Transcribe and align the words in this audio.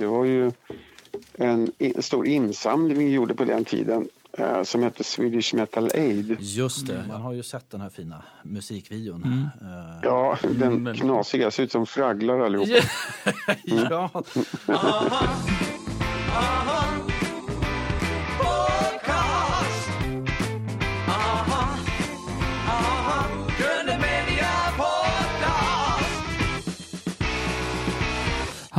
Det 0.00 0.06
var 0.06 0.24
ju 0.24 0.52
en, 1.34 1.72
stor 2.02 2.26
insamling 2.26 2.98
vi 2.98 3.10
gjorde 3.12 3.34
på 3.34 3.44
den 3.44 3.64
tiden 3.64 4.08
eh, 4.32 4.62
som 4.62 4.82
hette 4.82 5.04
Swedish 5.04 5.54
Metal 5.54 5.90
Aid. 5.94 6.36
Just 6.40 6.86
det, 6.86 7.04
man 7.08 7.20
har 7.22 7.32
ju 7.32 7.42
sett 7.42 7.70
den 7.70 7.80
här 7.80 7.90
fina 7.90 8.22
musikvideon. 8.42 9.22
Eh, 9.60 9.98
Ja, 10.02 10.38
den 10.42 10.94
knasiga, 10.94 11.50
ser 11.50 11.62
ut 11.62 11.72
som 11.72 11.86
fragglar 11.86 12.40
allihopa. 12.40 12.86
ja. 13.64 14.10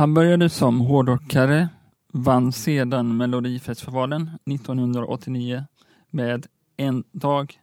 Han 0.02 0.14
började 0.14 0.48
som 0.48 0.80
hårdrockare, 0.80 1.68
vann 2.12 2.52
sedan 2.52 3.16
Melodifestivalen 3.16 4.30
1989 4.50 5.64
med 6.10 6.46
En 6.76 7.04
dag 7.12 7.60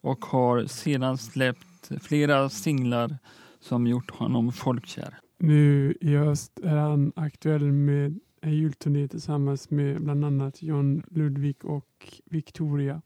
och 0.00 0.24
har 0.24 0.66
sedan 0.66 1.18
släppt 1.18 1.90
flera 2.00 2.48
singlar 2.48 3.18
som 3.60 3.86
gjort 3.86 4.10
honom 4.10 4.52
folkkär. 4.52 5.18
Nu 5.38 5.94
i 6.00 6.16
höst 6.16 6.60
är 6.62 6.76
han 6.76 7.12
aktuell 7.16 7.72
med 7.72 8.20
en 8.40 8.52
julturné 8.52 9.08
tillsammans 9.08 9.70
med 9.70 10.02
bland 10.02 10.24
annat 10.24 10.62
John 10.62 11.02
Ludvig 11.10 11.64
och 11.64 12.20
Victoria. 12.24 13.02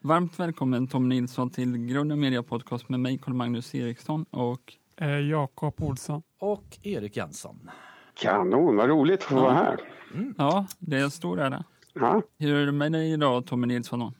Varmt 0.00 0.40
välkommen 0.40 0.86
Tom 0.86 1.08
Nilsson 1.08 1.50
till 1.50 1.76
Grund 1.76 2.12
och 2.12 2.18
Media 2.18 2.42
Podcast 2.42 2.88
med 2.88 3.00
mig 3.00 3.18
Carl-Magnus 3.18 3.74
Eriksson 3.74 4.24
och 4.30 4.76
Eh, 5.00 5.18
Jakob 5.18 5.74
Olsson. 5.82 6.22
Och 6.38 6.78
Erik 6.82 7.16
Jansson. 7.16 7.70
Kanon, 8.20 8.76
vad 8.76 8.88
roligt 8.88 9.20
att 9.20 9.24
få 9.24 9.34
vara 9.34 9.52
här. 9.52 9.80
ja, 10.38 10.66
det 10.78 10.96
är 10.96 11.02
en 11.04 11.10
stor 11.10 11.40
ära. 11.40 11.64
Ja. 11.94 12.22
Hur 12.38 12.54
är 12.54 12.66
det 12.66 12.72
med 12.72 12.92
dig 12.92 13.12
idag 13.12 13.46
Tommy 13.46 13.66
Nilsson? 13.66 14.12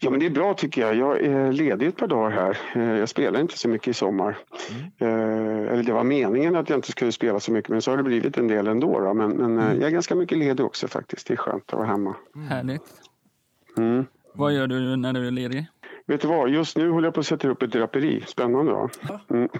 ja, 0.00 0.10
men 0.10 0.20
det 0.20 0.26
är 0.26 0.30
bra 0.30 0.54
tycker 0.54 0.80
jag. 0.80 0.96
Jag 0.96 1.20
är 1.20 1.52
ledig 1.52 1.86
ett 1.88 1.96
par 1.96 2.06
dagar 2.06 2.30
här. 2.30 2.58
Eh, 2.74 2.98
Jag 2.98 3.08
spelar 3.08 3.40
inte 3.40 3.58
så 3.58 3.68
mycket 3.68 3.88
i 3.88 3.94
sommar. 3.94 4.38
Eh, 4.98 5.08
Eller 5.08 5.82
det 5.82 5.92
var 5.92 6.04
meningen 6.04 6.56
att 6.56 6.68
jag 6.70 6.78
inte 6.78 6.90
skulle 6.90 7.12
spela 7.12 7.40
så 7.40 7.52
mycket, 7.52 7.70
men 7.70 7.82
så 7.82 7.90
har 7.90 7.96
det 7.96 8.02
blivit 8.02 8.38
en 8.38 8.48
del 8.48 8.66
ändå. 8.66 9.00
Då. 9.00 9.14
Men, 9.14 9.30
men 9.30 9.58
eh, 9.58 9.74
jag 9.74 9.82
är 9.82 9.90
ganska 9.90 10.14
mycket 10.14 10.38
ledig 10.38 10.66
också 10.66 10.88
faktiskt. 10.88 11.26
Det 11.26 11.34
är 11.34 11.36
skönt 11.36 11.72
att 11.72 11.78
vara 11.78 11.86
hemma. 11.86 12.14
Härligt. 12.48 12.82
Mm. 13.78 14.04
Vad 14.34 14.52
gör 14.54 14.66
du 14.66 14.96
när 14.96 15.12
du 15.12 15.26
är 15.26 15.30
ledig? 15.30 15.66
Vet 16.08 16.20
du 16.20 16.28
vad, 16.28 16.50
just 16.50 16.76
nu 16.76 16.90
håller 16.90 17.06
jag 17.06 17.14
på 17.14 17.20
att 17.20 17.26
sätta 17.26 17.48
upp 17.48 17.62
ett 17.62 17.72
draperi. 17.72 18.24
Spännande 18.26 18.72
va? 18.72 18.90
Mm. 19.30 19.48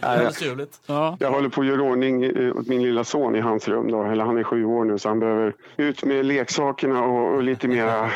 Det, 0.00 0.06
är 0.06 0.30
trevligt. 0.30 0.80
Ja, 0.86 1.16
Jag 1.20 1.30
håller 1.30 1.48
på 1.48 1.60
att 1.60 1.66
göra 1.66 1.82
ordning 1.82 2.24
eh, 2.24 2.56
åt 2.56 2.68
min 2.68 2.82
lilla 2.82 3.04
son 3.04 3.36
i 3.36 3.40
hans 3.40 3.68
rum. 3.68 3.90
Då. 3.90 4.02
Eller 4.02 4.24
han 4.24 4.38
är 4.38 4.42
sju 4.42 4.64
år 4.64 4.84
nu 4.84 4.98
så 4.98 5.08
han 5.08 5.20
behöver 5.20 5.54
ut 5.76 6.04
med 6.04 6.26
leksakerna 6.26 7.04
och, 7.04 7.34
och 7.34 7.42
lite 7.42 7.68
mera 7.68 8.10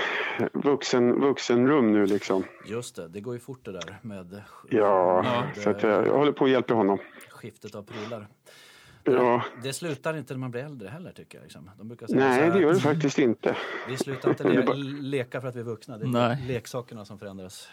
vuxen, 0.52 1.20
vuxenrum 1.20 1.92
nu 1.92 2.06
liksom. 2.06 2.44
Just 2.66 2.96
det, 2.96 3.08
det 3.08 3.20
går 3.20 3.34
ju 3.34 3.40
fort 3.40 3.64
det 3.64 3.72
där 3.72 3.98
med 4.02 4.42
Ja, 4.70 5.22
med, 5.22 5.62
så 5.62 5.70
att 5.70 5.82
jag, 5.82 6.06
jag 6.06 6.14
håller 6.18 6.32
på 6.32 6.44
att 6.44 6.50
hjälpa 6.50 6.74
honom. 6.74 6.98
skiftet 7.30 7.74
av 7.74 7.82
prylar. 7.82 8.26
Ja. 9.14 9.42
Det 9.62 9.72
slutar 9.72 10.16
inte 10.16 10.34
när 10.34 10.38
man 10.38 10.50
blir 10.50 10.64
äldre 10.64 10.88
heller 10.88 11.12
tycker 11.12 11.38
jag. 11.38 11.42
Liksom. 11.42 11.70
De 11.78 11.88
brukar 11.88 12.06
säga 12.06 12.28
Nej, 12.28 12.50
det 12.50 12.60
gör 12.60 12.74
det 12.74 12.80
faktiskt 12.80 13.18
inte. 13.18 13.56
Vi 13.88 13.96
slutar 13.96 14.30
inte 14.30 14.44
le 14.48 14.74
leka 15.00 15.40
för 15.40 15.48
att 15.48 15.56
vi 15.56 15.60
är 15.60 15.64
vuxna. 15.64 15.98
Det 15.98 16.04
är 16.04 16.08
Nej. 16.08 16.44
leksakerna 16.48 17.04
som 17.04 17.18
förändras. 17.18 17.68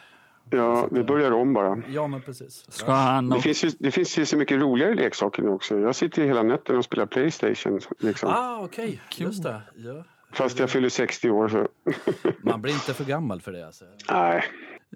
Ja, 0.50 0.88
vi 0.92 1.04
börjar 1.04 1.32
om 1.32 1.54
bara. 1.54 1.82
Ja, 1.90 2.08
men 2.08 2.22
precis. 2.22 2.66
ska 2.72 2.92
han 2.92 3.30
Det 3.30 3.42
finns, 3.42 3.64
ju, 3.64 3.70
det 3.80 3.92
finns 3.92 4.18
ju 4.20 4.26
så 4.26 4.38
mycket 4.38 4.60
roligare 4.62 4.94
leksaker 4.96 5.44
nu 5.44 5.50
också. 5.50 5.80
Jag 5.80 5.96
sitter 5.96 6.22
ju 6.22 6.28
hela 6.28 6.44
nätterna 6.44 6.78
och 6.80 6.86
spelar 6.86 7.06
Playstation. 7.06 7.80
Liksom. 8.00 8.30
Ah, 8.30 8.60
okej. 8.64 9.02
Just 9.18 9.44
det. 9.44 9.62
Ja. 9.76 10.04
Fast 10.32 10.60
jag 10.60 10.70
fyller 10.70 10.90
60 10.90 11.30
år. 11.30 11.48
Så. 11.48 11.68
Man 12.42 12.62
blir 12.62 12.74
inte 12.74 12.94
för 12.94 13.04
gammal 13.06 13.42
för 13.42 13.52
det. 13.52 13.66
Alltså. 13.68 13.86
Nej. 14.12 14.44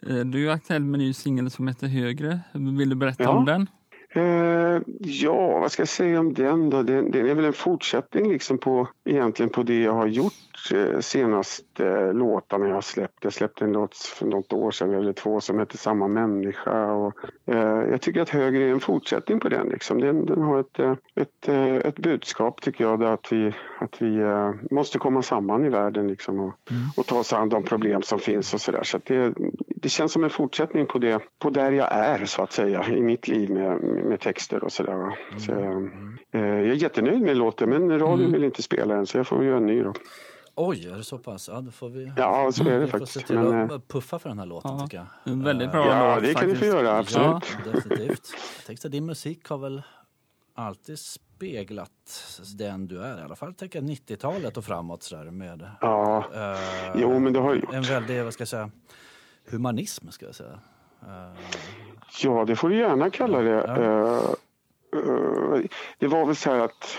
Eh, 0.07 0.15
Du 0.25 0.49
är 0.49 0.53
aktuell 0.53 0.81
med 0.83 0.99
en 0.99 1.05
ny 1.05 1.13
singel 1.13 1.51
som 1.51 1.67
heter 1.67 1.87
Högre. 1.87 2.39
Vill 2.53 2.89
du 2.89 2.95
berätta 2.95 3.23
Ja. 3.23 3.29
om 3.29 3.45
den? 3.45 3.67
Eh, 4.13 4.81
ja, 4.99 5.59
vad 5.59 5.71
ska 5.71 5.81
jag 5.81 5.89
säga 5.89 6.19
om 6.19 6.33
den 6.33 6.69
då? 6.69 6.83
Den, 6.83 7.11
den 7.11 7.29
är 7.29 7.35
väl 7.35 7.45
en 7.45 7.53
fortsättning 7.53 8.31
liksom 8.31 8.57
på, 8.57 8.87
egentligen 9.05 9.49
på 9.49 9.63
det 9.63 9.81
jag 9.81 9.93
har 9.93 10.07
gjort 10.07 10.33
senaste 11.01 11.87
eh, 11.87 12.13
låtarna 12.13 12.67
jag 12.67 12.73
har 12.73 12.81
släppt. 12.81 13.23
Jag 13.23 13.33
släppte 13.33 13.65
en 13.65 13.71
låt 13.71 13.97
för 13.97 14.25
något 14.25 14.53
år 14.53 14.71
sedan, 14.71 14.93
eller 14.93 15.13
två, 15.13 15.41
som 15.41 15.59
heter 15.59 15.77
Samma 15.77 16.07
människa. 16.07 16.91
Och, 16.91 17.13
eh, 17.45 17.89
jag 17.91 18.01
tycker 18.01 18.21
att 18.21 18.29
Högre 18.29 18.63
är 18.63 18.71
en 18.71 18.79
fortsättning 18.79 19.39
på 19.39 19.49
den. 19.49 19.69
Liksom. 19.69 20.01
Den, 20.01 20.25
den 20.25 20.41
har 20.41 20.59
ett, 20.59 20.79
eh, 20.79 20.93
ett, 21.15 21.47
eh, 21.47 21.75
ett 21.75 21.99
budskap 21.99 22.61
tycker 22.61 22.83
jag, 22.83 23.03
att 23.03 23.31
vi, 23.31 23.53
att 23.79 24.01
vi 24.01 24.19
eh, 24.19 24.51
måste 24.71 24.99
komma 24.99 25.21
samman 25.21 25.65
i 25.65 25.69
världen 25.69 26.07
liksom, 26.07 26.39
och, 26.39 26.53
och 26.97 27.05
ta 27.05 27.19
oss 27.19 27.33
an 27.33 27.49
de 27.49 27.63
problem 27.63 28.01
som 28.01 28.19
finns 28.19 28.53
och 28.53 28.61
sådär. 28.61 28.83
Så 28.83 28.97
att 28.97 29.05
det, 29.05 29.33
det 29.67 29.89
känns 29.89 30.11
som 30.11 30.23
en 30.23 30.29
fortsättning 30.29 30.85
på 30.85 30.99
det, 30.99 31.19
på 31.39 31.49
där 31.49 31.71
jag 31.71 31.91
är 31.91 32.25
så 32.25 32.41
att 32.41 32.51
säga 32.51 32.87
i 32.87 33.01
mitt 33.01 33.27
liv 33.27 33.49
med, 33.49 33.81
med 33.81 34.19
texter 34.19 34.63
och 34.63 34.71
sådär. 34.71 35.17
Så, 35.37 35.51
eh, 36.31 36.41
jag 36.41 36.67
är 36.67 36.73
jättenöjd 36.73 37.21
med 37.21 37.37
låten 37.37 37.69
men 37.69 37.99
radion 37.99 38.31
vill 38.31 38.43
inte 38.43 38.63
spela 38.63 38.95
den 38.95 39.05
så 39.05 39.17
jag 39.17 39.27
får 39.27 39.45
göra 39.45 39.57
en 39.57 39.65
ny 39.65 39.83
då. 39.83 39.93
Oj, 40.55 40.87
är 40.87 40.97
det 40.97 41.03
så 41.03 41.17
pass? 41.17 41.47
Ja, 41.53 41.61
då 41.61 41.71
får 41.71 41.89
vi, 41.89 42.11
Ja, 42.17 42.51
så 42.51 42.63
är 42.63 42.71
det 42.71 42.79
vi 42.79 42.87
får 42.87 42.97
se 42.99 43.05
faktiskt. 43.05 43.27
till 43.27 43.39
Men, 43.39 43.71
att 43.71 43.87
puffa 43.87 44.19
för 44.19 44.29
den 44.29 44.39
här 44.39 44.45
låten 44.45 44.71
Ja, 44.71 44.79
tycker 44.79 44.97
jag. 44.97 45.07
En 45.33 45.43
väldigt 45.43 45.71
bra 45.71 45.87
ja, 45.87 46.15
låt 46.15 46.23
det 46.23 46.33
kan 46.33 46.47
ni 46.47 46.55
få 46.55 46.59
faktiskt. 46.59 46.73
göra, 46.73 46.87
Ja, 46.87 46.97
absolut. 46.97 47.75
definitivt. 47.75 48.21
Jag 48.57 48.65
tänkte 48.65 48.87
att 48.87 48.91
din 48.91 49.05
musik 49.05 49.47
har 49.49 49.57
väl 49.57 49.81
alltid 50.55 50.99
speglat 50.99 51.91
den 52.57 52.87
du 52.87 53.01
är. 53.01 53.19
I 53.19 53.21
alla 53.21 53.35
fall 53.35 53.53
tänker 53.53 53.79
jag 53.81 53.89
90-talet 53.89 54.57
och 54.57 54.65
framåt 54.65 55.03
sådär 55.03 55.31
med 55.31 55.69
Ja, 55.81 56.25
eh, 56.35 56.59
jo 56.95 57.19
men 57.19 57.33
det 57.33 57.39
har 57.39 57.53
ju 57.53 57.61
en 57.73 57.83
väldig, 57.83 58.23
vad 58.23 58.33
ska 58.33 58.41
jag 58.41 58.47
säga, 58.47 58.71
humanism 59.49 60.09
ska 60.09 60.25
jag 60.25 60.35
säga. 60.35 60.59
Eh, 61.01 61.39
Ja, 62.23 62.45
det 62.45 62.55
får 62.55 62.69
du 62.69 62.77
gärna 62.77 63.09
kalla 63.09 63.41
det. 63.41 63.49
Ja. 63.49 63.77
Eh, 63.77 64.23
eh, 64.99 65.61
det 65.99 66.07
var 66.07 66.25
väl 66.25 66.35
så 66.35 66.49
här 66.51 66.59
att 66.59 66.95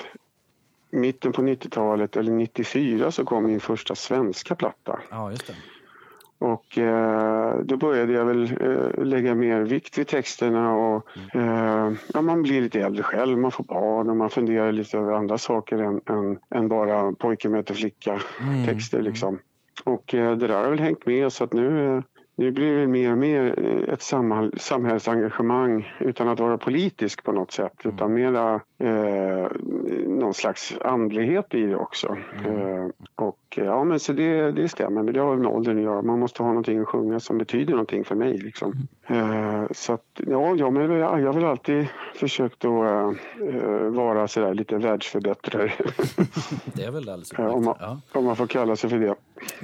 mitten 0.93 1.33
på 1.33 1.43
90-talet, 1.43 2.17
eller 2.17 2.33
94, 2.33 3.11
så 3.11 3.25
kom 3.25 3.45
min 3.45 3.61
första 3.61 3.95
svenska 3.95 4.55
platta. 4.55 4.99
ja, 5.11 5.31
just 5.31 5.47
det. 5.47 5.55
Och 6.39 6.79
eh, 6.79 7.59
då 7.65 7.77
började 7.77 8.13
jag 8.13 8.25
väl 8.25 8.43
eh, 8.61 9.05
lägga 9.05 9.35
mer 9.35 9.61
vikt 9.61 9.99
vid 9.99 10.07
texterna 10.07 10.75
och 10.75 11.07
eh, 11.35 11.93
ja, 12.15 12.23
man 12.23 12.43
blir 12.43 12.61
lite 12.61 12.81
äldre 12.81 13.03
själv, 13.03 13.39
man 13.39 13.51
får 13.51 13.65
barn 13.65 14.11
och 14.11 14.17
man 14.17 14.31
funderar 14.31 14.73
lite 14.73 14.99
över 14.99 15.13
andra 15.13 15.39
saker 15.39 15.79
än, 15.79 16.01
än, 16.07 16.39
än 16.55 16.69
bara 16.69 17.13
pojke 17.13 17.49
möter 17.49 17.75
flicka 17.75 18.21
texter 18.67 19.03
liksom. 19.03 19.39
Och 19.85 20.15
eh, 20.15 20.37
det 20.37 20.47
där 20.47 20.63
har 20.63 20.71
väl 20.71 20.79
hängt 20.79 21.07
med 21.07 21.33
så 21.33 21.45
att 21.45 21.53
nu, 21.53 21.97
eh, 21.97 22.03
nu 22.37 22.51
blir 22.51 22.77
det 22.77 22.87
mer 22.87 23.13
och 23.13 23.19
mer 23.19 23.55
eh, 23.59 23.95
ett 23.95 24.03
samhäll, 24.03 24.53
samhällsengagemang 24.59 25.93
utan 26.01 26.29
att 26.29 26.41
vara 26.41 26.59
politisk 26.59 27.25
på 27.25 27.33
något 27.33 27.53
sätt 27.53 27.77
utan 27.85 28.15
mera 28.15 28.61
eh, 28.83 29.47
någon 30.07 30.35
slags 30.35 30.75
andlighet 30.81 31.55
i 31.55 31.63
det 31.67 31.77
också. 31.77 32.17
Eh, 32.47 32.87
och 33.15 33.39
eh, 33.57 33.65
ja 33.65 33.85
men 33.85 34.01
så 34.01 34.13
det, 34.13 34.53
det 34.53 34.69
stämmer, 34.69 35.03
men 35.03 35.15
det 35.15 35.21
har 35.21 35.37
med 35.37 35.47
åldern 35.47 35.77
att 35.79 35.83
göra. 35.85 36.03
Man 36.03 36.19
måste 36.19 36.43
ha 36.43 36.49
någonting 36.49 36.79
att 36.81 36.89
sjunga 36.89 37.21
som 37.21 37.39
betyder 37.39 37.71
någonting 37.73 38.05
för 38.05 38.15
mig 38.15 38.39
liksom. 38.39 38.75
Eh, 39.07 39.65
så 39.71 39.93
att 39.93 40.05
ja, 40.27 40.55
ja 40.57 40.71
men 40.71 40.91
jag 40.91 41.09
har 41.09 41.33
väl 41.33 41.45
alltid 41.45 41.87
försökt 42.15 42.65
att 42.65 43.15
eh, 43.41 43.89
vara 43.91 44.29
sådär 44.29 44.55
lite 44.55 44.77
världsförbättrare. 44.79 45.73
Det 46.75 46.85
är 46.85 46.91
väl 46.91 47.09
alldeles 47.09 47.33
Ja, 47.39 47.51
om, 47.51 47.65
man, 47.65 47.75
utmärkt. 47.75 47.81
Ja, 48.13 48.19
om 48.19 48.25
man 48.25 48.37
får 48.37 48.47
kalla 48.47 48.77
sig 48.77 48.91
för 48.91 48.99
det. 48.99 49.15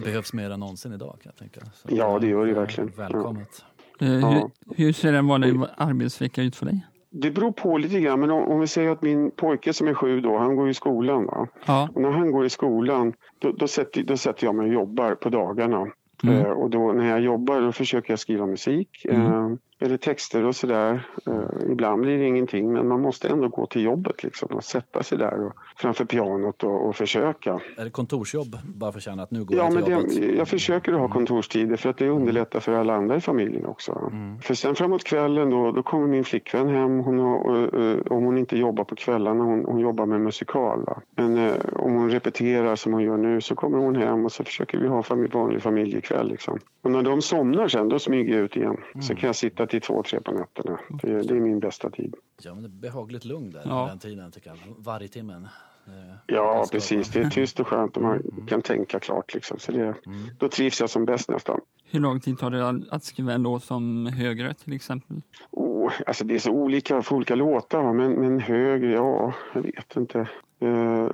behövs 0.04 0.32
mer 0.32 0.50
än 0.50 0.60
någonsin 0.60 0.92
idag 0.92 1.16
kan 1.22 1.32
jag 1.32 1.36
tänka. 1.36 1.60
Så, 1.74 1.88
Ja, 1.90 2.18
det 2.18 2.26
gör 2.26 2.46
det 2.46 2.52
verkligen. 2.52 2.92
Välkommet. 2.96 3.64
Eh, 4.00 4.08
Ja. 4.20 4.28
hur, 4.30 4.50
hur 4.84 4.92
ser 4.92 5.12
en 5.12 5.26
vanlig 5.26 5.60
arbetsvecka 5.76 6.42
ut 6.42 6.56
för 6.56 6.66
dig? 6.66 6.86
Det 7.10 7.30
beror 7.30 7.52
på 7.52 7.78
lite 7.78 8.00
grann, 8.00 8.20
men 8.20 8.30
om, 8.30 8.60
vi 8.60 8.66
säger 8.66 8.90
att 8.90 9.02
min 9.02 9.30
pojke 9.30 9.72
som 9.72 9.88
är 9.88 9.94
sju 9.94 10.20
då, 10.20 10.38
han 10.38 10.56
går 10.56 10.68
i 10.68 10.74
skolan. 10.74 11.26
Va? 11.26 11.48
Ja, 11.66 11.88
Och 11.94 12.02
när 12.02 12.10
han 12.10 12.30
går 12.30 12.46
i 12.46 12.50
skolan, 12.50 13.12
då, 13.38 13.52
då, 13.52 13.68
sätter, 13.68 14.02
då 14.02 14.16
sätter 14.16 14.46
jag 14.46 14.54
mig 14.54 14.66
och 14.66 14.72
jobbar 14.72 15.14
på 15.14 15.28
dagarna. 15.28 15.86
Mm. 16.22 16.38
Eh, 16.38 16.50
och 16.50 16.70
då, 16.70 16.92
när 16.92 17.10
jag 17.10 17.20
jobbar 17.20 17.60
då 17.60 17.72
försöker 17.72 18.12
jag 18.12 18.18
skriva 18.18 18.46
musik 18.46 19.04
eh, 19.04 19.48
eller 19.80 19.96
texter 19.96 20.44
och 20.44 20.56
sådär. 20.56 21.08
Eh, 21.26 21.70
ibland 21.72 22.02
blir 22.02 22.18
det 22.18 22.24
ingenting, 22.24 22.72
men 22.72 22.88
man 22.88 23.00
måste 23.00 23.28
ändå 23.28 23.48
gå 23.48 23.66
till 23.66 23.82
jobbet 23.82 24.22
liksom, 24.22 24.48
och 24.48 24.64
sätta 24.64 25.02
sig 25.02 25.18
där 25.18 25.46
och, 25.46 25.52
framför 25.76 26.04
pianot 26.04 26.64
och, 26.64 26.88
och 26.88 26.96
försöka. 26.96 27.60
Är 27.76 27.84
det 27.84 27.90
kontorsjobb 27.90 28.58
bara 28.64 28.92
för 28.92 28.98
att 28.98 29.02
känna 29.04 29.22
att 29.22 29.30
nu 29.30 29.44
går 29.44 29.56
Ja, 29.56 29.70
men 29.70 29.84
till 29.84 29.92
jobbet? 29.92 30.16
det, 30.16 30.34
jag 30.36 30.48
försöker 30.48 30.92
att 30.92 31.00
ha 31.00 31.08
kontorstider 31.08 31.76
för 31.76 31.90
att 31.90 31.96
det 31.96 32.08
underlättar 32.08 32.60
för 32.60 32.72
alla 32.72 32.94
andra 32.94 33.16
i 33.16 33.20
familjen 33.20 33.66
också. 33.66 34.12
För 34.42 34.54
sen 34.54 34.74
framåt 34.74 35.04
kvällen 35.04 35.50
då, 35.50 35.72
då 35.72 35.82
kommer 35.82 36.06
min 36.06 36.24
flickvän 36.24 36.68
hem. 36.68 36.98
Hon 36.98 37.18
har, 37.18 37.36
och, 37.36 38.16
om 38.16 38.24
hon 38.24 38.38
inte 38.38 38.58
jobbar 38.58 38.84
på 38.84 38.94
kvällarna, 38.96 39.44
hon, 39.44 39.64
hon 39.64 39.78
jobbar 39.78 40.06
med 40.06 40.20
musikal. 40.20 40.84
Va? 40.84 41.00
Men 41.16 41.36
eh, 41.36 41.54
om 41.72 41.94
hon 41.94 42.10
repeterar 42.10 42.76
som 42.76 42.92
hon 42.92 43.02
gör 43.02 43.16
nu 43.16 43.40
så 43.40 43.54
kommer 43.54 43.78
hon 43.78 43.96
hem 43.96 44.24
och 44.24 44.32
så 44.32 44.44
försöker 44.44 44.78
vi 44.78 44.88
ha 44.88 45.02
familj, 45.02 45.30
vanlig 45.32 45.62
familjekväll. 45.62 46.28
Liksom. 46.28 46.58
Och 46.82 46.90
när 46.90 47.02
de 47.02 47.22
somnar 47.22 47.68
sen, 47.68 47.88
då 47.88 47.98
smyger 47.98 48.34
jag 48.34 48.44
ut 48.44 48.56
igen. 48.56 48.76
Så 49.00 49.14
kan 49.14 49.26
jag 49.26 49.36
sitta 49.36 49.66
till 49.68 49.80
två, 49.80 50.02
tre 50.02 50.20
på 50.20 50.32
nätterna. 50.32 50.78
Det, 51.02 51.22
det 51.22 51.34
är 51.36 51.40
min 51.40 51.60
bästa 51.60 51.90
tid. 51.90 52.14
Ja, 52.42 52.54
men 52.54 52.62
det 52.62 52.68
är 52.68 52.70
behagligt 52.90 53.24
lugn 53.24 53.50
där 53.50 53.62
Ja. 53.64 53.86
den 53.88 53.98
tiden 53.98 54.30
tycker 54.32 54.50
jag. 54.50 54.56
Varje 54.78 55.08
timmen. 55.08 55.48
Eh, 55.86 56.14
Ja, 56.26 56.66
precis. 56.72 57.08
Det 57.08 57.20
är 57.20 57.30
tyst 57.30 57.60
och 57.60 57.66
skönt 57.68 57.96
och 57.96 58.02
man 58.02 58.12
Mm. 58.32 58.46
kan 58.46 58.62
tänka 58.62 59.00
klart. 59.00 59.34
Liksom. 59.34 59.58
Så 59.58 59.72
det, 59.72 59.82
Mm. 59.82 59.94
då 60.38 60.48
trivs 60.48 60.80
jag 60.80 60.90
som 60.90 61.04
bäst 61.04 61.28
nästan. 61.30 61.60
Hur 61.90 62.00
lång 62.00 62.20
tid 62.20 62.38
tar 62.38 62.50
det 62.50 62.82
att 62.90 63.04
skriva 63.04 63.32
en 63.32 63.42
låt 63.42 63.64
som 63.64 64.06
högre 64.06 64.54
till 64.54 64.72
exempel? 64.72 65.20
Oh, 65.50 65.92
alltså 66.06 66.24
det 66.24 66.34
är 66.34 66.38
så 66.38 66.50
olika 66.50 67.02
för 67.02 67.16
olika 67.16 67.34
låtar, 67.34 67.92
men, 67.92 68.12
men 68.12 68.40
högre, 68.40 68.92
ja, 68.92 69.34
jag 69.54 69.62
vet 69.62 69.96
inte. 69.96 70.18
Eh, 70.60 71.08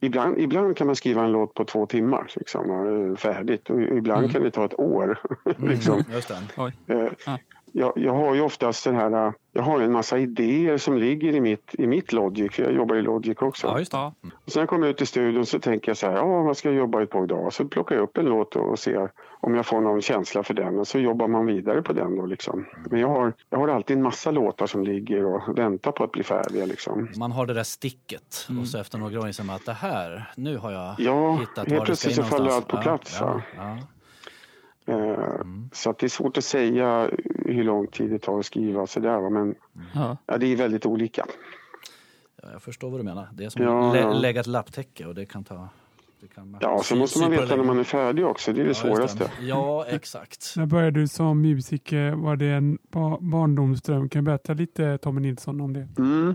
ibland, 0.00 0.38
ibland 0.38 0.76
kan 0.76 0.86
man 0.86 0.96
skriva 0.96 1.24
en 1.24 1.32
låt 1.32 1.54
på 1.54 1.64
två 1.64 1.86
timmar, 1.86 2.26
liksom, 2.36 3.16
färdigt. 3.18 3.70
Och 3.70 3.82
ibland 3.82 4.18
Mm. 4.20 4.30
kan 4.32 4.42
det 4.42 4.50
ta 4.50 4.64
ett 4.64 4.78
år. 4.78 5.18
liksom. 5.58 5.94
Mm, 5.98 6.12
just 6.12 6.28
det. 6.28 6.94
Eh, 6.94 7.08
Ja. 7.26 7.38
Jag, 7.72 7.92
jag 7.96 8.12
har 8.12 8.34
ju 8.34 8.40
oftast 8.40 8.84
den 8.84 8.94
här, 8.96 9.26
eh, 9.26 9.32
jag 9.52 9.62
har 9.62 9.80
en 9.80 9.92
massa 9.92 10.18
idéer 10.18 10.76
som 10.78 10.96
ligger 10.98 11.32
i 11.34 11.40
mitt, 11.40 11.74
i 11.78 11.86
mitt 11.86 12.12
Logic, 12.12 12.52
för 12.52 12.62
jag 12.62 12.72
jobbar 12.72 12.96
i 12.96 13.02
Logic 13.02 13.38
också. 13.42 13.66
Ja, 13.66 13.78
just 13.78 13.92
det. 13.92 13.98
Ja. 13.98 14.12
Och 14.44 14.52
sen 14.52 14.66
kommer 14.66 14.86
jag 14.86 14.90
ut 14.94 15.02
i 15.02 15.06
studion 15.06 15.46
så 15.46 15.58
tänker 15.58 15.88
jag 15.90 15.96
så 15.96 16.06
här, 16.06 16.14
ja 16.16 16.42
vad 16.42 16.56
ska 16.56 16.68
jag 16.68 16.76
jobba 16.78 17.06
på 17.06 17.24
idag? 17.24 17.52
Så 17.52 17.64
plockar 17.64 17.94
jag 17.94 18.02
upp 18.02 18.16
en 18.16 18.24
låt 18.26 18.56
och 18.56 18.78
ser 18.78 19.10
om 19.40 19.54
jag 19.54 19.66
får 19.66 19.80
någon 19.80 20.02
känsla 20.02 20.42
för 20.42 20.54
den 20.54 20.78
och 20.78 20.86
så 20.88 20.98
jobbar 20.98 21.28
man 21.28 21.46
vidare 21.46 21.82
på 21.82 21.92
den 21.92 22.16
då 22.16 22.26
liksom. 22.26 22.66
Men 22.90 23.00
jag 23.00 23.08
har, 23.08 23.32
jag 23.50 23.58
har 23.58 23.68
alltid 23.68 23.96
en 23.96 24.02
massa 24.02 24.30
låtar 24.30 24.66
som 24.66 24.82
ligger 24.84 25.24
och 25.24 25.58
väntar 25.58 25.92
på 25.92 26.04
att 26.04 26.12
bli 26.12 26.22
färdiga 26.22 26.66
liksom. 26.66 27.08
Man 27.16 27.32
har 27.32 27.46
det 27.46 27.54
där 27.54 27.62
sticket 27.62 28.46
Mm. 28.48 28.60
och 28.62 28.68
så 28.68 28.78
efter 28.78 28.98
några 28.98 29.20
år 29.20 29.26
inser 29.26 29.44
man 29.44 29.56
att 29.56 29.66
det 29.66 29.72
här, 29.72 30.30
nu 30.36 30.56
har 30.56 30.72
jag 30.72 30.94
Ja, 30.98 31.32
hittat 31.36 31.56
helt 31.56 31.70
var 31.70 31.78
det 31.78 31.84
plötsligt 31.84 32.12
ska 32.14 32.22
in 32.22 32.28
faller 32.30 32.44
någonstans. 32.44 32.74
allt 32.74 32.84
på 32.84 32.90
plats, 32.90 33.16
Ja, 33.20 33.40
ja, 33.56 33.78
Eh, 34.86 34.96
Mm. 35.40 35.70
Så 35.72 35.90
att 35.90 35.98
det 35.98 36.06
är 36.06 36.08
svårt 36.08 36.36
att 36.38 36.44
säga 36.44 37.10
hur 37.52 37.64
lång 37.64 37.86
tid 37.86 38.10
det 38.10 38.18
tar 38.18 38.38
att 38.38 38.46
skriva 38.46 38.86
sådär 38.86 39.20
va? 39.20 39.30
men 39.30 39.54
Ja. 39.94 40.16
ja, 40.26 40.38
det 40.38 40.46
är 40.46 40.56
väldigt 40.56 40.86
olika. 40.86 41.26
ja, 42.42 42.48
jag 42.52 42.62
förstår 42.62 42.90
vad 42.90 43.00
du 43.00 43.04
menar. 43.04 43.28
Det 43.32 43.44
är 43.44 43.48
som 43.48 43.62
Ja, 43.62 43.88
att 43.88 43.94
lä- 43.96 44.14
lägga 44.20 44.40
ett 44.40 44.46
lapptäcke 44.46 45.06
och 45.06 45.14
det 45.14 45.26
kan 45.26 45.44
ta... 45.44 45.68
Det 46.20 46.28
kan 46.34 46.56
Ja, 46.60 46.82
så 46.82 46.96
måste 46.96 47.20
man 47.20 47.30
veta 47.30 47.56
när 47.56 47.64
man 47.64 47.78
är 47.78 47.84
färdig 47.84 48.26
också, 48.26 48.52
det 48.52 48.60
är 48.60 48.64
det 48.64 48.70
Ja, 48.70 48.74
svåraste. 48.74 49.18
det. 49.40 49.46
Ja, 49.46 49.84
exakt. 49.88 50.54
När 50.56 50.66
började 50.66 51.00
du 51.00 51.08
som 51.08 51.40
musiker? 51.42 52.10
Var 52.12 52.36
det 52.36 52.46
en 52.46 52.78
ba- 52.90 53.18
barndomsdröm? 53.20 54.08
Kan 54.08 54.24
du 54.24 54.30
berätta 54.30 54.52
lite 54.54 54.98
Tommy 54.98 55.20
Nilsson 55.20 55.60
om 55.60 55.72
det? 55.72 55.88
Mm. 55.98 56.34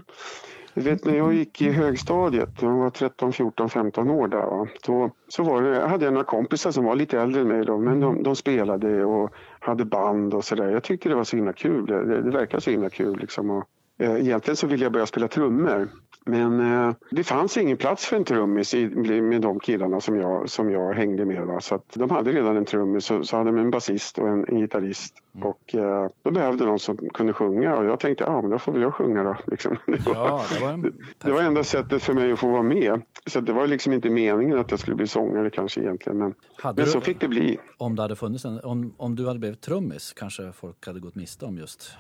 Jag 0.78 0.84
vet 0.84 1.06
när 1.06 1.18
jag 1.18 1.34
gick 1.34 1.62
i 1.62 1.72
högstadiet, 1.72 2.50
jag 2.62 2.72
var 2.72 2.90
13, 2.90 3.34
14, 3.34 3.70
15 3.70 4.10
år 4.10 4.28
där. 4.28 4.46
Va? 4.46 4.68
Då, 4.86 5.12
så 5.28 5.44
var 5.44 5.62
det, 5.62 5.70
jag 5.70 5.88
hade 5.88 6.12
några 6.12 6.24
kompisar 6.24 6.72
som 6.72 6.86
var 6.86 6.96
lite 6.96 7.20
äldre 7.22 7.42
än 7.42 7.48
mig 7.48 7.66
då, 7.66 7.78
men 7.78 8.00
de, 8.00 8.24
de 8.24 8.36
spelade 8.36 9.06
och 9.06 9.34
hade 9.60 9.86
band 9.86 10.34
och 10.34 10.46
sådär. 10.46 10.70
Jag 10.70 10.84
tyckte 10.84 11.10
det 11.10 11.16
var 11.16 11.24
så 11.24 11.36
himla 11.36 11.54
kul, 11.54 11.86
det, 11.86 12.06
det, 12.06 12.22
det 12.22 12.32
verkar 12.32 12.60
så 12.60 12.72
himla 12.72 12.90
kul 12.90 13.20
liksom. 13.20 13.50
Och, 13.50 13.64
eh, 14.00 14.16
egentligen 14.16 14.56
så 14.56 14.68
ville 14.68 14.86
jag 14.86 14.92
börja 14.92 15.06
spela 15.06 15.28
trummor. 15.28 15.88
Men 16.28 16.60
eh, 16.88 16.96
det 17.12 17.24
fanns 17.24 17.58
ingen 17.58 17.78
plats 17.78 18.06
för 18.06 18.16
en 18.16 18.24
trummis 18.24 18.74
i, 18.74 18.88
med 19.22 19.42
de 19.42 19.60
killarna 19.60 20.02
som 20.02 20.16
jag, 20.20 20.50
som 20.50 20.72
jag 20.72 20.94
hängde 20.94 21.26
med. 21.26 21.46
Va? 21.46 21.60
Så 21.62 21.76
att 21.76 21.94
de 21.94 22.10
hade 22.10 22.32
redan 22.32 22.58
en 22.58 22.66
trummis, 22.66 23.06
så, 23.06 23.24
så 23.24 23.38
hade 23.38 23.50
de 23.52 23.58
en 23.58 23.72
basist 23.72 24.20
och 24.20 24.28
en, 24.28 24.46
en 24.48 24.60
gitarrist. 24.60 25.14
Och 25.42 25.76
eh, 25.76 26.10
då 26.24 26.32
behövde 26.32 26.66
någon 26.66 26.80
som 26.80 26.98
kunde 26.98 27.34
sjunga 27.34 27.76
och 27.76 27.86
jag 27.86 28.00
tänkte, 28.00 28.24
ja 28.24 28.42
men 28.42 28.52
då 28.52 28.60
får 28.60 28.72
väl 28.72 28.82
jag 28.82 28.94
sjunga 28.94 29.24
då. 29.24 29.36
Liksom. 29.48 29.78
Det 29.86 30.06
var- 30.06 30.16
Ja, 30.16 30.42
det 30.56 30.62
var 30.66 30.72
en 30.74 30.94
det 31.24 31.32
var 31.32 31.42
enda 31.42 31.64
sättet 31.64 32.04
för 32.04 32.14
mig 32.14 32.32
att 32.32 32.40
få 32.40 32.48
vara 32.52 32.64
med. 32.64 33.02
Så 33.26 33.40
det 33.42 33.54
var 33.54 33.68
liksom 33.68 33.94
inte 33.94 34.10
meningen 34.10 34.58
att 34.60 34.72
jag 34.72 34.80
skulle 34.80 34.96
bli 34.96 35.08
sångare 35.08 35.50
kanske 35.50 35.82
egentligen. 35.82 36.18
Men, 36.18 36.34
Hade 36.62 36.82
men 36.82 36.92
så 36.92 37.00
du, 37.00 37.06
fick 37.06 37.20
det 37.20 37.28
bli. 37.28 37.58
om 37.78 37.96
det 37.96 38.02
hade 38.02 38.16
funnits 38.16 38.46
en, 38.46 38.60
om, 38.64 38.94
om 38.98 39.16
du 39.16 39.28
hade 39.28 39.40
blivit 39.40 39.62
trummis 39.62 40.14
kanske 40.14 40.52
folk 40.52 40.86
hade 40.88 41.00
gått 41.00 41.16
miste 41.16 41.46
om 41.46 41.58
just 41.58 41.92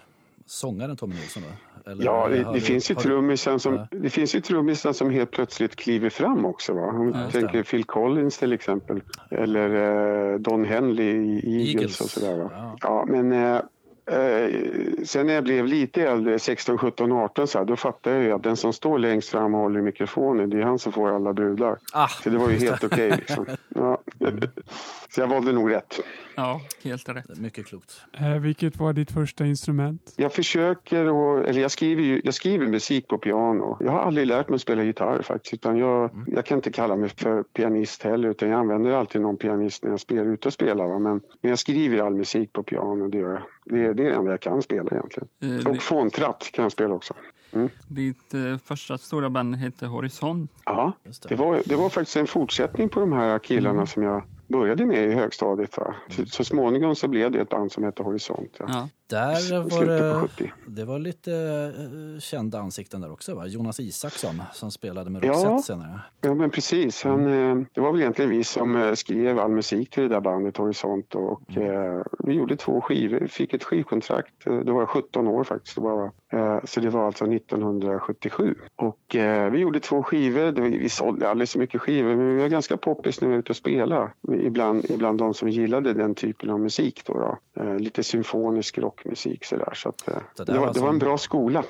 sångaren 0.48 0.98
Tommy 0.98 1.16
Nilsson 1.16 1.44
då? 1.44 1.92
Eller 1.92 2.06
Ja, 2.06 2.28
det, 2.28 2.36
det, 2.44 2.54
du- 2.54 2.60
finns 2.60 2.92
ju 2.92 2.96
trummisen 2.96 3.60
som, 3.60 3.76
Ja. 3.76 3.88
det 3.92 4.10
finns 4.10 4.36
ju 4.36 4.42
trummisen 4.42 4.94
som 4.94 5.10
helt 5.10 5.32
plötsligt 5.32 5.76
kliver 5.76 6.10
fram 6.10 6.46
också. 6.46 6.74
Va? 6.74 6.82
Om 6.88 7.12
Ja, 7.16 7.32
tänker 7.32 7.58
det. 7.58 7.64
Phil 7.64 7.84
Collins 7.84 8.38
till 8.38 8.54
exempel. 8.54 9.02
Eller 9.32 9.70
eh, 10.34 10.40
Don 10.40 10.66
Henley 10.66 11.06
i 11.06 11.36
Eagles, 11.36 11.76
Eagles. 11.76 12.02
och 12.02 12.10
sådär. 12.10 12.38
Va? 12.38 12.50
Ja. 12.54 12.76
Ja, 12.82 13.06
men 13.08 13.32
eh, 13.32 13.56
eh, 14.20 14.50
sen 15.06 15.28
när 15.28 15.34
jag 15.34 15.44
blev 15.44 15.66
lite 15.66 16.02
äldre, 16.04 16.40
16, 16.40 16.78
17, 16.78 17.12
18, 17.12 17.48
så 17.48 17.58
här, 17.58 17.66
då 17.66 17.76
fattade 17.76 18.16
jag 18.16 18.26
ju 18.26 18.32
att 18.32 18.44
den 18.44 18.56
som 18.58 18.74
står 18.74 19.00
längst 19.00 19.30
fram 19.30 19.56
och 19.56 19.62
håller 19.62 19.80
i 19.80 19.84
mikrofonen, 19.84 20.50
det 20.50 20.58
är 20.58 20.62
han 20.64 20.80
som 20.80 20.92
får 20.92 21.16
alla 21.16 21.34
brudar. 21.34 21.78
Ah, 21.94 22.08
Så 22.08 22.30
det 22.30 22.38
var 22.38 22.50
ju 22.50 22.58
helt 22.58 22.84
okej. 22.94 23.10
liksom. 23.18 23.46
ja. 23.70 23.98
Så 25.10 25.22
jag 25.22 25.28
valde 25.28 25.52
nog 25.52 25.72
rätt. 25.72 26.00
ja, 26.36 26.62
helt 26.84 27.10
rätt. 27.10 27.38
mycket 27.40 27.66
klokt. 27.66 28.02
Eh, 28.20 28.30
vilket 28.40 28.78
var 28.78 28.94
ditt 28.94 29.12
första 29.12 29.46
instrument? 29.46 30.14
Jag 30.16 30.34
försöker, 30.34 31.06
och, 31.06 31.48
eller 31.48 31.62
jag 31.62 31.72
skriver, 31.72 32.04
ju, 32.04 32.22
jag 32.24 32.34
skriver 32.34 32.68
musik 32.68 33.08
på 33.08 33.18
piano. 33.18 33.78
Jag 33.80 33.92
har 33.92 34.00
aldrig 34.00 34.28
lärt 34.28 34.50
mig 34.50 34.56
att 34.56 34.62
spela 34.62 34.84
gitarr 34.84 35.22
faktiskt. 35.22 35.54
Utan 35.54 35.78
jag, 35.78 36.10
jag 36.28 36.46
kan 36.46 36.58
inte 36.58 36.72
kalla 36.72 36.96
mig 36.96 37.10
för 37.10 37.44
pianist 37.44 38.04
heller 38.04 38.30
utan 38.30 38.50
jag 38.50 38.60
använder 38.60 38.92
alltid 38.92 39.22
någon 39.22 39.38
pianist 39.38 39.84
när 39.84 39.90
jag 39.92 40.00
spelar 40.00 40.26
ute 40.26 40.48
och 40.48 40.54
spelar. 40.54 40.88
Va? 40.88 41.00
Men, 41.00 41.22
men 41.42 41.50
jag 41.50 41.60
skriver 41.60 41.98
all 42.00 42.16
musik 42.16 42.54
på 42.54 42.64
piano, 42.64 43.08
det 43.08 43.18
gör 43.18 43.32
jag. 43.32 43.42
Det 43.66 43.86
är 43.86 43.94
det 43.94 44.12
enda 44.12 44.32
jag 44.32 44.40
kan 44.42 44.62
spela 44.62 44.90
egentligen. 44.92 45.28
Eh, 45.66 45.72
Och 45.72 45.82
fåntratt 45.82 46.50
kan 46.54 46.64
jag 46.64 46.72
spela 46.72 46.94
också. 46.94 47.14
Ditt 47.88 48.34
eh, 48.34 48.58
första 48.58 48.98
stora 48.98 49.30
band 49.30 49.56
hette 49.56 49.86
Horisont. 49.86 50.52
Ja, 50.66 50.94
det. 51.04 51.30
det 51.30 51.36
var, 51.36 51.62
det 51.66 51.76
var 51.76 51.90
faktiskt 51.90 52.18
en 52.18 52.28
fortsättning 52.28 52.90
på 52.90 53.00
de 53.00 53.14
här 53.14 53.40
killarna 53.40 53.86
som 53.86 54.04
jag 54.04 54.24
började 54.48 54.86
med 54.86 55.10
i 55.10 55.14
högstadiet. 55.14 55.78
Va? 55.78 55.96
Så, 56.10 56.26
så 56.26 56.44
småningom 56.44 56.96
så 56.96 57.08
blev 57.08 57.32
det 57.32 57.40
ett 57.42 57.50
band 57.50 57.72
som 57.72 57.84
hette 57.84 58.04
Horisont. 58.04 58.56
Ja. 58.60 58.66
Ja. 58.68 58.90
Där 59.10 59.70
var 59.70 59.86
det, 59.86 60.28
70. 60.28 60.52
det 60.68 60.86
var 60.86 61.00
lite 61.00 61.34
eh, 61.34 62.20
kända 62.20 62.60
ansikten 62.60 63.02
där 63.02 63.12
också 63.12 63.36
va? 63.36 63.46
Jonas 63.48 63.80
Isaksson 63.80 64.42
som 64.54 64.72
spelade 64.72 65.10
med 65.10 65.24
Ja. 65.24 65.32
Roxette 65.32 65.62
senare. 65.62 66.02
Ja, 66.22 66.34
men 66.34 66.50
precis. 66.50 67.04
Han, 67.04 67.28
eh, 67.28 67.66
det 67.74 67.82
var 67.82 67.92
väl 67.92 68.02
egentligen 68.02 68.32
vi 68.32 68.44
som 68.44 68.76
eh, 68.76 68.94
skrev 68.94 69.40
all 69.40 69.52
musik 69.52 69.90
till 69.90 70.04
det 70.04 70.10
där 70.10 70.22
bandet 70.22 70.58
Horisont 70.58 71.16
och 71.16 71.58
eh, 71.58 72.02
vi 72.20 72.34
gjorde 72.34 72.56
två 72.56 72.82
skivor. 72.82 73.28
Fick 73.28 73.54
ett 73.54 73.64
skivkontrakt. 73.64 74.46
Då 74.46 74.74
var 74.74 74.82
jag 74.82 74.90
17 74.90 75.28
år 75.28 75.44
faktiskt. 75.44 75.76
Det 75.76 75.82
var, 75.82 76.12
så 76.64 76.80
det 76.80 76.90
var 76.90 77.06
alltså 77.06 77.26
1977. 77.26 78.56
Och 78.76 79.16
eh, 79.16 79.52
vi 79.52 79.60
gjorde 79.60 79.80
två 79.80 80.04
skivor. 80.04 80.52
Vi 80.52 80.90
sålde 80.90 81.30
aldrig 81.30 81.50
så 81.50 81.60
mycket 81.60 81.82
skivor 81.82 82.16
men 82.16 82.36
vi 82.36 82.42
var 82.42 82.48
ganska 82.48 82.78
poppis 82.78 83.22
när 83.22 83.28
vi 83.28 83.34
var 83.34 83.40
ute 83.40 83.50
och 83.50 83.56
spelade. 83.56 84.12
Ibland, 84.42 84.86
ibland 84.90 85.18
de 85.18 85.34
som 85.34 85.50
gillade 85.50 85.94
den 85.94 86.16
typen 86.16 86.50
av 86.50 86.60
musik 86.60 87.02
då. 87.06 87.14
då. 87.14 87.64
Eh, 87.64 87.80
lite 87.80 88.04
symfonisk 88.04 88.78
rockmusik 88.78 89.46
sådär. 89.46 89.74
Så 89.74 89.90
att, 89.90 90.08
eh, 90.08 90.18
det 90.38 90.44
det, 90.44 90.54
var 90.54 90.66
var, 90.66 90.74
det 90.74 90.80
var 90.80 90.90
en 90.90 91.00
bra 91.00 91.18
skola. 91.18 91.64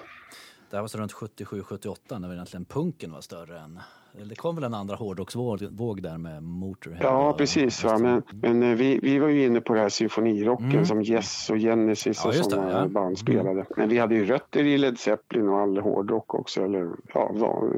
Det 0.70 0.76
här 0.76 0.82
var 0.82 0.88
så 0.88 0.98
runt 0.98 1.14
77-78 1.14 2.20
när 2.20 2.34
egentligen 2.34 2.66
punken 2.66 3.12
var 3.12 3.22
större 3.22 3.60
än... 3.60 3.80
eller 4.18 4.30
Det 4.30 4.36
kom 4.36 4.56
väl 4.56 4.64
en 4.64 4.74
andra 4.74 4.96
hårdrocksvåg 4.96 5.64
våg 5.72 6.02
där 6.04 6.18
med 6.18 6.44
Motorhead? 6.44 7.04
Ja, 7.04 7.34
precis. 7.38 7.84
Va? 7.84 7.98
Men, 7.98 8.22
men 8.42 8.64
eh, 8.64 8.76
vi, 8.78 9.00
vi 9.04 9.20
var 9.20 9.28
ju 9.28 9.46
inne 9.46 9.62
på 9.62 9.74
det 9.74 9.80
här 9.80 9.90
symfonirocken 9.90 10.72
Mm. 10.72 10.86
som 10.86 11.02
Yes 11.02 11.50
och 11.50 11.58
Genesis 11.58 12.22
Ja, 12.24 12.30
och 12.30 12.36
sådana 12.36 12.72
ja. 12.72 12.78
Mm. 12.80 12.94
band 12.94 13.18
spelade. 13.18 13.66
Men 13.78 13.90
vi 13.90 13.98
hade 13.98 14.16
ju 14.16 14.26
rötter 14.26 14.64
i 14.64 14.78
Led 14.78 15.00
Zeppelin 15.00 15.50
och 15.50 15.60
all 15.60 15.78
hårdrock 15.78 16.34
också. 16.34 16.64
Eller 16.64 16.90
ja, 17.14 17.32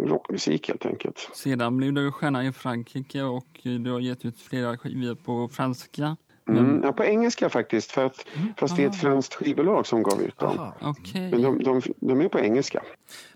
rockmusik 0.05 0.67
helt 0.67 0.85
enkelt. 0.85 1.29
Sedan 1.33 1.77
blev 1.77 1.93
du 1.93 2.11
stjärna 2.11 2.45
i 2.45 2.51
Frankrike 2.51 3.23
och 3.23 3.59
du 3.63 3.91
har 3.91 3.99
gett 3.99 4.25
ut 4.25 4.39
flera 4.41 4.77
skivor 4.77 5.15
på 5.15 5.47
franska. 5.47 6.17
Mm. 6.57 6.81
Ja, 6.83 6.91
på 6.93 7.03
engelska 7.03 7.49
faktiskt. 7.49 7.91
För 7.91 8.05
att, 8.05 8.25
fast 8.57 8.75
det 8.75 8.83
är 8.83 8.87
ett 8.87 9.01
franskt 9.01 9.33
skivbolag 9.35 9.85
som 9.85 10.03
gav 10.03 10.21
ut 10.21 10.37
dem. 10.39 10.59
Aha. 10.59 10.73
Okej. 10.81 11.31
Men 11.31 11.41
de, 11.41 11.63
de, 11.63 11.81
de 11.99 12.21
är 12.21 12.27
på 12.29 12.39
engelska. 12.39 12.81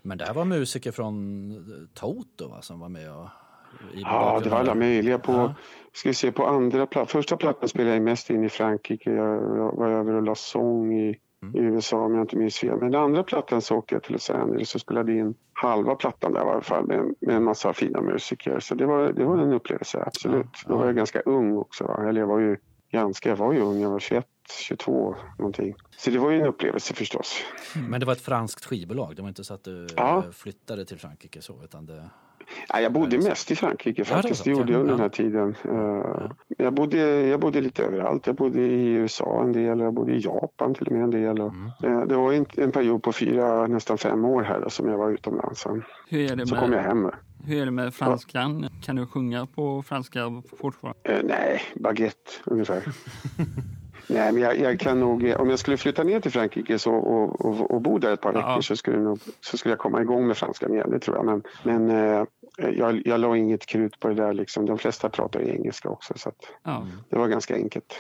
Men 0.02 0.18
det 0.18 0.26
här 0.26 0.34
var 0.34 0.46
musiker 0.46 0.92
från 0.92 1.52
eh, 1.52 1.58
Toto 1.94 2.48
va, 2.50 2.62
som 2.62 2.80
var 2.80 2.90
med 2.90 3.12
och... 3.12 3.28
i 3.94 4.02
Ja, 4.02 4.42
det 4.44 4.50
var 4.50 4.58
alla 4.58 4.76
möjliga. 4.76 5.20
På, 5.20 5.32
Ja. 5.32 5.54
ska 5.94 6.10
vi 6.10 6.14
se, 6.16 6.32
på 6.32 6.46
andra 6.48 6.86
pla- 6.86 7.06
första 7.06 7.38
plattan 7.38 7.70
spelade 7.70 7.94
jag 7.96 8.04
mest 8.04 8.30
in 8.30 8.44
i 8.44 8.50
Frankrike. 8.50 9.12
Jag, 9.12 9.36
jag 9.58 9.76
var 9.78 9.90
över 9.90 10.14
och 10.14 10.24
la 10.24 10.36
sång 10.36 10.94
i, 11.00 11.20
Mm. 11.44 11.56
i 11.56 11.60
USA 11.60 11.98
om 11.98 12.14
jag 12.16 12.24
inte 12.24 12.38
minns 12.38 12.58
fel. 12.58 12.78
Men 12.80 12.92
den 12.92 13.02
andra 13.02 13.24
plattan 13.24 13.62
så 13.62 13.76
åkte 13.76 13.96
jag 13.96 14.04
till 14.04 14.12
Los 14.12 14.30
Angeles 14.30 14.76
och 14.76 14.82
spelade 14.82 15.14
in 15.14 15.34
halva 15.54 15.96
plattan 15.96 16.34
där 16.34 16.40
i 16.40 16.50
alla 16.50 16.62
fall 16.62 16.88
med, 16.88 17.14
med 17.22 17.36
en 17.36 17.44
massa 17.44 17.74
fina 17.74 18.02
musiker. 18.02 18.60
Så 18.60 18.76
det 18.76 18.86
var, 18.86 19.14
det 19.14 19.26
var 19.26 19.38
en 19.38 19.54
upplevelse, 19.54 20.04
absolut. 20.08 20.46
Ja, 20.54 20.60
Då 20.68 20.76
var 20.76 20.82
ja. 20.82 20.88
jag 20.88 20.96
ganska 20.96 21.20
ung 21.20 21.58
också. 21.58 21.84
Va? 21.84 22.10
Eller 22.10 22.20
jag 22.22 22.28
var 22.28 22.40
ju 22.40 22.58
ganska, 22.94 23.30
jag 23.30 23.36
var 23.36 23.54
ju 23.54 23.60
ung, 23.60 23.82
jag 23.82 23.90
var 23.90 24.00
21, 24.00 24.26
22 24.68 25.16
någonting. 25.38 25.76
Så 25.98 26.10
det 26.10 26.18
var 26.20 26.32
ju 26.32 26.40
en 26.40 26.48
upplevelse 26.48 26.94
förstås. 26.94 27.36
Men 27.90 28.00
det 28.00 28.06
var 28.06 28.14
ett 28.14 28.22
franskt 28.22 28.66
skivbolag, 28.66 29.16
det 29.16 29.22
var 29.22 29.30
inte 29.30 29.44
så 29.44 29.54
att 29.54 29.64
du 29.64 29.88
Ja. 29.96 30.24
flyttade 30.34 30.86
till 30.86 31.00
Frankrike 31.00 31.42
så 31.42 31.64
utan 31.64 31.86
det... 31.86 32.10
Ja, 32.70 32.80
jag 32.80 32.94
bodde 32.94 33.16
Ja, 33.16 33.22
det. 33.22 33.30
mest 33.30 33.52
i 33.52 33.56
Frankrike 33.56 34.02
Ja, 34.02 34.04
det 34.16 34.22
faktiskt. 34.22 34.38
så. 34.44 34.44
det 34.44 34.50
gjorde 34.56 34.72
jag 34.72 34.80
under 34.82 34.94
Ja. 34.94 34.98
den 34.98 35.02
här 35.02 35.10
tiden. 35.10 35.56
Eh, 35.66 36.32
Jag, 36.58 36.74
bodde, 36.74 36.98
jag 37.28 37.40
bodde 37.40 37.62
lite 37.62 37.84
överallt. 37.84 38.28
Jag 38.28 38.36
bodde 38.36 38.62
i 38.62 38.86
USA 38.92 39.44
en 39.44 39.52
del, 39.52 39.80
jag 39.80 39.94
bodde 39.94 40.12
i 40.14 40.20
Japan 40.20 40.74
till 40.74 40.86
och 40.88 40.92
med 40.92 41.04
en 41.04 41.12
del. 41.12 41.40
Mm. 41.40 41.66
eh, 41.84 42.02
Det 42.08 42.16
var 42.16 42.34
en, 42.34 42.46
en 42.58 42.72
period 42.72 43.04
på 43.04 43.12
fyra, 43.14 43.68
nästan 43.68 43.98
fem 43.98 44.26
år 44.26 44.42
här 44.44 44.70
som 44.70 44.90
jag 44.90 44.98
var 44.98 45.12
utomlands. 45.12 45.60
Sen 45.62 45.84
Hur 46.10 46.32
är 46.32 46.36
det 46.36 46.48
så 46.48 46.56
kom 46.56 46.62
jag 46.64 46.70
med, 46.72 46.84
hem. 46.84 47.10
hur 47.46 47.62
är 47.62 47.66
det 47.66 47.72
med 47.72 47.94
franskan? 47.94 48.70
Kan 48.86 48.96
du 48.96 49.06
sjunga 49.08 49.46
på 49.46 49.84
franska 49.84 50.20
fortfarande? 50.60 51.00
Eh, 51.04 51.20
nej, 51.24 51.62
baguette 51.76 52.32
ungefär. 52.46 52.84
Nej, 54.08 54.32
men 54.32 54.42
jag, 54.42 54.60
jag, 54.60 54.80
kan 54.80 55.00
nog, 55.00 55.34
om 55.40 55.50
jag 55.50 55.60
skulle 55.60 55.78
flytta 55.78 56.04
ner 56.04 56.20
till 56.20 56.32
Frankrike 56.32 56.80
så, 56.80 56.94
och, 56.94 57.46
och, 57.46 57.72
och 57.72 57.82
bo 57.82 57.98
där 57.98 58.14
ett 58.14 58.22
par 58.22 58.34
veckor 58.34 58.50
Ja. 58.50 58.62
så, 58.62 58.76
skulle 58.76 59.00
nog, 59.00 59.20
så 59.42 59.58
skulle 59.58 59.72
jag 59.72 59.80
komma 59.80 60.02
igång 60.02 60.28
med 60.28 60.38
franskan 60.38 60.74
igen, 60.74 60.90
det 60.92 61.00
tror 61.00 61.18
jag. 61.18 61.26
Men, 61.26 61.44
men 61.64 61.90
eh, 61.90 62.24
jag, 62.78 63.02
jag 63.08 63.20
la 63.20 63.38
inget 63.38 63.66
krut 63.66 64.00
på 64.00 64.08
det 64.08 64.14
där. 64.16 64.34
Liksom. 64.34 64.66
De 64.66 64.78
flesta 64.78 65.10
pratar 65.10 65.40
ju 65.40 65.50
engelska 65.56 65.90
också, 65.90 66.14
så 66.18 66.30
att 66.30 66.36
Ja. 66.64 66.88
det 67.10 67.16
var 67.18 67.28
ganska 67.28 67.56
enkelt. 67.56 67.94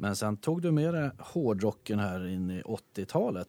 Men 0.00 0.16
sen 0.16 0.36
tog 0.36 0.62
du 0.62 0.70
med 0.72 0.94
dig 0.94 1.10
hårdrocken 1.18 1.98
här 1.98 2.28
in 2.28 2.50
i 2.50 2.62
80-talet. 2.62 3.48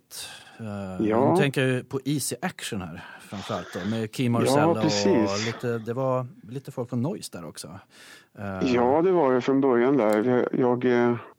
Uh, 0.61 1.07
Ja. 1.07 1.33
Nu 1.33 1.41
tänker 1.41 1.61
jag 1.61 1.69
ju 1.69 1.83
på 1.83 1.99
Easy 2.05 2.35
Action 2.41 2.81
här 2.81 3.03
framförallt 3.21 3.67
då, 3.73 3.89
med 3.89 4.15
Key 4.15 4.29
Marcella 4.29 4.67
och 4.67 4.81
precis. 4.81 5.45
lite, 5.45 5.77
det 5.77 5.93
var 5.93 6.27
lite 6.49 6.71
folk 6.71 6.89
från 6.89 7.01
Noise 7.01 7.37
där 7.37 7.47
också. 7.47 7.67
Eh, 8.39 8.73
Ja, 8.75 9.01
det 9.01 9.11
var 9.11 9.33
det 9.33 9.41
från 9.41 9.61
början 9.61 9.97
där. 9.97 10.47
Jag, 10.53 10.85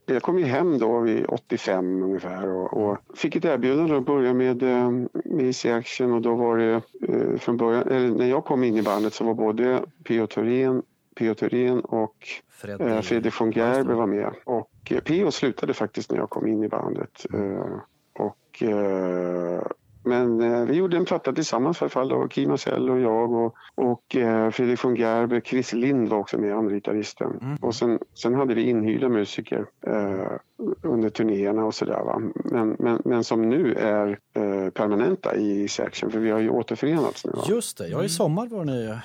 jag, 0.07 0.23
kom 0.23 0.39
ju 0.39 0.45
hem 0.45 0.79
då 0.79 1.01
vid 1.01 1.27
85 1.29 2.03
ungefär 2.03 2.49
och, 2.49 2.73
och 2.73 2.99
fick 3.15 3.37
ett 3.37 3.45
erbjudande 3.45 3.97
att 3.97 4.07
börja 4.07 4.35
med, 4.35 4.63
eh, 4.63 4.91
med 5.25 5.47
Easy 5.47 5.71
Action 5.71 6.13
och 6.13 6.23
då 6.23 6.35
var 6.35 6.59
det 6.59 6.83
eh, 7.09 7.39
från 7.39 7.57
början, 7.57 7.89
eller 7.89 8.09
när 8.09 8.27
jag 8.27 8.45
kom 8.45 8.65
in 8.65 8.77
i 8.77 8.83
bandet 8.83 9.15
så 9.15 9.25
var 9.25 9.35
både 9.35 9.83
P.O. 10.05 10.27
Thorén, 10.27 10.83
P.O. 11.17 11.35
Thorén 11.35 11.81
och 11.81 12.17
Fred, 12.49 12.81
eh, 12.81 13.01
Fredrik 13.01 13.41
von 13.41 13.51
Gerber 13.51 13.95
var 13.95 14.07
med. 14.07 14.33
Och 14.45 14.93
P.O. 15.05 15.31
slutade 15.31 15.75
faktiskt 15.75 16.11
när 16.11 16.19
jag 16.19 16.31
kom 16.31 16.47
in 16.47 16.65
i 16.65 16.69
bandet. 16.69 17.27
Och, 18.19 18.63
men 20.05 20.41
eh, 20.41 20.65
vi 20.65 20.75
gjorde 20.75 20.97
en 20.97 21.05
platta 21.05 21.33
tillsammans 21.33 21.81
i 21.81 21.85
alla 21.85 21.89
fall. 21.91 22.09
Då, 22.09 22.29
Kim 22.29 22.49
Marcel 22.51 22.91
och 22.91 23.01
jag 23.01 23.33
och, 23.33 23.55
och 23.75 24.17
eh, 24.17 24.51
Fredrik 24.51 24.85
von 24.85 24.97
Gerber. 24.97 25.41
Chris 25.41 25.73
Lind 25.73 26.09
var 26.09 26.19
också 26.19 26.39
med, 26.39 26.55
andra-gitarristen. 26.57 27.39
Mm. 27.43 27.57
Och 27.57 27.75
sen, 27.75 27.99
sen 28.15 28.35
hade 28.35 28.55
vi 28.55 28.63
inhyrda 28.63 29.09
musiker 29.09 29.67
eh, 29.87 30.27
under 30.83 31.09
turnéerna 31.11 31.65
och 31.65 31.75
sådär. 31.75 32.01
Va? 32.05 32.21
Men, 32.45 32.77
men, 32.79 33.03
men 33.05 33.25
som 33.25 33.49
nu 33.49 33.75
är 33.75 34.09
eh, 34.35 34.71
permanenta 34.71 35.37
i 35.37 35.63
Easy 35.63 35.83
Action 35.83 36.11
för 36.11 36.19
vi 36.19 36.31
har 36.31 36.39
ju 36.41 36.51
återförenats 36.51 37.25
nu. 37.25 37.31
Va? 37.35 37.43
Just 37.49 37.79
det, 37.79 37.89
ja 37.89 38.05
i 38.05 38.09
sommar 38.09 38.47
var 38.47 38.65
ni... 38.65 38.85
eh, 38.87 38.97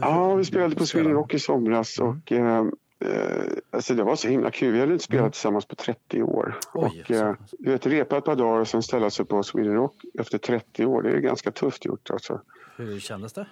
Ja, 0.00 0.34
vi 0.34 0.44
spelade 0.44 0.74
på 0.76 0.86
Sweden 0.86 1.12
Rock 1.12 1.34
i 1.34 1.38
somras 1.38 1.98
Mm. 2.00 2.10
och 2.10 2.32
eh, 2.32 2.56
eh, 2.58 2.64
alltså 3.70 3.94
det 3.94 4.02
var 4.02 4.16
så 4.16 4.28
himla 4.28 4.50
kul. 4.50 4.72
Vi 4.72 4.80
hade 4.80 4.92
inte 4.92 5.04
spelat 5.04 5.32
tillsammans 5.32 5.66
på 5.66 5.74
30 5.74 6.22
år. 6.22 6.44
Mm. 6.74 6.86
Oj, 6.92 7.04
och, 7.04 7.10
eh, 7.10 7.34
du 7.58 7.70
vet, 7.70 7.86
repa 7.86 8.16
ett 8.18 8.24
par 8.24 8.36
dagar 8.36 8.60
och 8.60 8.68
sen 8.68 8.82
ställa 8.82 9.10
sig 9.10 9.24
på 9.26 9.42
Sweden 9.42 9.74
Rock 9.74 9.94
efter 10.18 10.38
30 10.38 10.86
år. 10.86 11.02
Det 11.02 11.10
är 11.10 11.18
ganska 11.18 11.50
tufft 11.50 11.84
gjort 11.84 12.10
alltså. 12.10 12.40
Hur 12.76 13.00
kändes 13.00 13.32
det? 13.32 13.46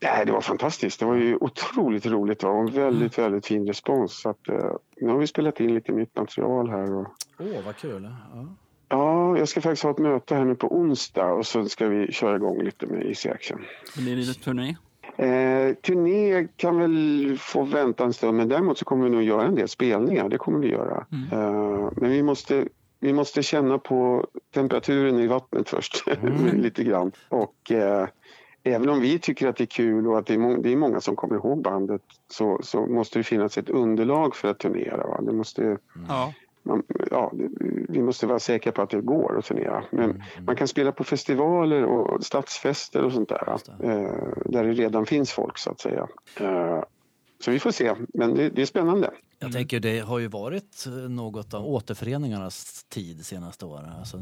Nej, 0.00 0.26
det 0.26 0.32
var 0.32 0.40
fantastiskt. 0.40 1.00
Det 1.00 1.06
var 1.06 1.14
ju 1.14 1.36
otroligt 1.36 2.06
roligt 2.06 2.44
och 2.44 2.50
en 2.58 2.66
väldigt, 2.66 3.18
Mm. 3.18 3.30
väldigt 3.30 3.46
fin 3.46 3.66
respons. 3.66 4.20
Så 4.20 4.30
att, 4.30 4.48
eh, 4.48 4.72
nu 4.96 5.08
har 5.08 5.18
vi 5.18 5.26
spelat 5.26 5.60
in 5.60 5.74
lite 5.74 5.92
nytt 5.92 6.16
material 6.16 6.68
här. 6.70 6.94
Och, 6.94 7.06
Åh, 7.38 7.46
vad 7.66 7.76
kul. 7.76 8.10
Ja. 8.34 8.46
ja, 8.88 9.38
jag 9.38 9.48
ska 9.48 9.60
faktiskt 9.60 9.82
ha 9.82 9.90
ett 9.90 9.98
möte 9.98 10.34
här 10.34 10.44
nu 10.44 10.54
på 10.54 10.76
onsdag 10.76 11.32
och 11.32 11.46
så 11.46 11.64
ska 11.68 11.88
vi 11.88 12.12
köra 12.12 12.36
igång 12.36 12.62
lite 12.62 12.86
med 12.86 13.06
Easy 13.06 13.28
Action. 13.28 13.64
Blir 13.96 14.16
det 14.16 14.34
turné? 14.34 14.76
Eh, 15.18 15.74
turné 15.74 16.48
kan 16.56 16.78
väl 16.78 17.36
få 17.40 17.62
vänta 17.62 18.04
en 18.04 18.12
stund 18.12 18.36
men 18.36 18.48
däremot 18.48 18.78
så 18.78 18.84
kommer 18.84 19.04
vi 19.04 19.10
nog 19.10 19.22
göra 19.22 19.44
en 19.46 19.54
del 19.54 19.68
spelningar. 19.68 20.28
Det 20.28 20.38
kommer 20.38 20.58
vi 20.58 20.68
göra. 20.70 21.06
Eh, 21.32 21.90
men 21.96 22.10
vi 22.10 22.22
måste, 22.22 22.64
vi 23.00 23.12
måste 23.12 23.42
känna 23.42 23.78
på 23.78 24.26
temperaturen 24.54 25.18
i 25.18 25.26
vattnet 25.26 25.68
först 25.68 26.04
lite 26.52 26.84
grann. 26.84 27.12
Och 27.28 27.70
eh, 27.72 28.08
även 28.62 28.88
om 28.88 29.00
vi 29.00 29.18
tycker 29.18 29.48
att 29.48 29.56
det 29.56 29.64
är 29.64 29.66
kul 29.66 30.06
och 30.06 30.18
att 30.18 30.26
det 30.26 30.34
är, 30.34 30.38
må- 30.38 30.56
det 30.56 30.72
är 30.72 30.76
många 30.76 31.00
som 31.00 31.16
kommer 31.16 31.34
ihåg 31.34 31.62
bandet 31.62 32.02
så, 32.30 32.60
så 32.62 32.86
måste 32.86 33.18
det 33.18 33.22
finnas 33.22 33.58
ett 33.58 33.70
underlag 33.70 34.36
för 34.36 34.48
att 34.50 34.58
turnera. 34.58 35.06
Va? 35.06 35.20
Det 35.22 35.32
måste, 35.32 35.78
Ja. 36.08 36.32
Man, 36.68 36.82
ja, 37.10 37.32
vi 37.88 38.02
måste 38.02 38.26
vara 38.26 38.38
säkra 38.38 38.72
på 38.72 38.82
att 38.82 38.90
det 38.90 39.00
går 39.00 39.38
att 39.38 39.44
turnera. 39.44 39.84
Men 39.90 40.22
man 40.46 40.56
kan 40.56 40.68
spela 40.68 40.92
på 40.92 41.04
festivaler 41.04 41.84
och 41.84 42.24
stadsfester 42.24 43.02
och 43.04 43.12
sånt 43.12 43.28
där. 43.28 43.48
Eh, 43.82 44.32
där 44.44 44.64
det 44.64 44.72
redan 44.72 45.06
finns 45.06 45.32
folk 45.32 45.58
så 45.58 45.70
att 45.70 45.80
säga. 45.80 46.08
Eh, 46.40 46.82
så 47.40 47.50
vi 47.50 47.58
får 47.58 47.70
se, 47.70 47.94
men 48.14 48.34
det, 48.34 48.48
det 48.50 48.62
är 48.62 48.66
spännande. 48.66 49.10
Jag 49.38 49.52
tänker 49.52 49.80
det 49.80 49.98
har 49.98 50.18
ju 50.18 50.26
varit 50.28 50.84
eh, 50.86 50.92
något 50.92 51.54
av 51.54 51.66
återföreningarnas 51.66 52.84
tid 52.88 53.26
senaste 53.26 53.64
åren. 53.64 53.90
Alltså, 53.98 54.18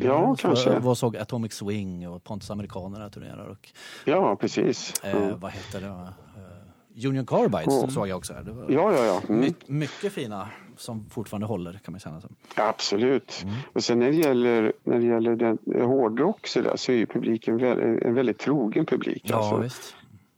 Ja, 0.00 0.36
kanske. 0.38 0.78
Vad 0.78 0.98
såg 0.98 1.16
Atomic 1.16 1.52
Swing 1.52 2.08
och 2.08 2.24
Pontus 2.24 2.50
Amerikanerna 2.50 3.10
turnerar 3.10 3.46
och 3.46 3.68
Ja, 4.04 4.36
precis. 4.36 4.94
eh, 5.04 5.16
Mm. 5.22 5.40
vad 5.40 5.52
heter 5.52 5.80
det? 5.80 5.86
Eh, 5.86 7.08
Union 7.08 7.26
Carbide 7.26 7.72
Mm. 7.78 7.90
såg 7.90 8.08
jag 8.08 8.18
också. 8.18 8.34
Det 8.44 8.52
var 8.52 8.70
Ja, 8.70 8.92
ja, 8.92 9.04
ja. 9.04 9.20
Mm. 9.28 9.40
my, 9.40 9.54
mycket 9.66 10.12
fina 10.12 10.48
som 10.78 11.10
fortfarande 11.10 11.46
håller 11.46 11.72
kan 11.72 11.92
man 11.92 12.00
känna 12.00 12.20
som. 12.20 12.34
Absolut. 12.54 13.40
Mm. 13.44 13.54
Och 13.72 13.84
sen 13.84 13.98
när 13.98 14.10
det 14.10 14.16
gäller, 14.16 14.72
när 14.84 14.98
det 14.98 15.06
gäller 15.06 15.36
den, 15.36 15.58
eh, 15.74 15.86
hårdrock 15.86 16.46
så, 16.46 16.60
där, 16.60 16.76
så 16.76 16.92
är 16.92 16.96
ju 16.96 17.06
publiken 17.06 17.56
väl, 17.56 17.78
en 18.02 18.14
väldigt 18.14 18.38
trogen 18.38 18.86
publik. 18.86 19.22
Ja, 19.24 19.36
alltså. 19.36 19.56
visst. 19.56 19.96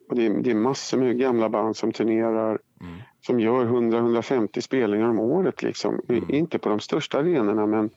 Och 0.08 0.16
det, 0.16 0.26
är, 0.26 0.30
det 0.30 0.50
är 0.50 0.54
massor 0.54 0.98
med 0.98 1.18
gamla 1.18 1.48
band 1.48 1.76
som 1.76 1.92
turnerar 1.92 2.58
Mm. 2.80 2.94
som 3.26 3.40
gör 3.40 3.66
100-150 3.66 4.60
spelningar 4.60 5.08
om 5.08 5.18
året. 5.18 5.62
Liksom. 5.62 6.00
Mm. 6.08 6.30
Inte 6.30 6.58
på 6.58 6.68
de 6.68 6.80
största 6.80 7.18
arenorna 7.18 7.66
men 7.66 7.90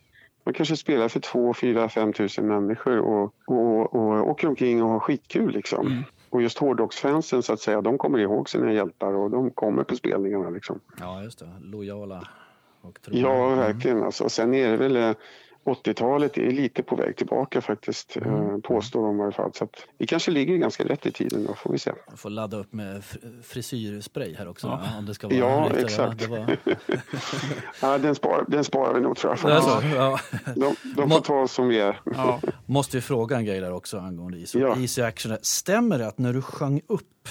man 0.45 0.53
kanske 0.53 0.77
spelar 0.77 1.07
för 1.07 1.19
2, 1.19 1.53
4, 1.53 1.89
5 1.89 2.13
tusen 2.13 2.47
människor 2.47 2.97
och, 2.97 3.33
och, 3.47 3.95
och 3.95 4.29
åker 4.29 4.47
omkring 4.47 4.83
och 4.83 4.89
har 4.89 4.99
skitkul. 4.99 5.53
Liksom. 5.53 6.03
Och 6.33 6.41
just 6.41 6.57
hårdrocksfansen 6.57 7.43
så 7.43 7.53
att 7.53 7.59
säga, 7.59 7.81
de 7.81 7.97
kommer 7.97 8.19
ihåg 8.19 8.49
sina 8.49 8.73
hjältar 8.73 9.13
och 9.13 9.29
de 9.31 9.51
kommer 9.51 9.83
på 9.83 9.95
spelningarna. 9.95 10.49
Liksom. 10.49 10.79
Ja, 10.99 11.23
just 11.23 11.39
det. 11.39 11.49
Lojala 11.61 12.27
och 12.81 13.01
trogna. 13.01 13.21
Ja, 13.21 13.45
Mm. 13.45 13.57
verkligen. 13.57 14.03
Alltså. 14.03 14.29
Sen 14.29 14.53
är 14.53 14.71
det 14.71 14.77
väl 14.77 14.95
eh, 14.95 15.11
80-talet 15.65 16.37
är 16.37 16.51
lite 16.51 16.83
på 16.83 16.95
väg 16.95 17.15
tillbaka 17.17 17.61
faktiskt, 17.61 18.15
Mm. 18.17 18.49
eh, 18.49 18.57
påstår 18.57 19.05
de 19.07 19.19
i 19.19 19.23
alla 19.23 19.31
fall. 19.31 19.51
Så 19.53 19.63
att 19.63 19.75
vi 19.97 20.07
kanske 20.07 20.31
ligger 20.31 20.57
ganska 20.57 20.83
rätt 20.83 21.05
i 21.05 21.11
tiden 21.11 21.45
då, 21.47 21.53
får 21.53 21.71
vi 21.71 21.79
se. 21.79 21.91
Jag 22.09 22.19
får 22.19 22.29
ladda 22.29 22.57
upp 22.57 22.73
med 22.73 23.01
fr- 23.01 23.41
frisyrspray 23.43 24.35
här 24.35 24.47
också. 24.47 24.67
Ja. 24.67 24.97
Om 24.97 25.05
det 25.05 25.13
ska 25.13 25.27
vara 25.27 25.37
Ja, 25.37 25.65
riktigt, 25.69 25.83
exakt. 25.85 26.19
Det 26.19 26.27
var... 26.27 26.57
Ja, 27.81 27.97
den, 27.97 28.15
spar, 28.15 28.45
den 28.47 28.63
sparar 28.63 28.93
vi 28.93 29.01
nog 29.01 29.17
tror 29.17 29.37
jag. 29.43 29.51
Det 29.51 29.57
är 29.57 29.61
så, 29.61 29.81
ja. 29.95 30.19
De, 30.55 30.75
de 30.95 31.09
får 31.09 31.19
ta 31.21 31.41
oss 31.41 31.51
som 31.51 31.67
vi 31.67 31.79
är. 31.79 32.01
Ja. 32.05 32.39
Måste 32.65 32.97
ju 32.97 33.01
fråga 33.01 33.37
en 33.37 33.45
grej 33.45 33.59
där 33.59 33.73
också 33.73 33.97
angående 33.97 34.37
Easy, 34.39 34.59
Ja. 34.59 34.75
easy 34.77 35.01
Action. 35.01 35.37
Stämmer 35.41 35.99
det 35.99 36.07
att 36.07 36.17
när 36.17 36.33
du 36.33 36.41
sjöng 36.41 36.81
upp 36.87 37.29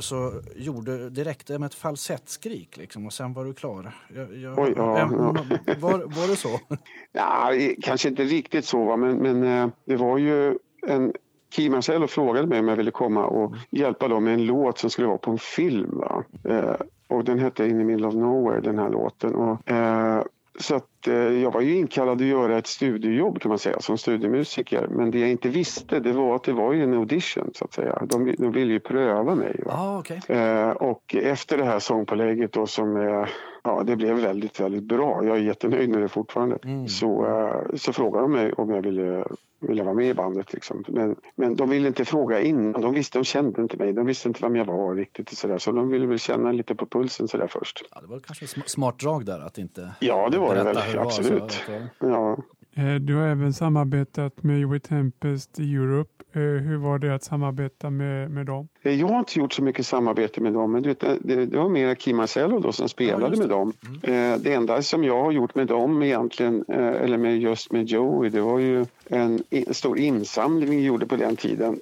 så 0.00 0.32
gjorde 0.56 1.10
det 1.10 1.24
räckte 1.24 1.58
med 1.58 1.66
ett 1.66 1.74
falsettskrik 1.74 2.76
liksom, 2.76 3.06
och 3.06 3.12
sen 3.12 3.32
var 3.32 3.44
du 3.44 3.54
klar? 3.54 3.94
Jag, 4.14 4.36
jag, 4.36 4.58
Oj, 4.58 4.72
ja, 4.76 4.98
eh, 4.98 5.08
ja. 5.12 5.34
Var, 5.78 5.98
var 5.98 6.28
det 6.28 6.36
så? 6.36 6.60
Ja, 7.12 7.54
eh, 7.54 7.72
kanske 7.82 8.08
inte 8.08 8.24
riktigt 8.24 8.64
så, 8.64 8.84
va? 8.84 8.96
men, 8.96 9.16
men 9.16 9.42
eh, 9.42 9.68
det 9.84 9.96
var 9.96 10.18
ju 10.18 10.58
en 10.86 11.12
Kim 11.52 11.72
Marcello 11.72 12.06
frågade 12.06 12.46
mig 12.46 12.58
om 12.58 12.68
jag 12.68 12.76
ville 12.76 12.90
komma 12.90 13.26
och 13.26 13.54
hjälpa 13.70 14.08
dem 14.08 14.24
med 14.24 14.34
en 14.34 14.46
låt 14.46 14.78
som 14.78 14.90
skulle 14.90 15.08
vara 15.08 15.18
på 15.18 15.30
en 15.30 15.38
film. 15.38 15.98
Va? 15.98 16.24
Eh, 16.44 16.74
och 17.08 17.24
den 17.24 17.38
hette 17.38 17.68
In 17.68 17.78
the 17.78 17.84
middle 17.84 18.06
of 18.06 18.14
nowhere, 18.14 18.60
den 18.60 18.78
här 18.78 18.90
låten. 18.90 19.34
Och, 19.34 19.70
eh, 19.70 20.22
så 20.60 20.74
att, 20.74 21.08
eh, 21.08 21.14
jag 21.14 21.50
var 21.50 21.60
ju 21.60 21.74
inkallad 21.74 22.20
att 22.20 22.26
göra 22.26 22.58
ett 22.58 22.66
studiojobb 22.66 23.40
kan 23.40 23.48
man 23.48 23.58
säga 23.58 23.80
som 23.80 23.98
studiemusiker. 23.98 24.86
Men 24.90 25.10
det 25.10 25.18
jag 25.18 25.30
inte 25.30 25.48
visste 25.48 26.00
det 26.00 26.12
var 26.12 26.36
att 26.36 26.44
det 26.44 26.52
var 26.52 26.72
ju 26.72 26.82
en 26.82 26.94
audition 26.94 27.50
så 27.54 27.64
att 27.64 27.72
säga. 27.72 28.02
De, 28.08 28.34
de 28.38 28.52
ville 28.52 28.72
ju 28.72 28.80
pröva 28.80 29.34
mig. 29.34 29.60
Ja, 29.66 29.98
okej. 29.98 30.20
Eh, 30.28 30.70
och 30.70 31.14
efter 31.14 31.58
det 31.58 31.64
här 31.64 31.78
sångpålägget 31.78 32.52
då 32.52 32.66
som 32.66 32.96
eh, 32.96 33.26
ja, 33.64 33.82
det 33.82 33.96
blev 33.96 34.16
väldigt, 34.16 34.60
väldigt 34.60 34.84
bra. 34.84 35.24
Jag 35.24 35.36
är 35.36 35.40
jättenöjd 35.40 35.90
med 35.90 36.00
det 36.02 36.08
fortfarande. 36.08 36.58
Mm. 36.64 36.88
Så, 36.88 37.26
eh, 37.26 37.76
så 37.76 37.92
frågade 37.92 38.24
de 38.24 38.32
mig 38.32 38.52
om 38.52 38.70
jag 38.70 38.82
ville, 38.82 39.24
ville 39.60 39.82
vara 39.82 39.94
med 39.94 40.06
i 40.08 40.14
bandet. 40.14 40.52
Liksom. 40.52 40.84
Men, 40.88 41.16
men 41.36 41.56
de 41.56 41.70
ville 41.70 41.88
inte 41.88 42.04
fråga 42.04 42.40
innan. 42.40 42.80
De 42.80 42.94
visste, 42.94 43.18
de 43.18 43.24
kände 43.24 43.62
inte 43.62 43.76
mig. 43.76 43.92
De 43.92 44.06
visste 44.06 44.28
inte 44.28 44.40
vem 44.42 44.56
jag 44.56 44.64
var 44.64 44.94
riktigt. 44.94 45.30
och 45.30 45.36
Så, 45.36 45.48
där. 45.48 45.58
så 45.58 45.72
de 45.72 45.88
ville 45.88 46.06
väl 46.06 46.18
känna 46.18 46.52
lite 46.52 46.74
på 46.74 46.86
pulsen 46.86 47.28
så 47.28 47.36
där 47.38 47.46
först. 47.46 47.82
Ja, 47.94 48.00
det 48.00 48.06
var 48.06 48.20
kanske 48.20 48.44
sm- 48.46 48.62
smart 48.66 48.98
drag 48.98 49.24
där 49.26 49.40
att 49.46 49.58
inte 49.58 49.90
Ja, 50.00 50.28
det 50.28 50.38
var 50.38 50.54
det 50.54 50.64
väl. 50.64 50.74
var, 50.74 50.82
så 50.82 51.00
Absolut. 51.00 51.62
det- 51.66 51.88
Ja. 52.06 52.36
Eh, 52.76 52.94
Du 52.94 53.14
har 53.16 53.26
även 53.26 53.52
samarbetat 53.52 54.42
med 54.42 54.60
Joey 54.60 54.80
Tempest 54.80 55.58
i 55.60 55.74
Europe. 55.74 56.21
Eh, 56.34 56.40
Hur 56.42 56.76
var 56.76 56.98
det 56.98 57.14
att 57.14 57.22
samarbeta 57.24 57.90
med, 57.90 58.30
med 58.30 58.46
dem? 58.46 58.68
Eh, 58.82 59.00
Jag 59.00 59.08
har 59.08 59.18
inte 59.18 59.38
gjort 59.38 59.52
så 59.52 59.62
mycket 59.62 59.86
samarbete 59.86 60.40
med 60.40 60.52
dem, 60.52 60.72
men 60.72 60.82
du 60.82 60.88
vet, 60.88 61.00
det, 61.20 61.46
det 61.46 61.56
var 61.58 61.68
mer 61.68 61.94
Kim 61.94 62.16
Marcello 62.16 62.58
då 62.60 62.72
som 62.72 62.88
spelade 62.88 63.26
just 63.28 63.38
med 63.38 63.48
det. 63.48 63.54
dem. 63.54 63.72
Eh, 64.02 64.38
Det 64.40 64.52
enda 64.54 64.82
som 64.82 65.04
jag 65.04 65.22
har 65.24 65.32
gjort 65.32 65.54
med 65.54 65.66
dem 65.66 66.02
egentligen, 66.02 66.64
eller 66.68 67.16
med 67.18 67.38
just 67.38 67.72
med 67.72 67.86
Joey, 67.86 68.30
det 68.30 68.40
var 68.40 68.58
ju 68.58 68.86
en 69.08 69.42
stor 69.70 69.98
insamling 69.98 70.70
vi 70.70 70.84
gjorde 70.84 71.06
på 71.06 71.16
den 71.16 71.36
tiden 71.36 71.80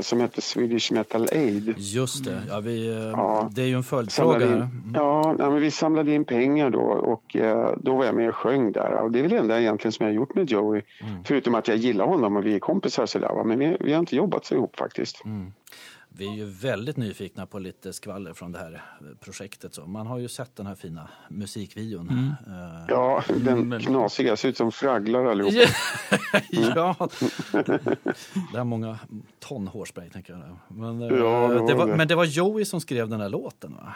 som 0.00 0.20
hette 0.20 0.40
Swedish 0.40 0.92
Metal 0.92 1.28
Aid. 1.32 1.74
Just 1.78 2.24
det, 2.24 2.42
ja, 2.48 2.60
vi, 2.60 2.88
eh, 2.88 2.94
Ja. 2.94 3.48
det 3.52 3.62
är 3.62 3.66
ju 3.66 3.74
en 3.74 3.82
följdfråga. 3.82 4.46
In, 4.46 4.92
ja, 4.94 5.34
ja, 5.38 5.50
men 5.50 5.60
vi 5.60 5.70
samlade 5.70 6.14
in 6.14 6.24
pengar 6.24 6.70
då 6.70 6.80
och 6.80 7.36
eh, 7.36 7.74
då 7.80 7.96
var 7.96 8.04
jag 8.04 8.14
med 8.14 8.28
och 8.28 8.34
sjöng 8.34 8.72
där. 8.72 8.92
Och 8.92 9.10
det 9.10 9.18
är 9.18 9.22
väl 9.22 9.30
det 9.30 9.38
enda 9.38 9.60
egentligen 9.60 9.92
som 9.92 10.06
jag 10.06 10.12
har 10.12 10.16
gjort 10.16 10.34
med 10.34 10.50
Joey. 10.50 10.82
Mm. 11.00 11.24
Förutom 11.24 11.54
att 11.54 11.68
jag 11.68 11.76
gillar 11.76 12.06
honom 12.06 12.36
och 12.36 12.46
vi 12.46 12.54
är 12.54 12.58
kompisar 12.58 13.06
sådär. 13.06 13.44
Men 13.44 13.58
vi, 13.58 13.76
vi 13.80 13.92
har 13.92 14.00
inte 14.00 14.16
jobbat 14.16 14.44
så 14.44 14.54
ihop 14.54 14.76
faktiskt. 14.76 15.24
Mm. 15.24 15.52
Vi 16.10 16.28
är 16.28 16.32
ju 16.36 16.44
väldigt 16.44 16.96
nyfikna 16.96 17.46
på 17.46 17.58
lite 17.58 17.92
skvaller 17.92 18.32
från 18.32 18.52
det 18.52 18.58
här 18.58 18.82
projektet. 19.20 19.74
Så 19.74 19.86
man 19.86 20.06
har 20.06 20.18
ju 20.18 20.28
sett 20.28 20.56
den 20.56 20.66
här 20.66 20.74
fina 20.74 21.08
musikvideon. 21.28 22.08
Mm. 22.08 22.26
Eh, 22.60 22.84
Ja, 22.88 23.22
den 23.28 23.48
Mm, 23.48 23.70
väldigt. 23.70 23.88
knasiga. 23.88 24.36
Ser 24.36 24.48
ut 24.48 24.56
som 24.56 24.72
fragglar 24.72 25.24
allihop. 25.24 25.52
ja, 26.50 26.94
det 28.52 28.58
är 28.58 28.64
många 28.64 28.98
ton 29.38 29.68
hårspray 29.68 30.10
tänker 30.10 30.32
jag. 30.32 30.42
Men, 30.68 31.02
eh, 31.02 31.08
Ja, 31.08 31.48
det 31.48 31.54
var 31.60 31.66
det 31.68 31.74
var, 31.74 31.86
det. 31.86 31.96
men 31.96 32.08
det 32.08 32.14
var 32.14 32.24
Joey 32.24 32.64
som 32.64 32.80
skrev 32.80 33.08
den 33.08 33.20
här 33.20 33.28
låten 33.28 33.72
va? 33.74 33.94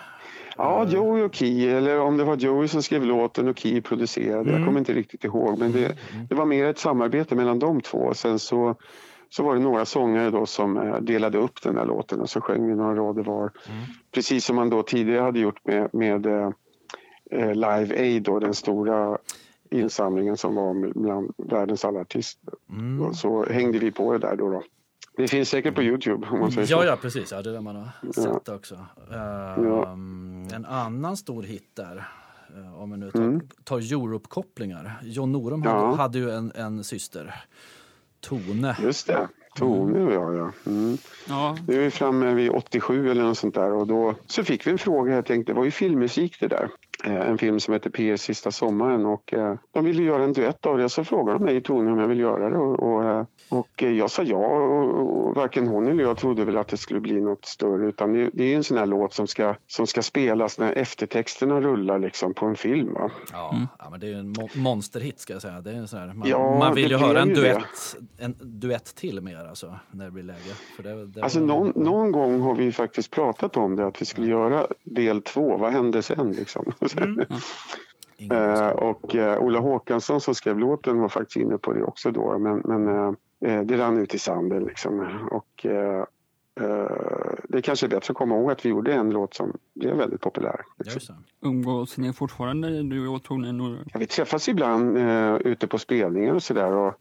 Ja, 0.57 0.87
Joey 0.89 1.23
och 1.23 1.35
Key, 1.35 1.69
eller 1.69 2.01
om 2.01 2.17
det 2.17 2.25
var 2.25 2.37
Joey 2.37 2.69
som 2.69 2.83
skrev 2.83 3.05
låten 3.05 3.49
och 3.49 3.59
Key 3.59 3.81
producerade. 3.81 4.41
Mm. 4.41 4.55
Jag 4.55 4.65
kommer 4.67 4.79
inte 4.79 4.95
riktigt 4.95 5.25
ihåg, 5.25 5.59
men 5.59 5.73
det, 5.73 5.97
det 6.29 6.35
var 6.35 6.45
mer 6.45 6.67
ett 6.67 6.79
samarbete 6.79 7.35
mellan 7.35 7.59
de 7.59 7.81
två. 7.81 8.15
Sen 8.15 8.39
så, 8.39 8.75
så 9.33 9.43
var 9.43 9.55
det 9.55 9.61
några 9.61 9.85
sångare 9.85 10.31
då 10.31 10.47
som 10.47 10.77
eh, 10.77 10.97
delade 11.01 11.39
upp 11.39 11.63
den 11.63 11.77
här 11.77 11.87
låten 11.87 12.21
och 12.21 12.31
så 12.31 12.41
sjöng 12.41 12.67
vi 12.69 12.75
några 12.75 12.95
rader 12.95 13.23
var. 13.23 13.51
Precis 14.11 14.45
som 14.45 14.57
man 14.57 14.71
då 14.71 14.83
tidigare 14.83 15.21
hade 15.23 15.39
gjort 15.41 15.67
med, 15.67 15.95
med 15.95 16.27
eh, 16.27 16.51
eh, 17.31 17.55
Live 17.55 17.99
Aid, 18.01 18.23
då, 18.23 18.39
den 18.39 18.55
stora 18.55 19.19
insamlingen 19.71 20.37
som 20.37 20.55
var 20.55 20.93
bland 21.01 21.33
världens 21.37 21.85
alla 21.85 22.01
artister. 22.01 22.55
Mm. 22.71 23.15
Så 23.15 23.45
hängde 23.51 23.79
vi 23.79 23.91
på 23.93 24.13
det 24.13 24.19
där 24.19 24.37
då. 24.37 24.51
då. 24.51 24.63
Det 25.17 25.29
finns 25.29 25.49
säkert 25.49 25.75
på 25.75 25.83
Youtube 25.83 26.27
om 26.31 26.41
man 26.41 26.53
säger 26.53 26.67
så. 26.67 26.73
Ja, 26.73 26.85
ja, 26.85 26.97
precis. 27.03 27.33
Ja, 27.33 27.43
det 27.43 27.51
är 27.51 27.55
det 27.55 27.61
man 27.61 27.77
har 27.77 28.13
sett 28.13 28.49
också. 28.49 28.75
Eh, 29.11 29.65
Ja. 29.65 29.93
En 30.55 30.67
annan 30.69 31.17
stor 31.17 31.43
hit 31.43 31.71
där, 31.75 32.05
eh, 32.57 32.83
om 32.83 32.91
vi 32.91 32.97
nu 32.97 33.11
tar, 33.11 33.21
Mm. 33.21 33.41
tar 33.65 33.79
Europe-kopplingar. 33.79 34.99
John 35.03 35.33
Norum 35.33 35.63
Ja. 35.65 35.71
hade, 35.87 35.97
hade 35.97 36.19
ju 36.19 36.31
en, 36.31 36.53
en 36.55 36.85
syster, 36.85 37.35
Tone. 38.23 38.77
Just 38.83 39.07
det, 39.07 39.29
Tone 39.55 40.15
ja, 40.15 40.33
ja. 40.33 40.53
Mm. 40.67 40.97
Ja, 41.29 41.57
Nu 41.69 41.75
är 41.75 41.79
vi 41.85 41.91
framme 41.91 42.35
vid 42.35 42.51
87 42.51 43.11
eller 43.11 43.23
något 43.23 43.39
sånt 43.39 43.55
där 43.55 43.73
och 43.73 43.87
då 43.87 44.15
så 44.27 44.45
fick 44.45 44.67
vi 44.67 44.71
en 44.71 44.79
fråga. 44.79 45.15
Jag 45.15 45.27
tänkte, 45.27 45.53
det 45.53 45.57
var 45.57 45.65
ju 45.65 45.71
filmmusik 45.71 46.41
det 46.41 46.49
där. 46.49 46.69
Eh, 47.05 47.21
En 47.31 47.39
film 47.39 47.61
som 47.61 47.75
heter 47.75 47.91
P.S. 47.91 48.23
sista 48.23 48.51
sommaren 48.51 49.07
och 49.07 49.33
eh, 49.35 49.55
de 49.73 49.85
ville 49.85 50.03
göra 50.03 50.25
en 50.25 50.33
duett 50.33 50.67
av 50.67 50.79
det. 50.79 50.89
Så 50.89 51.05
frågade 51.05 51.39
de 51.39 51.45
mig 51.45 51.57
i 51.57 51.61
Tone 51.61 51.93
om 51.93 51.99
jag 51.99 52.09
ville 52.09 52.23
göra 52.23 52.51
det 52.51 52.57
och, 52.57 52.93
och, 52.93 53.05
eh, 53.05 53.25
och 53.53 53.83
eh, 53.83 53.91
jag 53.91 54.11
sa 54.11 54.23
ja 54.23 54.37
och, 54.47 55.35
varken 55.35 55.67
hon 55.69 55.87
eller 55.87 56.03
jag 56.05 56.17
trodde 56.17 56.45
väl 56.45 56.57
att 56.57 56.69
det 56.69 56.77
skulle 56.77 57.01
bli 57.01 57.21
något 57.21 57.45
större 57.45 57.87
utan 57.87 58.13
det, 58.13 58.43
är 58.53 58.57
en 58.57 58.65
sån 58.65 58.77
här 58.77 58.87
låt 58.87 59.13
som 59.15 59.27
ska, 59.27 59.55
som 59.67 59.87
ska 59.87 60.03
spelas 60.03 60.59
när 60.59 60.73
eftertexterna 60.73 61.61
rullar 61.61 61.99
liksom 61.99 62.35
på 62.35 62.47
en 62.47 62.57
film. 62.57 62.95
Va? 62.95 63.11
Ja, 63.33 63.57
ja, 63.79 63.91
men 63.91 64.01
det 64.01 64.07
är 64.07 64.11
ju 64.11 64.19
en 64.19 64.35
mo- 64.35 64.59
monsterhit 64.59 65.21
ska 65.21 65.33
jag 65.33 65.43
säga. 65.43 65.61
Det 65.61 65.71
är 65.71 65.75
en 65.75 65.89
sån 65.89 65.99
här, 66.01 66.07
man, 66.15 66.29
Ja, 66.29 66.59
man 66.59 66.75
vill 66.75 66.91
ju 66.91 66.97
höra 66.97 67.21
en 67.21 67.29
ju 67.29 67.35
det. 67.35 67.41
duett, 67.41 67.97
en 68.19 68.35
duett 68.41 68.95
till 68.95 69.21
med 69.21 69.33
er 69.33 69.49
alltså, 69.49 69.75
när 69.91 70.05
det 70.05 70.11
blir 70.11 70.23
läge. 70.23 70.39
För 70.77 70.83
det, 70.83 71.07
det 71.07 71.23
Alltså 71.23 71.41
var- 71.41 71.47
någon, 71.47 71.73
någon 71.77 72.13
gång 72.13 72.41
har 72.41 72.55
vi 72.55 72.73
faktiskt 72.73 73.11
pratat 73.11 73.57
om 73.57 73.77
det 73.77 73.87
att 73.87 74.01
vi 74.03 74.07
skulle 74.07 74.27
göra 74.27 74.67
del 74.85 75.23
två. 75.23 75.57
Vad 75.57 75.73
hände 75.73 76.03
sen 76.03 76.33
liksom? 76.33 76.73
Ingen 78.19 78.37
Eh, 78.37 78.69
och 78.69 79.15
eh, 79.17 79.39
Ola 79.43 79.59
Håkansson 79.59 80.21
som 80.21 80.35
skrev 80.35 80.59
låten 80.59 80.99
var 81.01 81.09
faktiskt 81.09 81.37
inne 81.37 81.59
på 81.59 81.73
det 81.73 81.83
också 81.83 82.11
då. 82.11 82.39
Men, 82.39 82.59
men 82.65 82.89
eh, 82.89 83.13
det 83.43 83.79
rann 83.79 83.99
ut 83.99 84.15
i 84.15 84.19
sanden 84.19 84.65
liksom. 84.65 85.01
Och 85.31 85.67
eh, 85.67 86.05
eh, 86.61 86.87
det 87.49 87.63
kanske 87.63 87.87
är 87.87 87.89
bättre 87.89 88.11
att 88.11 88.17
komma 88.17 88.35
ihåg 88.35 88.51
att 88.51 88.65
vi 88.65 88.69
gjorde 88.69 88.93
en 88.93 89.11
låt 89.11 89.35
som 89.35 89.57
blev 89.75 89.97
väldigt 89.97 90.21
populär. 90.21 90.61
Liksom. 90.79 90.95
just 90.95 91.09
det. 91.09 91.49
umgås 91.49 91.99
ni 91.99 92.13
fortfarande 92.13 92.83
du 92.83 93.09
och 93.09 93.31
Nor? 93.31 93.79
Ja, 93.93 93.99
vi 93.99 94.07
träffas 94.07 94.49
ibland 94.49 94.99
eh, 94.99 95.37
ute 95.37 95.67
på 95.67 95.79
spelningar 95.79 96.35
och 96.35 96.43
sådär. 96.43 96.73
Och 96.73 96.95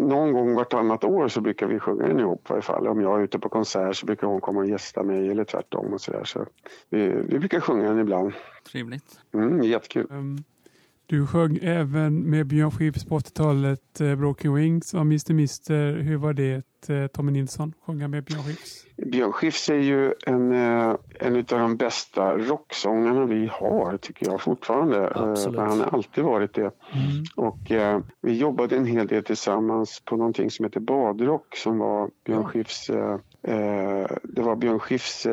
någon 0.00 0.32
gång 0.32 0.54
vartannat 0.54 1.04
år 1.04 1.28
så 1.28 1.40
brukar 1.40 1.66
vi 1.66 1.78
sjunga 1.78 2.06
den 2.06 2.20
ihop 2.20 2.40
i 2.40 2.48
varje 2.48 2.62
fall. 2.62 2.86
Om 2.86 3.00
jag 3.00 3.18
är 3.18 3.24
ute 3.24 3.38
på 3.38 3.48
konsert 3.48 3.96
så 3.96 4.06
brukar 4.06 4.26
hon 4.26 4.40
komma 4.40 4.60
och 4.60 4.66
gästa 4.66 5.02
mig 5.02 5.28
eller 5.28 5.44
tvärtom 5.44 5.92
och 5.92 6.00
sådär. 6.00 6.24
Så 6.24 6.46
vi, 6.90 7.08
vi 7.08 7.38
brukar 7.38 7.60
sjunga 7.60 7.88
den 7.88 7.98
ibland. 7.98 8.32
Trevligt. 8.72 9.20
Mm, 9.34 9.62
jättekul. 9.62 10.06
Um, 10.10 10.44
du 11.08 11.26
sjöng 11.26 11.58
även 11.62 12.30
med 12.30 12.46
Björn 12.46 12.70
Skifs 12.70 13.04
på 13.04 13.18
80-talet, 13.18 14.00
eh, 14.00 14.14
Broken 14.14 14.54
Wings 14.54 14.94
och 14.94 15.00
Mr. 15.00 15.34
Mister. 15.34 15.92
Hur 15.92 16.16
var 16.16 16.32
det, 16.32 16.62
eh, 16.88 17.06
Tommy 17.06 17.32
Nilsson, 17.32 17.72
sjunga 17.86 18.08
med 18.08 18.24
Björn 18.24 18.42
Skifs? 18.42 18.84
Björn 18.96 19.32
Skifs 19.32 19.68
är 19.68 19.74
ju 19.74 20.14
en, 20.26 20.52
eh, 20.52 20.96
en 21.18 21.36
av 21.36 21.44
de 21.44 21.76
bästa 21.76 22.36
rocksångarna 22.36 23.24
vi 23.24 23.50
har, 23.52 23.96
tycker 23.96 24.26
jag 24.26 24.40
fortfarande. 24.40 24.98
Eh, 24.98 25.22
Absolut. 25.22 25.58
Han 25.58 25.80
har 25.80 25.86
alltid 25.86 26.24
varit 26.24 26.54
det. 26.54 26.60
Mm. 26.60 27.24
Och 27.36 27.70
eh, 27.70 28.00
vi 28.20 28.38
jobbade 28.38 28.76
en 28.76 28.86
hel 28.86 29.06
del 29.06 29.24
tillsammans 29.24 30.02
på 30.04 30.16
någonting 30.16 30.50
som 30.50 30.64
heter 30.64 30.80
Badrock 30.80 31.56
som 31.56 31.78
var 31.78 32.10
Björn 32.24 32.42
Ja. 32.42 32.48
Skifs 32.48 32.90
eh, 32.90 33.18
det 34.22 34.42
var 34.42 34.56
Björn 34.56 34.78
Skifs 34.78 35.26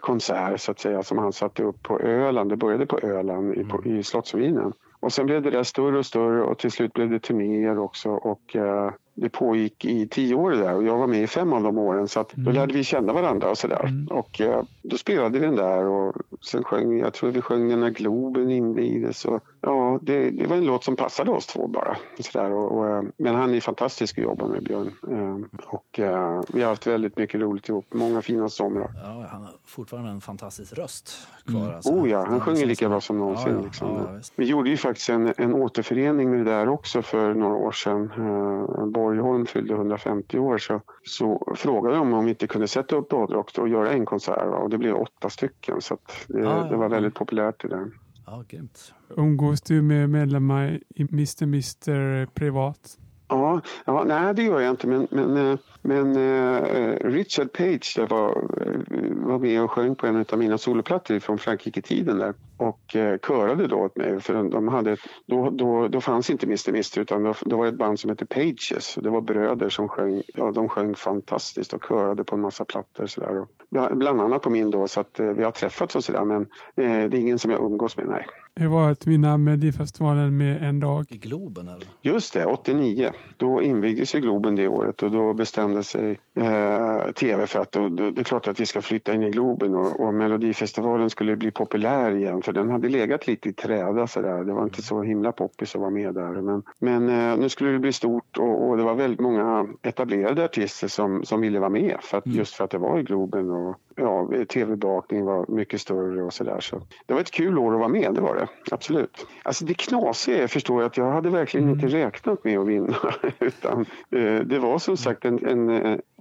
konsert 0.00 0.60
så 0.60 0.70
att 0.70 0.80
säga 0.80 1.02
som 1.02 1.18
han 1.18 1.32
satte 1.32 1.62
upp 1.62 1.82
på 1.82 2.00
Öland. 2.00 2.50
Det 2.50 2.56
började 2.56 2.86
på 2.86 2.98
Öland 2.98 3.54
i, 3.54 3.64
på, 3.64 3.84
i 3.84 4.02
Slottsruinen. 4.02 4.72
Och 5.00 5.12
sen 5.12 5.26
blev 5.26 5.42
det 5.42 5.50
där 5.50 5.62
större 5.62 5.98
och 5.98 6.06
större 6.06 6.42
och 6.42 6.58
till 6.58 6.70
slut 6.70 6.92
blev 6.92 7.10
det 7.10 7.20
turnéer 7.20 7.78
också 7.78 8.10
och 8.10 8.56
eh, 8.56 8.92
det 9.20 9.28
pågick 9.28 9.84
i 9.84 10.08
tio 10.08 10.34
år 10.34 10.50
där 10.50 10.74
och 10.74 10.84
jag 10.84 10.98
var 10.98 11.06
med 11.06 11.22
i 11.22 11.26
fem 11.26 11.52
av 11.52 11.62
de 11.62 11.78
åren 11.78 12.08
så 12.08 12.20
att 12.20 12.32
då 12.34 12.40
Mm. 12.50 12.54
lärde 12.54 12.74
vi 12.74 12.84
känna 12.84 13.12
varandra 13.12 13.50
och 13.50 13.58
sådär. 13.58 13.84
Mm. 13.84 14.06
Och 14.06 14.40
eh, 14.40 14.62
då 14.82 14.96
spelade 14.96 15.38
vi 15.38 15.46
den 15.46 15.56
där 15.56 15.84
och 15.84 16.16
sen 16.40 16.64
sjöng 16.64 16.98
jag 16.98 17.14
tror 17.14 17.30
vi 17.30 17.40
sjöng 17.40 17.68
den 17.68 17.80
när 17.80 17.90
Globen 17.90 18.50
invigdes 18.50 19.24
och 19.24 19.40
ja, 19.60 19.98
det, 20.02 20.30
det 20.30 20.46
var 20.46 20.56
en 20.56 20.64
låt 20.64 20.84
som 20.84 20.96
passade 20.96 21.30
oss 21.30 21.46
två 21.46 21.66
bara. 21.66 21.96
Sådär, 22.20 22.52
och, 22.52 22.78
och, 22.78 22.88
eh, 22.88 23.02
men 23.16 23.34
han 23.34 23.54
är 23.54 23.60
fantastisk 23.60 24.18
att 24.18 24.24
jobba 24.24 24.46
med 24.48 24.62
Björn 24.62 24.92
eh, 25.10 25.58
och 25.66 25.98
eh, 25.98 26.40
vi 26.48 26.62
har 26.62 26.68
haft 26.68 26.86
väldigt 26.86 27.16
mycket 27.16 27.40
roligt 27.40 27.68
ihop, 27.68 27.86
många 27.94 28.22
fina 28.22 28.48
somrar. 28.48 28.90
Ja, 29.04 29.26
han 29.30 29.42
har 29.42 29.50
fortfarande 29.66 30.10
en 30.10 30.20
fantastisk 30.20 30.78
röst 30.78 31.12
kvar. 31.46 31.60
Mm. 31.60 31.74
Alltså. 31.74 31.92
Oh 31.92 32.10
ja, 32.10 32.24
han 32.26 32.40
sjunger 32.40 32.66
lika 32.66 32.88
bra 32.88 33.00
som 33.00 33.18
någonsin. 33.18 33.52
Ja, 33.52 33.58
ja, 33.58 33.64
liksom. 33.64 33.88
ja. 33.88 34.20
Vi 34.36 34.44
gjorde 34.46 34.70
ju 34.70 34.76
faktiskt 34.76 35.08
en, 35.08 35.32
en 35.36 35.54
återförening 35.54 36.30
med 36.30 36.38
det 36.46 36.50
där 36.50 36.68
också 36.68 37.02
för 37.02 37.34
några 37.34 37.54
år 37.54 37.72
sedan. 37.72 38.10
Eh, 38.18 38.86
Borgholm 39.10 39.46
fyllde 39.46 39.74
150 39.74 40.38
år 40.38 40.58
så, 40.58 40.80
så 41.04 41.54
frågade 41.56 41.96
de 41.96 42.12
om 42.12 42.24
vi 42.24 42.30
inte 42.30 42.46
kunde 42.46 42.68
sätta 42.68 42.96
upp 42.96 43.08
badrock 43.08 43.58
och 43.58 43.68
göra 43.68 43.92
en 43.92 44.04
konsert 44.06 44.46
va? 44.46 44.56
och 44.56 44.70
det 44.70 44.78
blev 44.78 44.94
åtta 44.94 45.30
stycken 45.30 45.80
så 45.80 45.94
att 45.94 46.12
det, 46.28 46.38
Ah, 46.48 46.56
ja. 46.62 46.70
det 46.70 46.76
var 46.76 46.88
väldigt 46.88 47.14
populärt 47.14 47.62
det 47.62 47.68
där. 47.68 47.86
ja, 48.26 48.44
grymt. 48.48 48.94
Umgås 49.16 49.60
du 49.62 49.82
med 49.82 50.10
medlemmar 50.10 50.80
i 50.94 51.02
Mr. 51.02 51.46
Mister 51.46 52.26
privat? 52.34 52.98
Ja, 53.30 53.60
ja, 53.84 54.04
nej 54.04 54.34
det 54.34 54.42
gör 54.42 54.60
jag 54.60 54.70
inte 54.70 54.86
men, 54.86 55.08
men, 55.10 55.36
eh, 55.36 55.58
men 55.82 56.16
eh, 56.16 56.62
Richard 57.00 57.52
Page 57.52 57.94
där 57.96 58.06
var, 58.06 58.28
eh, 58.60 59.26
var 59.26 59.38
med 59.38 59.62
och 59.62 59.70
sjöng 59.70 59.94
på 59.94 60.06
en 60.06 60.24
av 60.32 60.38
mina 60.38 60.58
soloplattor 60.58 61.18
från 61.18 61.38
Frankrike-tiden 61.38 62.18
där 62.18 62.34
och 62.56 62.96
eh, 62.96 63.18
körade 63.18 63.66
då 63.66 63.76
åt 63.76 63.96
mig 63.96 64.20
för 64.20 64.50
de 64.50 64.68
hade, 64.68 64.96
då, 65.26 65.50
då, 65.50 65.88
då 65.88 66.00
fanns 66.00 66.30
inte 66.30 66.46
Mr. 66.46 66.72
Mister 66.72 67.00
utan 67.00 67.22
då, 67.22 67.34
då 67.40 67.56
var 67.56 67.64
det 67.64 67.70
ett 67.70 67.78
band 67.78 68.00
som 68.00 68.10
hette 68.10 68.26
Pages 68.26 68.96
och 68.96 69.02
det 69.02 69.10
var 69.10 69.20
bröder 69.20 69.68
som 69.68 69.88
sjöng, 69.88 70.22
ja 70.26 70.52
de 70.52 70.68
sjöng 70.68 70.94
fantastiskt 70.94 71.72
och 71.72 71.84
körade 71.88 72.24
på 72.24 72.34
en 72.34 72.40
massa 72.40 72.64
plattor 72.64 73.06
sådär 73.06 73.40
och 73.40 73.48
bland 73.96 74.20
annat 74.20 74.42
på 74.42 74.50
min 74.50 74.70
då 74.70 74.88
så 74.88 75.00
att 75.00 75.20
eh, 75.20 75.26
vi 75.26 75.44
har 75.44 75.50
träffats 75.50 75.96
och 75.96 76.04
sådär 76.04 76.24
men 76.24 76.42
eh, 76.76 77.08
det 77.10 77.16
är 77.16 77.20
ingen 77.20 77.38
som 77.38 77.50
jag 77.50 77.60
umgås 77.60 77.96
med, 77.96 78.06
nej. 78.06 78.26
Hur 78.54 78.68
var 78.68 78.86
det 78.86 78.92
att 78.92 79.06
vinna 79.06 79.36
Melodifestivalen 79.36 80.36
med 80.36 80.62
en 80.62 80.80
dag? 80.80 81.06
I 81.08 81.16
Globen 81.16 81.68
eller? 81.68 81.86
Just 82.02 82.34
det, 82.34 82.46
89. 82.46 83.10
Då 83.36 83.62
invigdes 83.62 84.14
ju 84.14 84.20
Globen 84.20 84.56
det 84.56 84.68
året 84.68 85.02
och 85.02 85.10
då 85.10 85.34
bestämde 85.34 85.84
sig 85.84 86.18
eh, 86.34 87.12
TV 87.12 87.46
för 87.46 87.60
att 87.60 87.72
då, 87.72 87.88
då, 87.88 88.10
det 88.10 88.20
är 88.20 88.24
klart 88.24 88.48
att 88.48 88.60
vi 88.60 88.66
ska 88.66 88.82
flytta 88.82 89.14
in 89.14 89.22
i 89.22 89.30
Globen 89.30 89.74
och, 89.74 90.00
och 90.00 90.14
Melodifestivalen 90.14 91.10
skulle 91.10 91.36
bli 91.36 91.50
populär 91.50 92.16
igen 92.16 92.42
för 92.42 92.52
den 92.52 92.70
hade 92.70 92.88
legat 92.88 93.26
lite 93.26 93.48
i 93.48 93.52
träda 93.52 94.06
sådär. 94.06 94.44
Det 94.44 94.52
var 94.52 94.64
inte 94.64 94.82
så 94.82 95.02
himla 95.02 95.32
poppis 95.32 95.74
att 95.74 95.80
vara 95.80 95.90
med 95.90 96.14
där. 96.14 96.42
Men, 96.42 96.62
men 96.78 97.08
eh, 97.08 97.36
nu 97.38 97.48
skulle 97.48 97.70
det 97.70 97.78
bli 97.78 97.92
stort 97.92 98.38
och, 98.38 98.68
och 98.68 98.76
det 98.76 98.82
var 98.82 98.94
väldigt 98.94 99.20
många 99.20 99.68
etablerade 99.82 100.44
artister 100.44 100.88
som, 100.88 101.24
som 101.24 101.40
ville 101.40 101.58
vara 101.58 101.70
med 101.70 101.96
för 102.02 102.18
att, 102.18 102.26
just 102.26 102.54
för 102.54 102.64
att 102.64 102.70
det 102.70 102.78
var 102.78 102.98
i 102.98 103.02
Globen 103.02 103.50
och 103.50 103.76
ja, 104.00 104.28
tv-bakning 104.48 105.24
var 105.24 105.44
mycket 105.48 105.80
större 105.80 106.22
och 106.22 106.32
sådär. 106.32 106.60
Så 106.60 106.82
det 107.06 107.14
var 107.14 107.20
ett 107.20 107.30
kul 107.30 107.58
år 107.58 107.72
att 107.72 107.78
vara 107.78 107.88
med, 107.88 108.14
det 108.14 108.20
var 108.20 108.34
det. 108.34 108.48
Absolut. 108.70 109.26
Alltså 109.42 109.64
det 109.64 109.74
knasiga 109.74 110.42
är, 110.42 110.46
förstår 110.46 110.82
jag, 110.82 110.86
att 110.86 110.96
jag 110.96 111.12
hade 111.12 111.30
verkligen 111.30 111.70
inte 111.70 111.86
räknat 111.86 112.44
med 112.44 112.58
att 112.58 112.66
vinna. 112.66 112.96
Utan 113.38 113.80
eh, 114.10 114.40
det 114.40 114.58
var 114.58 114.78
som 114.78 114.96
sagt 114.96 115.24
en, 115.24 115.46
en, 115.46 115.70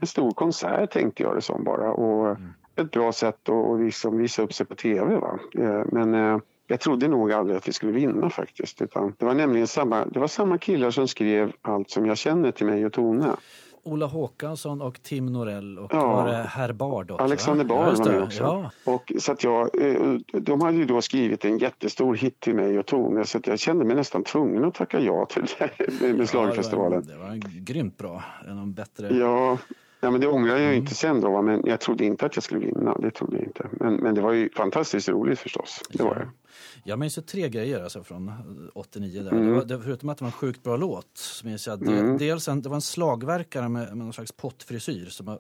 en 0.02 0.08
stor 0.08 0.32
konsert 0.32 0.92
tänkte 0.92 1.24
jag 1.24 1.36
det 1.36 1.42
som 1.42 1.64
bara. 1.64 1.92
Och 1.92 2.38
ett 2.76 2.92
bra 2.92 3.12
sätt 3.12 3.50
att 3.50 3.56
att 3.56 3.80
liksom 3.80 4.18
visa 4.18 4.42
upp 4.42 4.54
sig 4.54 4.66
på 4.66 4.76
tv. 4.76 5.16
Va? 5.16 5.40
Eh, 5.58 5.84
men 5.92 6.14
eh, 6.14 6.40
jag 6.68 6.80
trodde 6.80 7.08
nog 7.08 7.32
aldrig 7.32 7.58
att 7.58 7.68
vi 7.68 7.74
skulle 7.74 7.92
vinna 7.92 8.30
faktiskt. 8.30 8.82
Utan 8.82 9.14
det 9.18 9.26
var 9.26 9.34
nämligen 9.34 9.68
samma, 9.68 10.06
det 10.06 10.20
var 10.20 10.28
samma 10.28 10.58
killar 10.58 10.92
som 10.92 11.08
skrev 11.08 11.52
allt 11.62 11.90
som 11.90 12.06
jag 12.06 12.18
känner 12.18 12.52
till 12.52 12.66
mig 12.66 12.86
och 12.86 12.94
Tone. 12.94 13.36
Ola 13.84 14.06
Håkansson 14.06 14.82
och 14.82 15.04
Tim 15.04 15.26
Norell 15.26 15.80
och 15.80 15.94
Ja. 15.94 16.08
var 16.08 16.28
det 16.28 16.34
Herr 16.50 16.74
Bard 16.74 17.12
också? 17.12 17.24
Alexander? 17.24 17.66
Bard 17.66 17.94
Ja, 17.98 18.04
var 18.04 18.12
med 18.12 18.24
också. 18.24 18.44
Ja, 18.44 18.72
Och, 18.94 19.12
så 19.20 19.32
att 19.32 19.44
jag, 19.44 19.82
eh, 19.86 20.14
de 20.34 20.62
hade 20.62 20.78
ju 20.78 20.86
då 20.86 21.02
skrivit 21.02 21.46
en 21.46 21.58
jättestor 21.58 22.16
hit 22.16 22.40
till 22.40 22.56
mig 22.56 22.80
och 22.80 22.86
Tone 22.86 23.26
så 23.26 23.38
att 23.38 23.48
jag 23.48 23.60
kände 23.60 23.86
mig 23.86 23.96
nästan 23.96 24.24
tvungen 24.24 24.64
att 24.66 24.74
tacka 24.74 25.00
ja 25.00 25.26
till 25.26 25.44
det 25.60 25.70
med, 26.02 26.12
med 26.16 26.20
ja, 26.22 26.26
Schlagerfestivalen. 26.26 27.04
det 27.08 27.16
var, 27.18 27.26
det 27.26 27.32
var 27.32 27.60
grymt 27.62 27.98
bra. 27.98 28.24
En 28.46 28.52
av 28.52 28.56
de 28.58 28.74
bättre 28.74 29.16
Ja, 29.18 29.58
Ja, 30.02 30.12
men 30.12 30.22
det 30.22 30.28
ångrar 30.28 30.58
jag 30.58 30.76
inte 30.76 30.96
sen 30.96 31.22
då, 31.22 31.42
men 31.42 31.62
jag 31.66 31.80
trodde 31.80 32.06
inte 32.06 32.26
att 32.26 32.36
jag 32.36 32.44
skulle 32.44 32.60
vinna. 32.66 32.98
Det 32.98 33.12
trodde 33.12 33.38
jag 33.38 33.46
inte. 33.46 33.68
Men, 33.72 33.94
men 33.96 34.16
det 34.16 34.22
var 34.22 34.34
ju 34.34 34.50
fantastiskt 34.50 35.10
roligt 35.10 35.40
förstås. 35.40 35.82
Det 35.90 36.04
var 36.04 36.16
det. 36.16 36.28
Jag 36.84 37.00
minns 37.00 37.18
ju 37.18 37.22
tre 37.22 37.50
grejer 37.50 37.84
alltså 37.84 38.04
från 38.04 38.32
89 38.74 39.24
där. 39.24 39.32
Mm. 39.32 39.46
Det 39.48 39.54
var, 39.54 39.66
det, 39.66 39.80
förutom 39.84 40.10
att 40.10 40.18
det 40.18 40.24
var 40.24 40.28
en 40.30 40.32
sjukt 40.32 40.64
bra 40.64 40.78
låt 40.78 41.10
så 41.18 41.48
minns 41.48 41.68
jag 41.68 41.88
Mm. 41.88 42.18
dels 42.18 42.48
en, 42.48 42.62
det 42.62 42.70
var 42.70 42.76
en 42.76 42.82
slagverkare 42.82 43.70
med, 43.70 43.88
med 43.88 43.98
någon 43.98 44.14
slags 44.14 44.32
pottfrisyr 44.32 45.06
som 45.06 45.26
var 45.26 45.40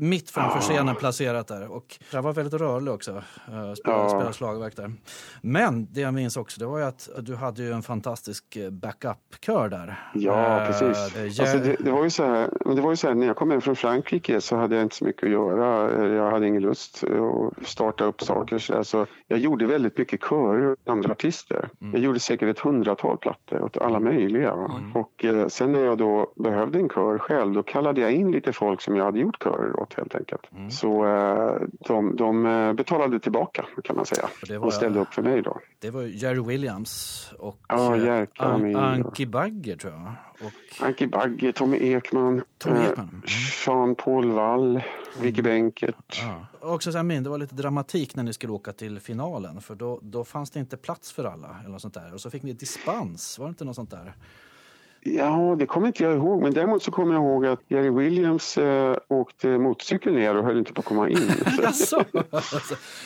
mitt 0.00 0.30
framför 0.30 0.58
Ah. 0.58 0.60
scenen 0.60 0.94
placerat 0.96 1.46
där. 1.46 1.72
Och 1.72 1.98
jag 2.12 2.22
var 2.22 2.32
väldigt 2.32 2.60
rörlig 2.60 2.94
också, 2.94 3.10
uh, 3.12 3.22
spelade, 3.48 3.74
Ja. 3.84 4.08
spelade 4.08 4.32
slagverk 4.32 4.76
där. 4.76 4.92
Men 5.42 5.92
det 5.92 6.00
jag 6.00 6.14
minns 6.14 6.36
också 6.36 6.60
det 6.60 6.66
var 6.66 6.78
ju 6.78 6.84
att 6.84 7.08
du 7.18 7.34
hade 7.34 7.62
ju 7.62 7.72
en 7.72 7.82
fantastisk 7.82 8.56
eh, 8.56 8.70
backup-kör 8.70 9.68
där. 9.68 10.10
Ja, 10.14 10.60
Eh, 10.60 10.66
precis. 10.66 11.14
det- 11.14 11.42
Alltså 11.42 11.58
det, 11.58 11.76
det, 11.80 11.90
var 11.90 12.04
ju 12.04 12.10
så 12.10 12.24
här, 12.24 12.50
men 12.66 12.76
det 12.76 12.82
var 12.82 12.90
ju 12.90 12.96
så 12.96 13.08
här, 13.08 13.14
när 13.14 13.26
jag 13.26 13.36
kom 13.36 13.50
hem 13.50 13.60
från 13.60 13.76
Frankrike 13.76 14.40
så 14.40 14.56
hade 14.56 14.74
jag 14.76 14.82
inte 14.82 14.96
så 14.96 15.04
mycket 15.04 15.22
att 15.24 15.30
göra. 15.30 16.06
Jag 16.14 16.30
hade 16.30 16.46
ingen 16.48 16.62
lust 16.62 17.04
att 17.04 17.66
starta 17.66 18.04
upp 18.04 18.20
saker. 18.22 18.58
Så 18.58 18.72
där. 18.72 18.82
så 18.82 19.06
jag 19.26 19.38
gjorde 19.38 19.66
väldigt 19.66 19.98
mycket 19.98 20.20
körer 20.40 20.72
åt 20.72 20.88
andra 20.88 21.12
artister. 21.12 21.68
Mm. 21.80 21.92
Jag 21.92 22.02
gjorde 22.02 22.20
säkert 22.20 22.48
ett 22.48 22.58
hundratal 22.58 23.16
plattor 23.18 23.62
åt 23.62 23.76
alla 23.76 24.00
möjliga. 24.00 24.56
va. 24.56 24.70
Och 24.94 25.24
eh, 25.24 25.46
sen 25.46 25.72
när 25.72 25.80
jag 25.80 25.98
då 25.98 26.32
behövde 26.36 26.78
en 26.78 26.88
kör 26.88 27.18
själv 27.18 27.52
då 27.52 27.62
kallade 27.62 28.00
jag 28.00 28.12
in 28.12 28.32
lite 28.32 28.52
folk 28.52 28.80
som 28.80 28.96
jag 28.96 29.04
hade 29.04 29.18
gjort 29.18 29.42
körer 29.42 29.80
åt 29.80 29.94
helt 29.94 30.14
enkelt. 30.14 30.50
Mm. 30.56 30.70
Så 30.70 31.06
eh, 31.06 31.52
de, 31.70 32.16
de 32.16 32.46
eh, 32.46 32.72
betalade 32.72 33.20
tillbaka 33.20 33.64
kan 33.84 33.96
man 33.96 34.06
säga. 34.06 34.28
Och 34.58 34.66
Och 34.66 34.72
ställde 34.72 35.00
upp 35.00 35.14
för 35.14 35.22
mig 35.22 35.42
då. 35.42 35.60
Det 35.78 35.90
var 35.90 36.02
Jerry 36.02 36.42
Williams 36.42 37.32
och 37.38 37.58
Ja, 37.68 37.96
eh, 37.96 38.26
Anki 38.76 39.26
Bagger 39.26 39.76
tror 39.76 39.92
jag. 39.92 40.12
Och 40.40 40.82
Anki 40.86 41.06
Bagge, 41.06 41.52
Tommy 41.52 41.76
Ekman, 41.76 42.42
Tommy 42.58 42.78
eh, 42.78 42.84
Ekman. 42.88 43.08
Mm. 43.08 43.22
Jean-Paul 43.66 44.30
Wall, 44.30 44.82
Vicky 45.20 45.42
Benkert. 45.42 46.22
Ja. 46.22 46.46
Också 46.60 46.92
så 46.92 46.98
här, 46.98 47.20
det 47.20 47.30
var 47.30 47.38
lite 47.38 47.54
dramatik 47.54 48.14
när 48.14 48.22
ni 48.22 48.32
skulle 48.32 48.52
åka 48.52 48.72
till 48.72 49.00
finalen 49.00 49.60
för 49.60 49.74
då, 49.74 49.98
då 50.02 50.24
fanns 50.24 50.50
det 50.50 50.60
inte 50.60 50.76
plats 50.76 51.12
för 51.12 51.24
alla. 51.24 51.56
Eller 51.60 51.70
något 51.70 51.82
sånt 51.82 51.94
där. 51.94 52.14
Och 52.14 52.20
så 52.20 52.30
fick 52.30 52.42
ni 52.42 52.52
dispens, 52.52 53.38
var 53.38 53.46
det 53.46 53.50
inte 53.50 53.64
något 53.64 53.76
sånt 53.76 53.90
där? 53.90 54.14
Ja, 55.02 55.56
det 55.58 55.66
kommer 55.66 55.86
inte 55.86 56.02
jag 56.02 56.16
ihåg. 56.16 56.42
Men 56.42 56.52
däremot 56.54 56.82
så 56.82 56.90
kommer 56.90 57.14
jag 57.14 57.22
ihåg 57.22 57.46
att 57.46 57.60
Jerry 57.68 57.90
Williams 57.90 58.58
eh, 58.58 58.96
åkte 59.08 59.48
motorcykel 59.58 60.12
ner 60.14 60.36
och 60.36 60.44
höll 60.44 60.58
inte 60.58 60.72
på 60.72 60.80
att 60.80 60.84
komma 60.84 61.08
in. 61.08 61.18
Så- 61.72 62.04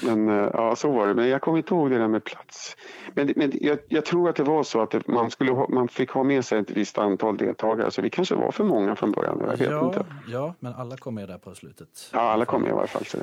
men 0.03 0.29
eh, 0.29 0.51
ja, 0.53 0.77
så 0.77 0.91
var 0.91 1.07
det. 1.07 1.15
Men 1.15 1.29
jag 1.29 1.41
kommer 1.41 1.59
inte 1.59 1.75
ihåg 1.75 1.91
det 1.91 1.99
där 1.99 2.09
med 2.09 2.25
plats. 2.25 2.77
Men, 3.15 3.33
men 3.37 3.53
jag, 3.61 3.79
jag 3.89 4.05
tror 4.05 4.29
att 4.29 4.37
det 4.37 4.43
var 4.45 4.63
så 4.63 4.81
att 4.83 4.91
det, 4.91 5.09
man, 5.09 5.31
skulle 5.31 5.53
ha, 5.53 5.69
man 5.69 5.89
fick 5.89 6.11
ha 6.11 6.25
med 6.25 6.45
sig 6.45 6.59
ett 6.59 6.71
visst 6.71 6.99
antal 6.99 7.37
deltagare. 7.37 7.91
Så 7.91 8.03
vi 8.03 8.11
kanske 8.11 8.35
var 8.35 8.51
för 8.51 8.65
många 8.65 8.97
från 8.97 9.13
början. 9.13 9.39
Jag 9.41 9.57
vet 9.57 9.71
ja, 9.71 9.87
inte. 9.87 10.07
ja, 10.29 10.55
men 10.61 10.75
alla 10.75 10.97
kom 10.97 11.15
med 11.15 11.29
där 11.29 11.39
på 11.39 11.55
slutet. 11.55 12.11
Ja, 12.13 12.21
alla 12.21 12.45
kom 12.45 12.63
med 12.63 12.71
i 12.71 12.75
varje 12.75 12.89
fall. 12.89 13.05
Så. 13.05 13.19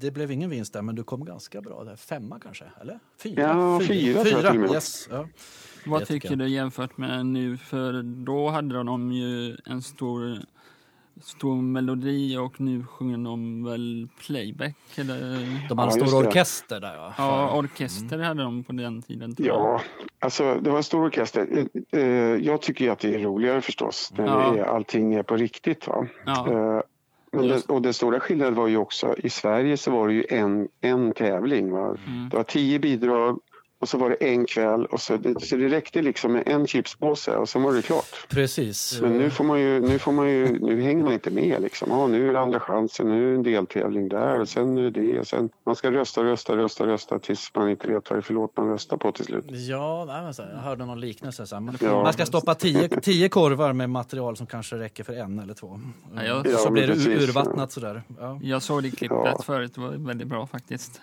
Det 0.00 0.10
blev 0.10 0.30
ingen 0.30 0.50
vinst 0.50 0.72
där, 0.72 0.82
men 0.82 0.94
du 0.94 1.02
kom 1.04 1.24
ganska 1.24 1.60
bra 1.60 1.84
där. 1.84 1.96
Femma 1.96 2.40
kanske? 2.42 2.64
Eller? 2.80 2.98
Fyra? 3.22 3.42
Ja, 3.42 3.80
fyra 3.88 4.24
tror 4.24 4.42
jag 4.42 4.52
till 4.52 4.60
och 4.62 4.66
med. 4.66 4.72
Yes. 4.72 5.08
Ja. 5.10 5.26
Vad 5.86 6.06
tycker 6.06 6.36
du 6.36 6.48
jämfört 6.48 6.96
med 6.96 7.26
nu? 7.26 7.56
För 7.56 8.02
då 8.02 8.48
hade 8.48 8.82
de 8.82 9.12
ju 9.12 9.56
en 9.66 9.82
stor, 9.82 10.38
stor 11.22 11.56
melodi 11.62 12.36
och 12.36 12.60
nu 12.60 12.84
sjunger 12.84 13.18
de 13.18 13.64
väl 13.64 14.08
playback? 14.26 14.76
Eller? 14.96 15.30
De 15.68 15.78
hade 15.78 15.90
Ja, 15.98 16.00
en 16.02 16.08
stor 16.08 16.26
orkester 16.26 16.80
där 16.80 16.94
ja. 16.94 17.14
Ja, 17.18 17.58
orkester 17.58 18.18
hade 18.18 18.42
de 18.42 18.64
på 18.64 18.72
den 18.72 19.02
tiden. 19.02 19.34
tror 19.34 19.48
jag. 19.48 19.56
Ja, 19.56 19.80
alltså 20.18 20.54
det 20.62 20.70
var 20.70 20.76
en 20.76 20.82
stor 20.82 21.04
orkester. 21.06 21.66
Eh, 21.92 22.00
eh, 22.00 22.06
Jag 22.36 22.62
tycker 22.62 22.84
ju 22.84 22.90
att 22.90 22.98
det 22.98 23.14
är 23.14 23.18
roligare 23.18 23.60
förstås. 23.60 24.12
När 24.16 24.26
Ja. 24.26 24.50
det 24.52 24.60
är, 24.60 24.64
allting 24.64 25.14
är 25.14 25.22
på 25.22 25.36
riktigt. 25.36 25.86
Va? 25.86 26.06
Ja. 26.26 26.48
Eh, 26.52 26.80
det, 27.42 27.68
och 27.68 27.82
den 27.82 27.94
stora 27.94 28.20
skillnaden 28.20 28.54
var 28.54 28.68
ju 28.68 28.76
också, 28.76 29.14
i 29.18 29.30
Sverige 29.30 29.76
så 29.76 29.90
var 29.90 30.08
det 30.08 30.14
ju 30.14 30.24
en, 30.30 30.68
en 30.80 31.12
tävling. 31.12 31.70
Va? 31.70 31.96
Mm. 32.06 32.28
Det 32.28 32.36
var 32.36 32.44
tio 32.44 32.78
bidrag 32.78 33.38
och 33.78 33.88
så 33.88 33.98
var 33.98 34.10
det 34.10 34.16
en 34.16 34.44
kväll. 34.46 34.86
Och 34.86 35.00
så, 35.00 35.16
det, 35.16 35.40
så 35.40 35.56
det 35.56 35.68
räckte 35.68 36.02
liksom 36.02 36.32
med 36.32 36.42
en 36.48 36.66
chipspåse 36.66 37.36
och 37.36 37.48
sen 37.48 37.62
var 37.62 37.72
det 37.72 37.82
klart. 37.82 38.28
Precis. 38.28 38.98
Men 39.02 39.18
nu 39.18 39.30
får 39.30 39.44
man 39.44 39.60
ju, 39.60 39.80
nu 39.80 39.98
får 39.98 40.12
man 40.12 40.28
ju, 40.30 40.58
nu 40.58 40.82
hänger 40.82 41.04
man 41.04 41.12
inte 41.12 41.30
med 41.30 41.62
liksom. 41.62 41.88
Ja, 41.90 42.06
nu 42.06 42.28
är 42.28 42.32
det 42.32 42.40
andra 42.40 42.60
chansen, 42.60 43.08
nu 43.08 43.26
är 43.26 43.30
det 43.30 43.36
en 43.36 43.42
deltävling 43.42 44.08
där 44.08 44.40
och 44.40 44.48
sen 44.48 44.78
är 44.78 44.82
det 44.82 44.90
det. 44.90 45.20
Och 45.20 45.26
sen, 45.26 45.50
man 45.66 45.76
ska 45.76 45.90
rösta, 45.90 46.24
rösta, 46.24 46.56
rösta, 46.56 46.86
rösta 46.86 47.18
tills 47.18 47.50
man 47.54 47.70
inte 47.70 47.88
vet 47.88 48.10
vad 48.10 48.16
det 48.18 48.20
är 48.20 48.22
för 48.22 48.34
låt 48.34 48.56
man 48.56 48.68
röstar 48.68 48.96
på 48.96 49.12
till 49.12 49.24
slut. 49.24 49.44
Ja, 49.48 50.04
nej, 50.08 50.22
men 50.22 50.34
så 50.34 50.42
här, 50.42 50.50
jag 50.50 50.58
hörde 50.58 50.84
någon 50.86 51.00
liknelse. 51.00 51.46
Så 51.46 51.54
här, 51.56 51.60
man, 51.62 51.76
Ja. 51.80 52.02
man 52.02 52.12
ska 52.12 52.26
stoppa 52.26 52.54
tio, 52.54 52.88
tio 53.00 53.28
korvar 53.28 53.72
med 53.72 53.90
material 53.90 54.36
som 54.36 54.46
kanske 54.46 54.76
räcker 54.78 55.04
för 55.04 55.12
en 55.12 55.38
eller 55.38 55.54
två. 55.54 55.80
Ja, 56.16 56.22
jag- 56.24 56.46
så 56.46 56.52
Ja, 56.66 56.70
blir 56.70 56.86
det 56.86 56.94
urvattnat 56.94 57.72
sådär. 57.72 58.02
Ja. 58.20 58.38
Jag 58.42 58.62
såg 58.62 58.82
det 58.82 58.90
klippet 58.90 59.18
Ja. 59.24 59.42
förut, 59.44 59.72
det 59.74 59.80
var 59.80 59.90
väldigt 59.90 60.28
bra 60.28 60.46
faktiskt. 60.46 61.00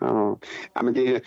Ja. 0.00 0.38
Ja, 0.72 0.82
men 0.82 0.94
det, 0.94 1.14
är, 1.14 1.20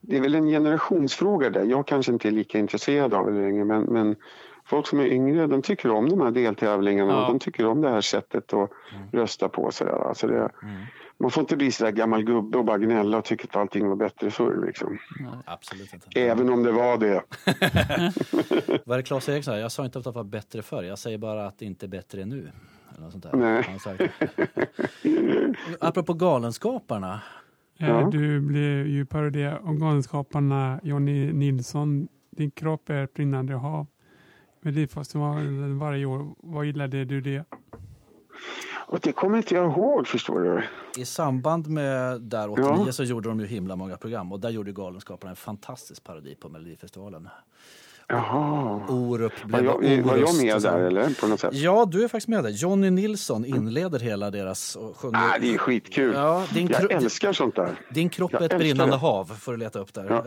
det 0.00 0.16
är 0.16 0.20
väl 0.20 0.34
en 0.34 0.46
generationsfråga 0.46 1.50
där. 1.50 1.64
Jag 1.64 1.86
kanske 1.86 2.12
inte 2.12 2.28
är 2.28 2.32
lika 2.32 2.58
intresserad 2.58 3.14
av 3.14 3.26
det 3.32 3.40
längre 3.40 3.64
men, 3.64 3.82
men 3.82 4.16
folk 4.64 4.86
som 4.86 5.00
är 5.00 5.06
yngre 5.06 5.46
de 5.46 5.62
tycker 5.62 5.90
om 5.90 6.08
de 6.08 6.20
här 6.20 6.30
deltävlingarna 6.30 7.12
Ja. 7.12 7.20
och 7.26 7.32
de 7.32 7.38
tycker 7.38 7.66
om 7.66 7.80
det 7.80 7.88
här 7.88 8.00
sättet 8.00 8.52
att 8.52 8.70
rösta 9.12 9.48
på. 9.48 9.70
Sådär. 9.70 10.08
Alltså 10.08 10.26
det, 10.26 10.50
Man 11.16 11.30
får 11.30 11.40
inte 11.40 11.56
bli 11.56 11.72
sådär 11.72 11.90
gammal 11.90 12.22
gubbe 12.24 12.58
och 12.58 12.64
bara 12.64 12.78
gnälla 12.78 13.18
och 13.18 13.24
tycka 13.24 13.44
att 13.50 13.56
allting 13.56 13.88
var 13.88 13.96
bättre 13.96 14.30
förr. 14.30 14.62
Liksom. 14.66 14.98
Absolut 15.46 15.94
inte. 15.94 16.20
Även 16.20 16.48
om 16.50 16.62
det 16.62 16.72
var 16.72 16.98
det. 16.98 17.22
Vad 18.86 18.94
är 18.94 18.96
det 18.96 19.02
Claes 19.02 19.28
Eriksson? 19.28 19.58
Jag 19.58 19.72
sa 19.72 19.84
inte 19.84 19.98
att 19.98 20.04
det 20.04 20.10
var 20.10 20.24
bättre 20.24 20.62
förr. 20.62 20.82
Jag 20.82 20.98
säger 20.98 21.18
bara 21.18 21.46
att 21.46 21.58
det 21.58 21.64
inte 21.64 21.86
är 21.86 21.88
bättre 21.88 22.24
nu. 22.24 22.50
Eller 22.92 23.02
något 23.02 23.12
sånt 23.12 23.24
där. 23.24 23.36
Nej. 23.36 23.80
Apropå 25.80 26.14
Galenskaparna. 26.14 27.20
Eh, 27.78 27.88
Ja. 27.88 28.08
Du 28.12 28.40
blev 28.40 28.86
ju 28.86 29.06
parodia 29.06 29.58
om 29.58 29.78
Galenskaparna 29.78 30.80
Jonny 30.82 31.32
Nilsson. 31.32 32.08
Din 32.30 32.50
kropp 32.50 32.90
är 32.90 33.04
ett 33.04 33.14
brinnande 33.14 33.54
hav. 33.54 33.86
Melodifestivalen 34.60 35.78
varje 35.78 36.04
år. 36.06 36.34
Vad 36.38 36.64
gillade 36.66 37.04
du 37.04 37.20
det? 37.20 37.44
Och 38.86 39.00
det 39.00 39.12
kommer 39.12 39.36
inte 39.36 39.54
jag 39.54 39.72
ihåg 39.72 40.06
förstår 40.06 40.40
du. 40.40 40.62
I 41.02 41.04
samband 41.04 41.66
med 41.68 42.20
där 42.20 42.50
89 42.50 42.82
Ja. 42.86 42.92
så 42.92 43.04
gjorde 43.04 43.28
de 43.28 43.40
ju 43.40 43.46
himla 43.46 43.76
många 43.76 43.96
program 43.96 44.32
och 44.32 44.40
där 44.40 44.50
gjorde 44.50 44.72
Galenskaparna 44.72 45.30
en 45.30 45.36
fantastisk 45.36 46.04
parodi 46.04 46.34
på 46.34 46.48
Melodifestivalen. 46.48 47.28
Jaha. 48.08 48.80
Orup 48.88 49.32
Var 49.44 49.60
blev 49.60 49.64
jag, 49.64 50.02
var 50.02 50.16
jag 50.16 50.36
med 50.42 50.62
där 50.62 50.78
eller? 50.80 51.20
På 51.20 51.26
något 51.26 51.40
sätt? 51.40 51.54
Ja, 51.54 51.84
du 51.90 52.04
är 52.04 52.08
faktiskt 52.08 52.28
med 52.28 52.44
där. 52.44 52.50
Johnny 52.50 52.90
Nilsson 52.90 53.44
inleder 53.44 53.98
hela 53.98 54.30
deras 54.30 54.76
och 54.76 54.96
sjunger. 54.96 55.18
Ah, 55.18 55.38
det 55.40 55.54
är 55.54 55.58
skitkul. 55.58 56.12
Ja, 56.14 56.44
din, 56.54 56.68
Jag 56.68 56.92
älskar 56.92 57.32
sånt 57.32 57.56
där. 57.56 57.70
din 57.90 58.08
kropp 58.08 58.34
är 58.34 58.42
ett 58.42 58.58
brinnande 58.58 58.94
det. 58.94 58.98
hav 58.98 59.24
får 59.24 59.52
du 59.52 59.58
leta 59.58 59.78
upp 59.78 59.94
där. 59.94 60.06
Ja. 60.10 60.24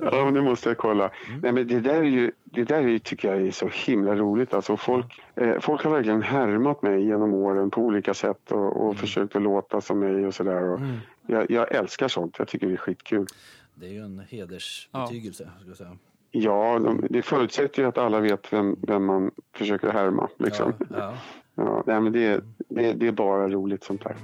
Ja, 0.00 0.10
var- 0.10 0.30
det 0.32 0.42
måste 0.42 0.68
jag 0.68 0.78
kolla. 0.78 1.10
Nej, 1.42 1.52
men 1.52 1.68
det 1.68 1.80
där, 1.80 1.94
är 1.94 2.02
ju, 2.02 2.32
det 2.44 2.64
där 2.64 2.76
är, 2.76 2.88
ju- 2.88 2.98
tycker 2.98 3.28
jag 3.34 3.46
är 3.46 3.50
så 3.50 3.70
himla 3.72 4.14
roligt. 4.14 4.54
Alltså 4.54 4.76
folk, 4.76 5.20
eh, 5.36 5.60
folk 5.60 5.84
har 5.84 5.90
verkligen 5.90 6.22
härmat 6.22 6.82
mig 6.82 7.04
genom 7.06 7.34
åren 7.34 7.70
på 7.70 7.80
olika 7.80 8.14
sätt 8.14 8.52
och, 8.52 8.86
och 8.88 8.96
försökt 8.96 9.36
att 9.36 9.42
låta 9.42 9.80
som 9.80 9.98
mig 9.98 10.26
och 10.26 10.34
sådär. 10.34 10.74
Mm. 10.76 10.96
jag, 11.26 11.50
jag 11.50 11.74
älskar 11.74 12.08
sånt. 12.08 12.34
Jag 12.38 12.48
tycker 12.48 12.66
det 12.66 12.72
är 12.72 12.76
skitkul. 12.76 13.26
Det 13.78 13.86
är 13.86 13.90
ju 13.90 14.04
en 14.04 14.18
hedersbetygelse. 14.28 15.50
Ska 15.60 15.68
jag 15.68 15.76
säga. 15.76 15.96
Ja, 16.30 16.78
de, 16.78 17.06
det 17.10 17.22
förutsätter 17.22 17.82
ju 17.82 17.88
att 17.88 17.98
alla 17.98 18.20
vet 18.20 18.52
vem, 18.52 18.76
vem 18.82 19.04
man 19.04 19.30
försöker 19.54 19.88
härma. 19.88 20.28
Liksom. 20.38 20.72
Ja, 20.78 20.86
ja. 20.90 21.14
Ja, 21.58 21.82
nej, 21.86 22.00
men 22.00 22.12
det, 22.12 22.44
det, 22.68 22.92
det 22.92 23.06
är 23.06 23.12
bara 23.12 23.48
roligt 23.48 23.84
sånt 23.84 24.04
där. 24.04 24.16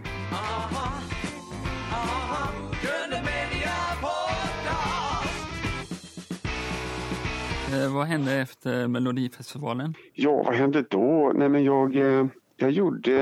Eh, 7.73 7.95
vad 7.95 8.07
hände 8.07 8.33
efter 8.35 8.89
Melodifestivalen? 8.89 9.95
Ja, 10.15 10.43
vad 10.47 10.55
hände 10.55 10.85
då? 10.91 11.33
Nej, 11.35 11.49
men 11.49 11.65
jag, 11.65 11.97
eh, 11.97 12.27
jag 12.57 12.71
gjorde 12.71 13.19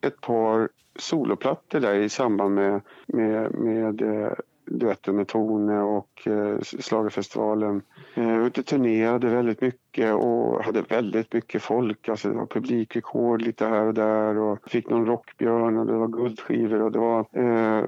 ett 0.00 0.20
par 0.20 0.68
soloplattor 0.98 1.80
där 1.80 1.94
i 1.94 2.08
samband 2.08 2.54
med, 2.54 2.80
med, 3.06 3.54
med 3.54 4.02
duetten 4.78 5.16
med 5.16 5.28
Tone 5.28 5.80
och 5.80 6.26
eh, 6.26 6.58
Schlagerfestivalen. 6.60 7.82
Eh, 8.14 8.38
ute 8.46 8.62
turnerade 8.62 9.28
väldigt 9.28 9.60
mycket 9.60 10.14
och 10.14 10.64
hade 10.64 10.82
väldigt 10.82 11.32
mycket 11.32 11.62
folk. 11.62 12.08
Alltså 12.08 12.28
det 12.28 12.34
var 12.36 12.46
publikrekord 12.46 13.42
lite 13.42 13.66
här 13.66 13.86
och 13.86 13.94
där 13.94 14.38
och 14.38 14.58
fick 14.70 14.90
någon 14.90 15.06
rockbjörn 15.06 15.78
och 15.78 15.86
det 15.86 15.92
var 15.92 16.08
guldskivor 16.08 16.82
och 16.82 16.92
det 16.92 16.98
var 16.98 17.20
eh, 17.32 17.84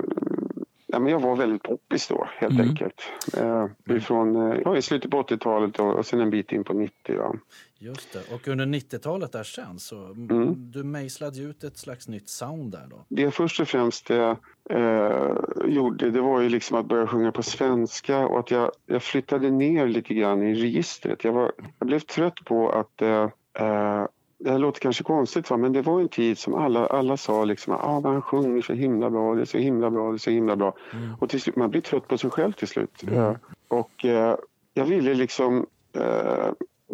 Ja, 0.86 0.98
men 1.00 1.12
jag 1.12 1.20
var 1.20 1.36
väldigt 1.36 1.62
poppis 1.62 2.08
då, 2.08 2.28
helt 2.36 2.54
Mm. 2.54 2.68
enkelt. 2.68 3.02
Eh, 3.36 3.66
ifrån, 3.96 4.36
eh, 4.36 4.58
ja, 4.64 4.76
I 4.76 4.82
slutet 4.82 5.10
på 5.10 5.22
80-talet 5.22 5.80
och, 5.80 5.94
och 5.94 6.06
sen 6.06 6.20
en 6.20 6.30
bit 6.30 6.52
in 6.52 6.64
på 6.64 6.72
90. 6.72 7.18
Va? 7.18 7.34
Just 7.78 8.12
det. 8.12 8.34
Och 8.34 8.48
under 8.48 8.66
90-talet 8.66 9.32
där 9.32 9.42
sen 9.42 9.78
så 9.78 9.96
Mm. 9.96 10.54
du 10.70 10.84
mejslade 10.84 11.40
ut 11.40 11.64
ett 11.64 11.78
slags 11.78 12.08
nytt 12.08 12.28
sound 12.28 12.72
där 12.72 12.86
då. 12.90 13.04
Det 13.08 13.22
jag 13.22 13.34
först 13.34 13.60
och 13.60 13.68
främst 13.68 14.10
eh, 14.10 14.36
eh, 14.70 15.36
gjorde 15.66 16.10
det 16.10 16.20
var 16.20 16.40
ju 16.40 16.48
liksom 16.48 16.78
att 16.78 16.86
börja 16.86 17.06
sjunga 17.06 17.32
på 17.32 17.42
svenska 17.42 18.26
och 18.26 18.38
att 18.38 18.50
jag, 18.50 18.70
jag 18.86 19.02
flyttade 19.02 19.50
ner 19.50 19.86
lite 19.88 20.14
grann 20.14 20.42
i 20.42 20.54
registret. 20.54 21.24
Jag, 21.24 21.32
var, 21.32 21.52
jag 21.78 21.86
blev 21.86 21.98
trött 22.00 22.44
på 22.44 22.70
att, 22.70 23.02
eh, 23.02 23.28
eh, 23.58 24.06
det 24.38 24.50
här 24.50 24.58
låter 24.58 24.80
kanske 24.80 25.04
konstigt 25.04 25.50
va? 25.50 25.56
men 25.56 25.72
det 25.72 25.82
var 25.82 26.00
en 26.00 26.08
tid 26.08 26.38
som 26.38 26.54
alla, 26.54 26.86
alla 26.86 27.16
sa 27.16 27.44
liksom 27.44 27.72
ah, 27.74 28.00
han 28.04 28.22
sjunger 28.22 28.62
så 28.62 28.72
himla 28.72 29.10
bra, 29.10 29.34
det 29.34 29.40
är 29.40 29.44
så 29.44 29.58
himla 29.58 29.90
bra, 29.90 30.10
det 30.10 30.16
är 30.16 30.18
så 30.18 30.30
himla 30.30 30.56
bra. 30.56 30.74
Mm. 30.92 31.14
Och 31.20 31.30
till 31.30 31.40
slut, 31.40 31.56
man 31.56 31.70
blir 31.70 31.80
trött 31.80 32.08
på 32.08 32.18
sig 32.18 32.30
själv 32.30 32.52
till 32.52 32.68
slut. 32.68 33.04
Eh, 33.12 33.32
och 33.68 34.04
eh, 34.04 34.36
jag 34.74 34.84
ville 34.84 35.14
liksom 35.14 35.66
eh, 35.92 36.48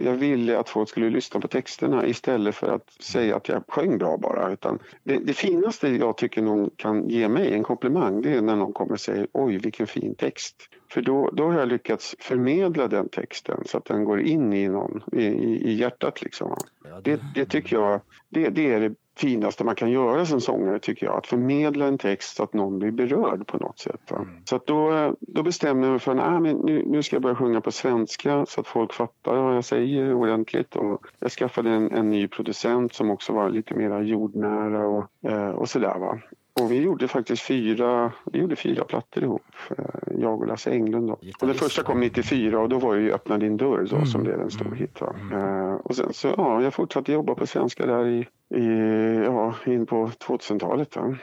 jag 0.05 0.13
ville 0.15 0.59
att 0.59 0.69
folk 0.69 0.89
skulle 0.89 1.11
lyssna 1.11 1.41
på 1.41 1.49
texterna 1.49 2.07
istället 2.07 2.55
för 2.55 2.69
att 2.75 2.91
säga 3.03 3.37
att 3.37 3.49
jag 3.49 3.63
sjöng 3.69 3.99
bra 3.99 4.17
bara. 4.17 4.53
Utan 4.53 4.79
det, 5.03 5.19
det 5.19 5.33
finaste 5.33 5.89
jag 5.89 6.17
tycker 6.17 6.43
någon 6.43 6.71
kan 6.77 7.09
ge 7.09 7.29
mig, 7.29 7.53
en 7.53 7.63
komplimang, 7.63 8.23
det 8.23 8.35
är 8.35 8.41
när 8.41 8.57
någon 8.57 8.73
kommer 8.73 8.93
och 8.93 9.01
säger 9.01 9.27
oj 9.33 9.59
vilken 9.59 9.87
fin 9.87 10.15
text. 10.15 10.57
För 10.91 11.03
då, 11.03 11.31
då 11.33 11.51
har 11.51 11.59
jag 11.59 11.69
lyckats 11.69 12.17
förmedla 12.19 12.89
den 12.89 13.09
texten 13.09 13.63
så 13.67 13.79
att 13.79 13.85
den 13.85 14.05
går 14.05 14.21
in 14.21 14.53
i 14.53 14.69
någon, 14.69 15.03
i, 15.13 15.25
i, 15.25 15.73
hjärtat 15.73 16.23
liksom. 16.23 16.57
Ja, 16.85 17.01
Det, 17.05 17.21
det 17.35 17.45
tycker 17.45 17.77
jag, 17.77 18.01
det, 18.29 18.49
det 18.49 18.73
är 18.73 18.81
det 18.81 18.95
finaste 19.21 19.65
man 19.65 19.75
kan 19.75 19.91
göra 19.91 20.27
som 20.27 20.41
sångare 20.41 20.79
tycker 20.79 21.07
jag. 21.07 21.17
Att 21.17 21.27
förmedla 21.27 21.87
en 21.87 21.99
text 21.99 22.37
så 22.37 22.43
att 22.43 22.53
någon 22.55 22.79
blir 22.79 22.91
berörd 22.91 23.47
på 23.47 23.57
något 23.59 23.79
sätt. 23.79 24.01
Va? 24.11 24.27
Så 24.45 24.57
att 24.57 24.67
då, 24.67 25.15
då 25.21 25.43
bestämde 25.43 25.87
jag 25.87 25.91
mig 25.91 26.01
för 26.01 26.17
att 26.17 26.43
men 26.43 26.57
nu, 26.57 26.85
nu 26.87 27.03
ska 27.03 27.17
jag 27.17 27.23
börja 27.23 27.37
sjunga 27.37 27.61
på 27.61 27.73
svenska 27.73 28.47
så 28.47 28.61
att 28.61 28.67
folk 28.67 28.93
fattar 28.93 29.37
vad 29.37 29.57
jag 29.57 29.65
säger 29.65 30.15
ordentligt. 30.15 30.77
Och 30.77 31.07
jag 31.19 31.31
skaffade 31.31 31.71
en, 31.71 31.93
en 31.93 32.11
ny 32.11 32.29
producent 32.29 32.95
som 32.95 33.11
också 33.11 33.33
var 33.33 33.51
lite 33.51 33.75
mer 33.75 34.01
jordnära 34.01 34.87
och, 34.87 35.31
eh, 35.31 35.51
och 35.51 35.69
sådär. 35.69 35.99
Va? 35.99 36.21
Och 36.61 36.73
vi 36.73 36.81
gjorde 36.83 37.09
faktiskt 37.09 37.43
fyra, 37.43 38.13
vi 38.33 38.39
gjorde 38.39 38.57
fyra 38.57 38.85
plattor 38.85 39.23
ihop, 39.23 39.43
eh, 39.79 39.85
jag 40.19 40.41
och 40.41 40.47
Lasse 40.47 40.71
Englund. 40.71 41.09
Då. 41.09 41.13
Och 41.41 41.47
den 41.47 41.55
första 41.55 41.83
kom 41.83 42.01
94 42.01 42.61
och 42.61 42.69
då 42.69 42.79
var 42.79 42.95
ju 42.95 43.13
Öppna 43.13 43.39
din 43.39 43.57
dörr 43.57 43.87
då, 43.91 43.97
Mm. 43.97 44.07
som 44.07 44.23
blev 44.23 44.41
en 44.41 44.51
stor 44.51 44.75
hit. 44.75 45.01
Va? 45.01 45.15
Eh, 45.33 45.75
och 45.75 45.97
sen 45.97 46.13
så, 46.13 46.35
ja, 46.37 46.63
jag 46.63 46.75
fortsatte 46.75 47.13
jobba 47.13 47.35
på 47.35 47.47
svenska 47.47 47.87
där 47.87 48.07
i, 48.07 48.27
i 48.55 48.67
ja, 49.25 49.55
in 49.67 49.87
på 49.87 50.11
2000-talet. 50.19 50.97
Va? 50.97 51.17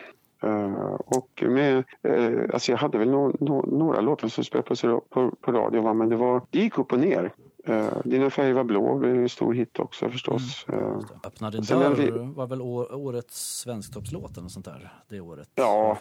Eh, 0.43 0.93
och 1.05 1.43
med, 1.47 1.83
eh, 2.03 2.39
alltså 2.53 2.71
jag 2.71 2.77
hade 2.79 2.97
väl 2.97 3.09
no, 3.09 3.35
no, 3.39 3.77
några 3.77 4.01
låtar 4.01 4.27
som 4.27 4.43
spelades 4.43 4.81
på, 4.81 5.01
på, 5.09 5.31
på 5.41 5.51
radio, 5.51 5.81
va? 5.81 5.93
men 5.93 6.09
det, 6.09 6.15
var, 6.15 6.41
det 6.49 6.59
gick 6.59 6.77
upp 6.77 6.93
och 6.93 6.99
ner. 6.99 7.31
Eh, 7.67 7.87
Dina 8.05 8.29
färger 8.29 8.53
var 8.53 8.63
blå 8.63 8.95
blev 8.97 9.15
en 9.15 9.29
stor 9.29 9.53
hit 9.53 9.79
också 9.79 10.09
förstås. 10.09 10.65
Eh, 10.69 10.99
Öppna 11.23 11.51
din 11.51 11.61
dörr 11.61 11.95
vi- 11.95 12.09
var 12.35 12.47
väl 12.47 12.61
årets 12.61 13.59
svensktoppslåt 13.59 14.37
eller 14.37 14.47
sånt 14.47 14.65
där 14.65 14.93
det 15.09 15.19
året? 15.19 15.49
Ja. 15.55 15.97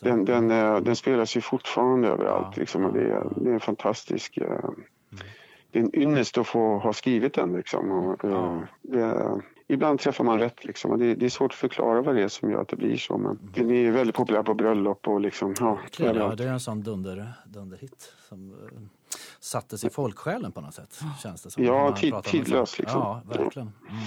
Den, 0.00 0.24
den, 0.24 0.50
eh, 0.50 0.76
den 0.80 0.96
spelas 0.96 1.36
ju 1.36 1.40
fortfarande 1.40 2.08
överallt. 2.08 2.46
Ja. 2.56 2.60
Liksom, 2.60 2.84
och 2.84 2.92
det, 2.92 3.00
är, 3.02 3.26
det 3.36 3.50
är 3.50 3.54
en 3.54 3.60
fantastisk... 3.60 4.36
eh, 4.38 4.70
Det 5.72 5.78
är 5.78 5.82
en 5.82 5.96
ynnest 5.96 6.38
att 6.38 6.46
få 6.46 6.78
ha 6.78 6.92
skrivit 6.92 7.34
den. 7.34 7.52
Liksom, 7.52 7.90
och, 7.92 8.16
Ja. 8.22 8.62
det, 8.82 9.40
ibland 9.68 9.98
träffar 9.98 10.24
man 10.24 10.38
rätt. 10.38 10.64
Liksom, 10.64 10.90
och 10.90 10.98
det, 10.98 11.14
det 11.14 11.24
är 11.26 11.30
svårt 11.30 11.52
att 11.52 11.58
förklara 11.58 12.02
vad 12.02 12.14
det 12.14 12.22
är 12.22 12.28
som 12.28 12.50
gör 12.50 12.60
att 12.62 12.68
det 12.68 12.76
blir 12.76 12.96
så. 12.96 13.18
Men 13.18 13.38
den 13.54 13.70
är 13.70 13.90
väldigt 13.90 14.16
populär 14.16 14.42
på 14.42 14.54
bröllop 14.54 15.08
och 15.08 15.20
liksom, 15.20 15.54
ja, 15.60 15.74
Verkligen, 15.74 16.16
ja, 16.16 16.34
det 16.34 16.44
är 16.44 16.48
en 16.52 16.60
sån 16.60 16.82
dunder, 16.82 17.32
dunderhit 17.46 18.12
som 18.28 18.54
sattes 19.40 19.84
i 19.84 19.90
folksjälen 19.90 20.52
på 20.52 20.60
något 20.60 20.74
sätt. 20.74 21.00
Känns 21.22 21.42
det 21.42 21.50
som. 21.50 21.64
Ja, 21.64 21.96
tid- 21.96 22.14
tidlös, 22.24 22.78
liksom. 22.78 23.00
Ja, 23.00 23.22
verkligen. 23.28 23.68
Mm. 23.88 24.00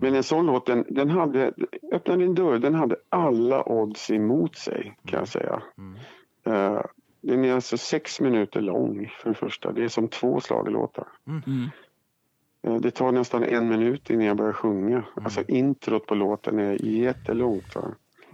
Men 0.00 0.14
en 0.14 0.22
sån 0.22 0.46
låt, 0.46 0.66
den, 0.66 0.84
den 0.88 1.10
hade, 1.10 1.52
Öppna 1.92 2.16
din 2.16 2.34
dörr, 2.34 2.58
den 2.58 2.74
hade 2.74 2.96
alla 3.08 3.68
odds 3.68 4.10
emot 4.10 4.56
sig 4.56 4.96
kan 5.06 5.18
jag 5.18 5.28
säga. 5.28 5.62
Mm. 5.78 5.98
Eh, 6.46 6.82
den 7.20 7.44
är 7.44 7.54
alltså 7.54 7.78
sex 7.78 8.20
minuter 8.20 8.60
lång 8.60 9.12
för 9.22 9.28
det 9.28 9.34
första. 9.34 9.72
Det 9.72 9.84
är 9.84 9.88
som 9.88 10.08
två 10.08 10.40
schlagerlåtar. 10.40 11.08
Mm. 11.26 11.68
Eh, 12.62 12.74
Det 12.80 12.90
tar 12.90 13.12
nästan 13.12 13.44
en 13.44 13.68
minut 13.68 14.10
innan 14.10 14.24
jag 14.26 14.36
börjar 14.36 14.52
sjunga. 14.52 15.04
Alltså 15.16 15.42
introt 15.48 16.06
på 16.06 16.14
låten 16.14 16.58
är 16.58 16.84
jättelångt. 16.86 17.74
Va? 17.74 17.82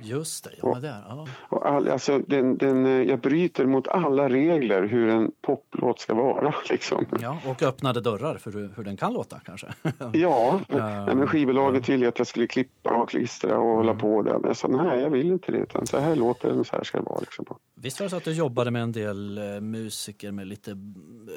Just 0.03 0.45
det, 0.45 0.51
ja, 0.63 0.73
men 0.73 0.83
där. 0.83 1.03
Ja. 1.09 1.27
Och 1.49 1.67
all, 1.69 1.89
alltså 1.89 2.19
den, 2.19 2.57
den, 2.57 2.87
eh, 2.87 2.93
jag 2.93 3.21
bryter 3.21 3.67
mot 3.67 3.89
alla 3.89 4.29
regler 4.29 4.83
hur 4.83 5.09
en 5.09 5.31
poplåt 5.43 6.01
ska 6.01 6.15
vara. 6.15 6.55
Liksom. 6.71 7.07
ja, 7.21 7.39
och 7.47 7.63
öppnade 7.63 8.01
dörrar 8.01 8.39
för 8.39 8.53
hur, 8.53 8.71
hur 8.77 8.85
den 8.85 8.97
kan 8.97 9.13
låta 9.13 9.41
kanske. 9.45 9.67
Ja, 10.13 10.61
nej, 10.69 11.15
men 11.15 11.27
skivbolaget 11.27 11.89
ville 11.89 12.09
att 12.09 12.19
jag 12.19 12.27
skulle 12.27 12.47
klippa 12.47 12.91
och 12.91 13.09
klistra 13.11 13.59
och 13.59 13.77
hålla 13.77 13.95
på 13.95 14.23
där. 14.23 14.33
Men 14.33 14.45
jag 14.47 14.57
sa 14.57 14.69
nej, 14.69 15.01
jag 15.01 15.11
vill 15.11 15.27
inte 15.27 15.53
det. 15.53 15.59
Utan 15.59 15.87
så 15.87 15.99
här 15.99 16.17
låter 16.17 16.49
den, 16.49 16.65
så 16.65 16.77
här 16.77 16.85
ska 16.85 16.99
det 16.99 17.05
vara. 17.05 17.21
Liksom. 17.21 17.45
Visst 17.75 18.01
var 18.01 18.05
det 18.05 18.11
så 18.11 18.17
att 18.17 18.25
du 18.25 18.33
jobbade 18.33 18.71
med 18.71 18.83
en 18.83 18.93
del 18.93 19.39
eh, 19.39 19.61
musiker 19.61 20.33
med 20.33 20.47
lite 20.47 20.79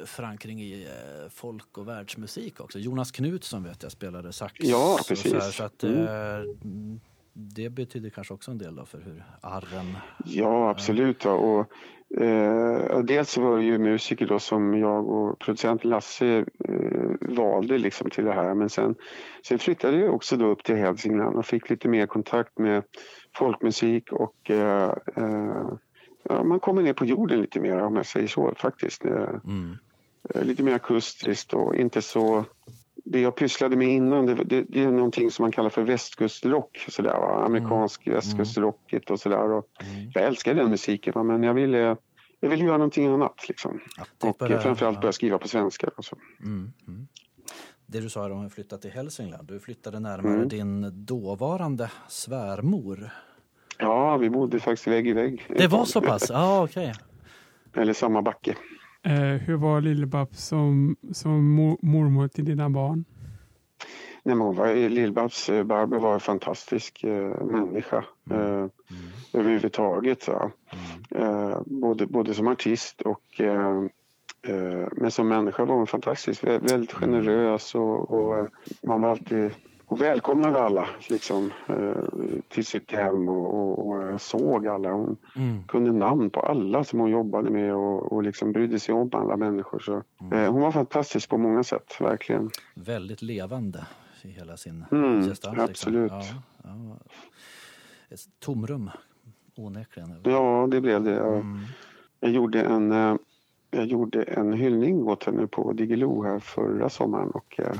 förankring 0.04 0.62
i 0.62 0.88
folk 1.30 1.78
och 1.78 1.88
världsmusik 1.88 2.60
också? 2.60 2.78
Jonas 2.78 3.10
Knutsson 3.10 3.62
vet 3.62 3.82
jag 3.82 3.92
spelade 3.92 4.32
sax. 4.32 4.54
Ja, 4.58 4.94
och 4.94 5.00
så 5.00 5.14
precis. 5.14 5.32
här, 5.32 5.40
så 5.40 5.64
att, 5.64 5.84
Mm. 5.84 7.00
Eh, 7.34 7.40
det 7.40 7.70
betyder 7.70 8.10
kanske 8.10 8.34
också 8.34 8.50
en 8.50 8.58
del 8.58 8.76
då 8.76 8.84
för 8.84 9.00
hur 9.00 9.24
arren... 9.40 9.96
Ja, 10.24 10.70
absolut. 10.70 11.24
Ja. 11.24 11.32
Och, 11.32 11.72
eh, 12.22 12.98
dels 13.04 13.36
var 13.36 13.56
det 13.58 13.64
ju 13.64 13.78
musiker 13.78 14.26
då 14.26 14.38
som 14.38 14.78
jag 14.78 15.08
och 15.08 15.38
producent 15.38 15.84
Lasse 15.84 16.44
eh, 16.64 17.34
valde 17.36 17.78
liksom 17.78 18.10
till 18.10 18.24
det 18.24 18.32
här. 18.32 18.54
Men 18.54 18.68
sen, 18.70 18.94
sen 19.46 19.58
flyttade 19.58 19.96
jag 19.96 20.14
också 20.14 20.36
då 20.36 20.46
upp 20.46 20.64
till 20.64 20.76
Hälsingland 20.76 21.36
och 21.36 21.46
fick 21.46 21.70
lite 21.70 21.88
mer 21.88 22.06
kontakt 22.06 22.58
med 22.58 22.82
folkmusik 23.36 24.12
och 24.12 24.50
eh, 24.50 24.94
eh, 25.16 25.68
ja, 26.22 26.44
man 26.44 26.60
kommer 26.60 26.82
ner 26.82 26.92
på 26.92 27.04
jorden 27.04 27.40
lite 27.40 27.60
mer 27.60 27.80
om 27.80 27.96
jag 27.96 28.06
säger 28.06 28.26
så 28.28 28.54
faktiskt. 28.56 29.04
Eh, 29.04 29.28
Mm. 29.44 29.76
eh, 30.34 30.44
lite 30.44 30.62
mer 30.62 30.74
akustiskt 30.74 31.54
och 31.54 31.76
inte 31.76 32.02
så... 32.02 32.44
Det 33.04 33.20
jag 33.20 33.36
pysslade 33.36 33.76
med 33.76 33.88
innan 33.88 34.26
det, 34.26 34.34
det, 34.34 34.64
det 34.68 34.82
är 34.82 34.90
någonting 34.90 35.30
som 35.30 35.42
man 35.42 35.52
kallar 35.52 35.70
för 35.70 35.82
västkustrock. 35.82 36.86
Sådär, 36.88 37.10
va? 37.20 37.44
Amerikansk 37.44 38.06
västkustrockigt 38.06 39.10
och 39.10 39.20
sådär. 39.20 39.44
Mm. 39.46 39.62
Jag 40.14 40.24
älskar 40.24 40.54
den 40.54 40.70
musiken 40.70 41.12
va? 41.16 41.22
men 41.22 41.42
jag 41.42 41.54
ville, 41.54 41.96
jag 42.40 42.50
ville 42.50 42.64
göra 42.64 42.76
någonting 42.78 43.06
annat. 43.06 43.48
Liksom. 43.48 43.80
Ja, 43.96 44.28
Och 44.28 44.50
eh, 44.50 44.60
framförallt 44.60 44.96
ja. 44.96 45.00
börja 45.00 45.12
skriva 45.12 45.38
på 45.38 45.48
svenska. 45.48 45.90
Och 45.96 46.04
så. 46.04 46.16
Mm, 46.40 46.72
mm. 46.88 47.08
Det 47.86 48.00
du 48.00 48.08
sa 48.08 48.22
här 48.22 48.32
om 48.32 48.46
att 48.46 48.52
flytta 48.54 48.78
till 48.78 48.90
Hälsingland. 48.90 49.48
Du 49.48 49.60
flyttade 49.60 50.00
närmare 50.00 50.34
Mm. 50.34 50.48
din 50.48 51.04
dåvarande 51.06 51.90
svärmor. 52.08 53.10
Ja, 53.78 54.16
vi 54.16 54.30
bodde 54.30 54.60
faktiskt 54.60 54.86
vägg 54.86 55.08
i 55.08 55.12
vägg. 55.12 55.46
Det 55.56 55.66
var 55.66 55.84
så 55.84 56.00
pass? 56.00 56.26
Ja, 56.30 56.64
okej. 56.64 56.94
Eller 57.76 57.92
samma 57.92 58.22
backe. 58.22 58.56
Eh, 59.02 59.12
hur 59.22 59.56
var 59.56 59.80
Lill-Babs 59.80 60.36
som, 60.46 60.96
som 61.12 61.54
mor- 61.54 61.78
mormor 61.82 62.28
till 62.28 62.44
dina 62.44 62.70
barn? 62.70 63.04
Nej, 64.22 64.34
men 64.36 64.46
hon 64.46 64.56
var, 64.56 64.66
Lill-Babs, 64.74 65.50
eh, 65.52 65.64
Barbro 65.64 65.98
var 66.00 66.14
en 66.14 66.20
fantastisk 66.20 67.04
eh, 67.04 67.44
människa 67.44 68.04
eh, 68.30 68.66
överhuvudtaget. 69.32 70.22
Så. 70.22 70.50
Eh, 71.10 71.60
både, 71.66 72.06
både 72.06 72.34
som 72.34 72.48
artist 72.48 73.00
och 73.02 73.40
eh, 73.40 73.76
eh, 74.48 74.88
men 74.92 75.10
som 75.10 75.28
människa 75.28 75.64
var 75.64 75.74
hon 75.74 75.86
fantastisk. 75.86 76.44
Vä- 76.44 76.68
väldigt 76.68 76.92
generös 76.92 77.74
och, 77.74 78.10
och 78.10 78.38
eh, 78.38 78.46
man 78.82 79.00
var 79.02 79.10
alltid 79.10 79.50
och 79.90 80.00
välkomnade 80.00 80.62
alla 80.62 80.88
liksom, 81.08 81.52
eh, 81.68 81.92
till 82.48 82.66
sitt 82.66 82.92
hem 82.92 83.28
och, 83.28 83.54
och, 83.54 83.88
och 84.12 84.20
såg 84.20 84.66
alla. 84.66 84.90
Hon 84.92 85.16
Mm. 85.36 85.64
kunde 85.68 85.92
namn 85.92 86.30
på 86.30 86.40
alla 86.40 86.84
som 86.84 86.98
hon 87.00 87.10
jobbade 87.10 87.50
med 87.50 87.74
och, 87.74 88.12
och 88.12 88.22
liksom 88.22 88.52
brydde 88.52 88.78
sig 88.78 88.94
om 88.94 89.10
alla 89.12 89.36
människor. 89.36 89.78
Så, 89.78 90.02
eh, 90.36 90.52
hon 90.52 90.60
var 90.60 90.72
fantastisk 90.72 91.30
på 91.30 91.38
många 91.38 91.64
sätt, 91.64 91.96
verkligen. 92.00 92.50
Väldigt 92.74 93.22
levande 93.22 93.86
i 94.22 94.28
hela 94.28 94.56
sin 94.56 94.84
Mm, 94.92 95.22
gestalt. 95.28 95.56
liksom. 95.56 95.70
absolut. 95.70 96.12
Ja, 96.12 96.22
ja. 96.64 96.96
Ett 98.08 98.20
tomrum, 98.38 98.90
onekligen. 99.56 100.20
Ja, 100.24 100.68
det 100.70 100.80
blev 100.80 101.04
det. 101.04 101.10
Jag, 101.14 101.34
Mm. 101.36 101.58
jag, 102.20 102.30
gjorde, 102.30 102.62
en, 102.62 102.92
eh, 102.92 103.16
jag 103.70 103.86
gjorde 103.86 104.22
en 104.22 104.52
hyllning 104.52 105.08
åt 105.08 105.24
henne 105.24 105.46
på 105.46 105.72
Diggiloo 105.72 106.22
här 106.24 106.38
förra 106.38 106.88
sommaren. 106.88 107.30
Och, 107.30 107.60
eh, 107.60 107.72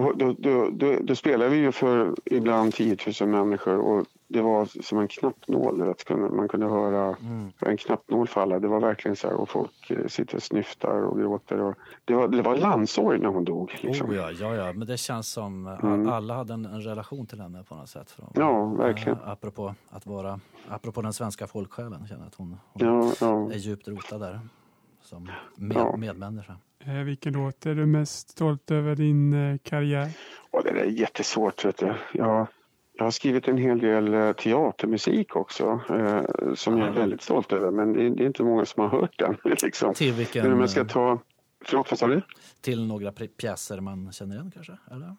då, 0.00 0.32
då, 0.38 0.68
då, 0.70 0.98
då, 1.02 1.14
spelade 1.16 1.50
vi 1.50 1.56
ju 1.56 1.72
för 1.72 2.14
ibland 2.24 2.74
10 2.74 2.96
000 3.20 3.28
människor 3.28 3.78
och 3.78 4.06
det 4.28 4.40
var 4.42 4.82
som 4.82 4.98
en 4.98 5.08
knappnål. 5.08 5.82
Vet, 5.86 6.08
man 6.10 6.48
kunde 6.48 6.66
höra 6.66 7.16
Mm. 7.20 7.52
en 7.58 7.76
knappnål 7.76 8.28
falla. 8.28 8.58
Det 8.58 8.68
var 8.68 8.80
verkligen 8.80 9.16
så 9.16 9.28
här 9.28 9.34
och 9.36 9.48
folk 9.48 9.90
eh, 9.90 10.06
sitter 10.06 10.36
och 10.36 10.42
snyftar 10.42 11.02
och 11.02 11.18
gråter. 11.18 11.60
Och 11.60 11.74
det, 12.04 12.14
var, 12.14 12.28
det 12.28 12.42
var 12.42 12.56
landssorg 12.56 13.18
när 13.18 13.28
hon 13.28 13.44
dog. 13.44 13.78
Liksom. 13.80 14.10
Oh, 14.10 14.16
ja, 14.16 14.30
ja, 14.30 14.54
ja, 14.54 14.72
men 14.72 14.86
det 14.86 14.96
känns 14.96 15.28
som 15.32 15.66
a- 15.66 15.78
Mm. 15.82 16.08
alla 16.08 16.34
hade 16.34 16.54
en, 16.54 16.64
en 16.64 16.80
relation 16.82 17.26
till 17.26 17.40
henne 17.40 17.64
på 17.68 17.74
något 17.74 17.88
sätt. 17.88 18.10
Från, 18.10 18.28
Ja, 18.34 18.64
verkligen. 18.66 19.18
eh, 19.18 19.28
apropå, 19.28 19.74
att 19.90 20.06
vara, 20.06 20.40
apropå 20.68 21.02
den 21.02 21.12
svenska 21.12 21.46
folksjälen, 21.46 22.06
känner 22.08 22.26
att 22.26 22.34
hon, 22.34 22.56
hon 22.72 22.86
Ja, 22.86 23.12
ja. 23.20 23.50
är 23.52 23.56
djupt 23.58 23.88
rotad 23.88 24.18
där 24.20 24.40
som 25.02 25.30
med, 25.56 25.98
medmänniska. 25.98 26.56
Eh, 26.86 26.92
vilken 27.04 27.32
låt 27.32 27.66
är 27.66 27.74
du 27.74 27.86
mest 27.86 28.30
stolt 28.30 28.70
över 28.70 28.96
din 28.96 29.32
eh, 29.32 29.58
karriär? 29.62 30.08
Och 30.50 30.62
det 30.64 30.70
är 30.70 30.84
jättesvårt. 30.84 31.64
Vet 31.64 31.76
du. 31.78 31.94
Jag, 32.12 32.46
jag 32.98 33.04
har 33.04 33.10
skrivit 33.10 33.48
en 33.48 33.56
hel 33.58 33.78
del 33.78 34.14
eh, 34.14 34.32
teatermusik 34.32 35.36
också 35.36 35.80
eh, 35.90 36.20
som 36.54 36.78
jag 36.78 36.88
är 36.88 36.92
väldigt 36.92 37.22
stolt 37.22 37.52
över. 37.52 37.70
Men 37.70 37.92
det, 37.92 38.02
är- 38.06 38.10
det 38.10 38.22
är 38.22 38.26
inte 38.26 38.42
många 38.42 38.64
som 38.64 38.82
har 38.82 38.88
hört 39.00 39.18
den. 39.18 39.36
Liksom. 39.62 39.94
Till 39.94 40.08
Men 40.08 40.16
vilken... 40.18 40.52
om 40.52 40.60
jag 40.60 40.70
ska 40.70 40.84
ta, 40.84 41.18
Förlåt, 41.64 41.90
vad 41.90 41.98
sa 41.98 42.06
du? 42.06 42.22
Till 42.60 42.86
några 42.86 43.12
pjäser 43.12 43.80
man 43.80 44.12
känner 44.12 44.34
igen 44.34 44.50
kanske? 44.54 44.72
Eller? 44.90 45.16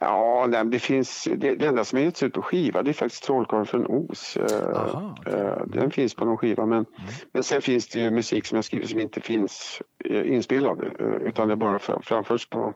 Ja, 0.00 0.46
nej, 0.48 0.64
det 0.64 0.78
finns, 0.78 1.28
det, 1.36 1.54
det 1.54 1.66
enda 1.66 1.84
som 1.84 1.98
är 1.98 2.02
getts 2.02 2.22
ut 2.22 2.32
på 2.32 2.42
skiva 2.42 2.82
det 2.82 2.90
är 2.90 2.92
faktiskt 2.92 3.24
Trollkarlen 3.24 3.66
från 3.66 3.86
Os. 3.86 4.36
Eh, 4.36 4.80
Aha, 4.80 5.16
okay. 5.20 5.40
eh, 5.40 5.66
Den 5.66 5.90
finns 5.90 6.14
på 6.14 6.24
någon 6.24 6.36
skiva 6.36 6.66
men, 6.66 6.78
mm. 6.78 7.10
men 7.32 7.42
sen 7.42 7.62
finns 7.62 7.88
det 7.88 8.00
ju 8.00 8.10
musik 8.10 8.46
som 8.46 8.56
jag 8.56 8.64
skrivit 8.64 8.90
som 8.90 9.00
inte 9.00 9.20
finns 9.20 9.82
eh, 10.04 10.32
inspelad 10.32 10.84
utan 11.20 11.48
det 11.48 11.56
bara 11.56 11.78
framförs 11.78 12.48
på, 12.48 12.74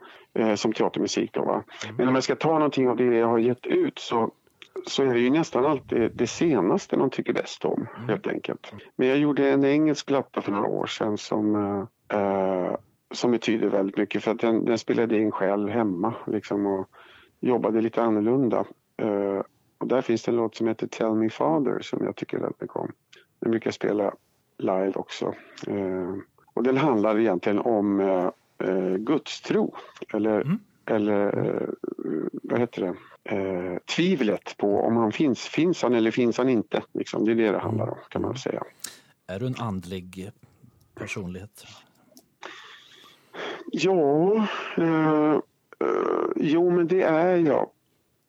som 0.57 0.73
teatermusik. 0.73 1.31
Då, 1.33 1.45
va? 1.45 1.65
Mm. 1.85 1.97
Men 1.97 2.09
om 2.09 2.15
jag 2.15 2.25
ska 2.25 2.37
ta 2.37 2.53
någonting 2.53 2.89
av 2.89 2.97
det 2.97 3.05
jag 3.05 3.29
har 3.29 3.39
gett 3.39 3.67
ut 3.67 3.99
så 3.99 4.31
så 4.87 5.03
är 5.03 5.15
det 5.15 5.21
ju 5.21 5.31
nästan 5.31 5.67
alltid 5.67 6.11
det 6.15 6.27
senaste 6.27 6.97
man 6.97 7.11
tycker 7.11 7.33
bäst 7.33 7.65
om, 7.65 7.87
mm. 7.97 8.09
helt 8.09 8.27
enkelt. 8.27 8.73
Men 8.97 9.09
jag 9.09 9.19
gjorde 9.19 9.51
en 9.51 9.65
engelsk 9.65 10.07
platta 10.07 10.41
för 10.41 10.53
några 10.53 10.69
år 10.69 10.87
sedan 10.87 11.19
som, 11.19 11.57
eh, 12.13 12.77
som 13.11 13.31
betyder 13.31 13.69
väldigt 13.69 13.97
mycket 13.97 14.25
för 14.25 14.31
att 14.31 14.41
den, 14.41 14.65
den 14.65 14.79
spelade 14.79 15.19
in 15.19 15.31
själv 15.31 15.69
hemma 15.69 16.15
liksom, 16.27 16.67
och 16.67 16.89
jobbade 17.41 17.81
lite 17.81 18.03
annorlunda. 18.03 18.65
Eh, 19.03 19.43
och 19.79 19.87
där 19.87 20.03
finns 20.03 20.23
det 20.23 20.31
en 20.31 20.37
låt 20.37 20.55
som 20.55 20.67
heter 20.67 20.87
Tell 20.87 21.15
Me 21.15 21.31
Father 21.31 21.81
som 21.81 22.05
jag 22.05 22.17
tycker 22.17 22.39
väldigt 22.39 22.61
mycket 22.61 22.77
om. 22.77 22.93
Den 23.41 23.51
brukar 23.51 23.69
jag 23.69 23.75
spela 23.75 24.15
live 24.59 24.93
också. 24.95 25.35
Eh, 25.67 26.15
och 26.55 26.63
den 26.63 26.77
handlar 26.77 27.19
egentligen 27.19 27.59
om 27.59 28.01
eh, 28.01 28.31
eh 28.59 28.97
gudstro 28.97 29.75
eller, 30.15 30.41
mm. 30.41 30.59
eller 30.87 31.47
eh, 31.47 31.69
vad 32.43 32.61
heter 32.61 32.83
det? 32.83 32.95
Eh, 33.29 33.79
tvivlet 33.97 34.57
på 34.57 34.81
om 34.81 34.97
han 34.97 35.13
finns. 35.13 35.41
Finns 35.41 35.83
han 35.83 35.95
eller 35.95 36.11
finns 36.11 36.39
han 36.39 36.49
inte? 36.49 36.83
Liksom, 36.93 37.25
det 37.25 37.33
är 37.33 37.35
det 37.35 37.53
det 37.53 37.59
handlar 37.59 37.89
om 37.89 37.99
kan 38.09 38.23
man 38.23 38.37
säga. 38.37 38.63
Är 39.27 39.41
du 39.41 39.47
en 39.47 39.57
andlig 39.59 40.31
personlighet? 40.95 41.65
Ja, 43.73 44.37
eh, 44.77 45.33
eh, 45.33 45.39
jo 46.37 46.71
men 46.71 46.87
det 46.87 47.03
är 47.03 47.37
jag 47.37 47.71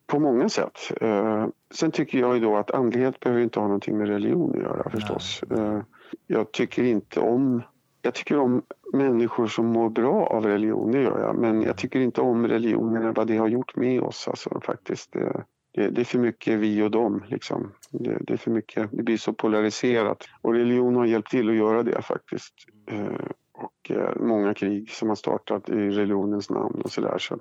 på 0.06 0.18
många 0.18 0.48
sätt. 0.48 0.78
Eh, 1.00 1.46
sen 1.70 1.90
tycker 1.90 2.18
jag 2.18 2.34
ju 2.34 2.40
då 2.40 2.56
att 2.56 2.70
andlighet 2.70 3.20
behöver 3.20 3.42
inte 3.42 3.60
ha 3.60 3.66
någonting 3.66 3.98
med 3.98 4.08
religion 4.08 4.50
att 4.50 4.62
göra 4.62 4.90
förstås. 4.90 5.42
Eh, 5.42 5.80
jag 6.26 6.52
tycker 6.52 6.82
inte 6.82 7.20
om 7.20 7.62
jag 8.08 8.14
tycker 8.14 8.38
om 8.38 8.62
människor 8.92 9.46
som 9.46 9.66
mår 9.66 9.90
bra 9.90 10.26
av 10.26 10.46
religion, 10.46 10.92
det 10.92 11.02
gör 11.02 11.20
jag. 11.20 11.38
Men 11.38 11.62
jag 11.62 11.76
tycker 11.76 12.00
inte 12.00 12.20
om 12.20 12.46
religionen, 12.46 13.12
vad 13.12 13.26
det 13.26 13.36
har 13.36 13.48
gjort 13.48 13.76
med 13.76 14.00
oss. 14.00 14.28
Alltså, 14.28 14.60
faktiskt. 14.60 15.12
Det, 15.12 15.44
det, 15.74 15.90
det 15.90 16.00
är 16.00 16.04
för 16.04 16.18
mycket 16.18 16.58
vi 16.58 16.82
och 16.82 16.90
dem. 16.90 17.24
Liksom. 17.26 17.72
Det, 17.90 18.18
det, 18.20 18.32
är 18.32 18.36
för 18.36 18.50
mycket, 18.50 18.90
det 18.92 19.02
blir 19.02 19.16
så 19.16 19.32
polariserat. 19.32 20.24
Och 20.40 20.54
religion 20.54 20.96
har 20.96 21.04
hjälpt 21.04 21.30
till 21.30 21.48
att 21.48 21.54
göra 21.54 21.82
det 21.82 22.02
faktiskt. 22.02 22.54
Eh, 22.86 23.28
och 23.52 23.90
eh, 23.90 24.16
många 24.16 24.54
krig 24.54 24.90
som 24.90 25.08
har 25.08 25.16
startat 25.16 25.68
i 25.68 25.90
religionens 25.90 26.50
namn 26.50 26.80
och 26.84 26.90
sådär. 26.90 27.18
Så, 27.18 27.34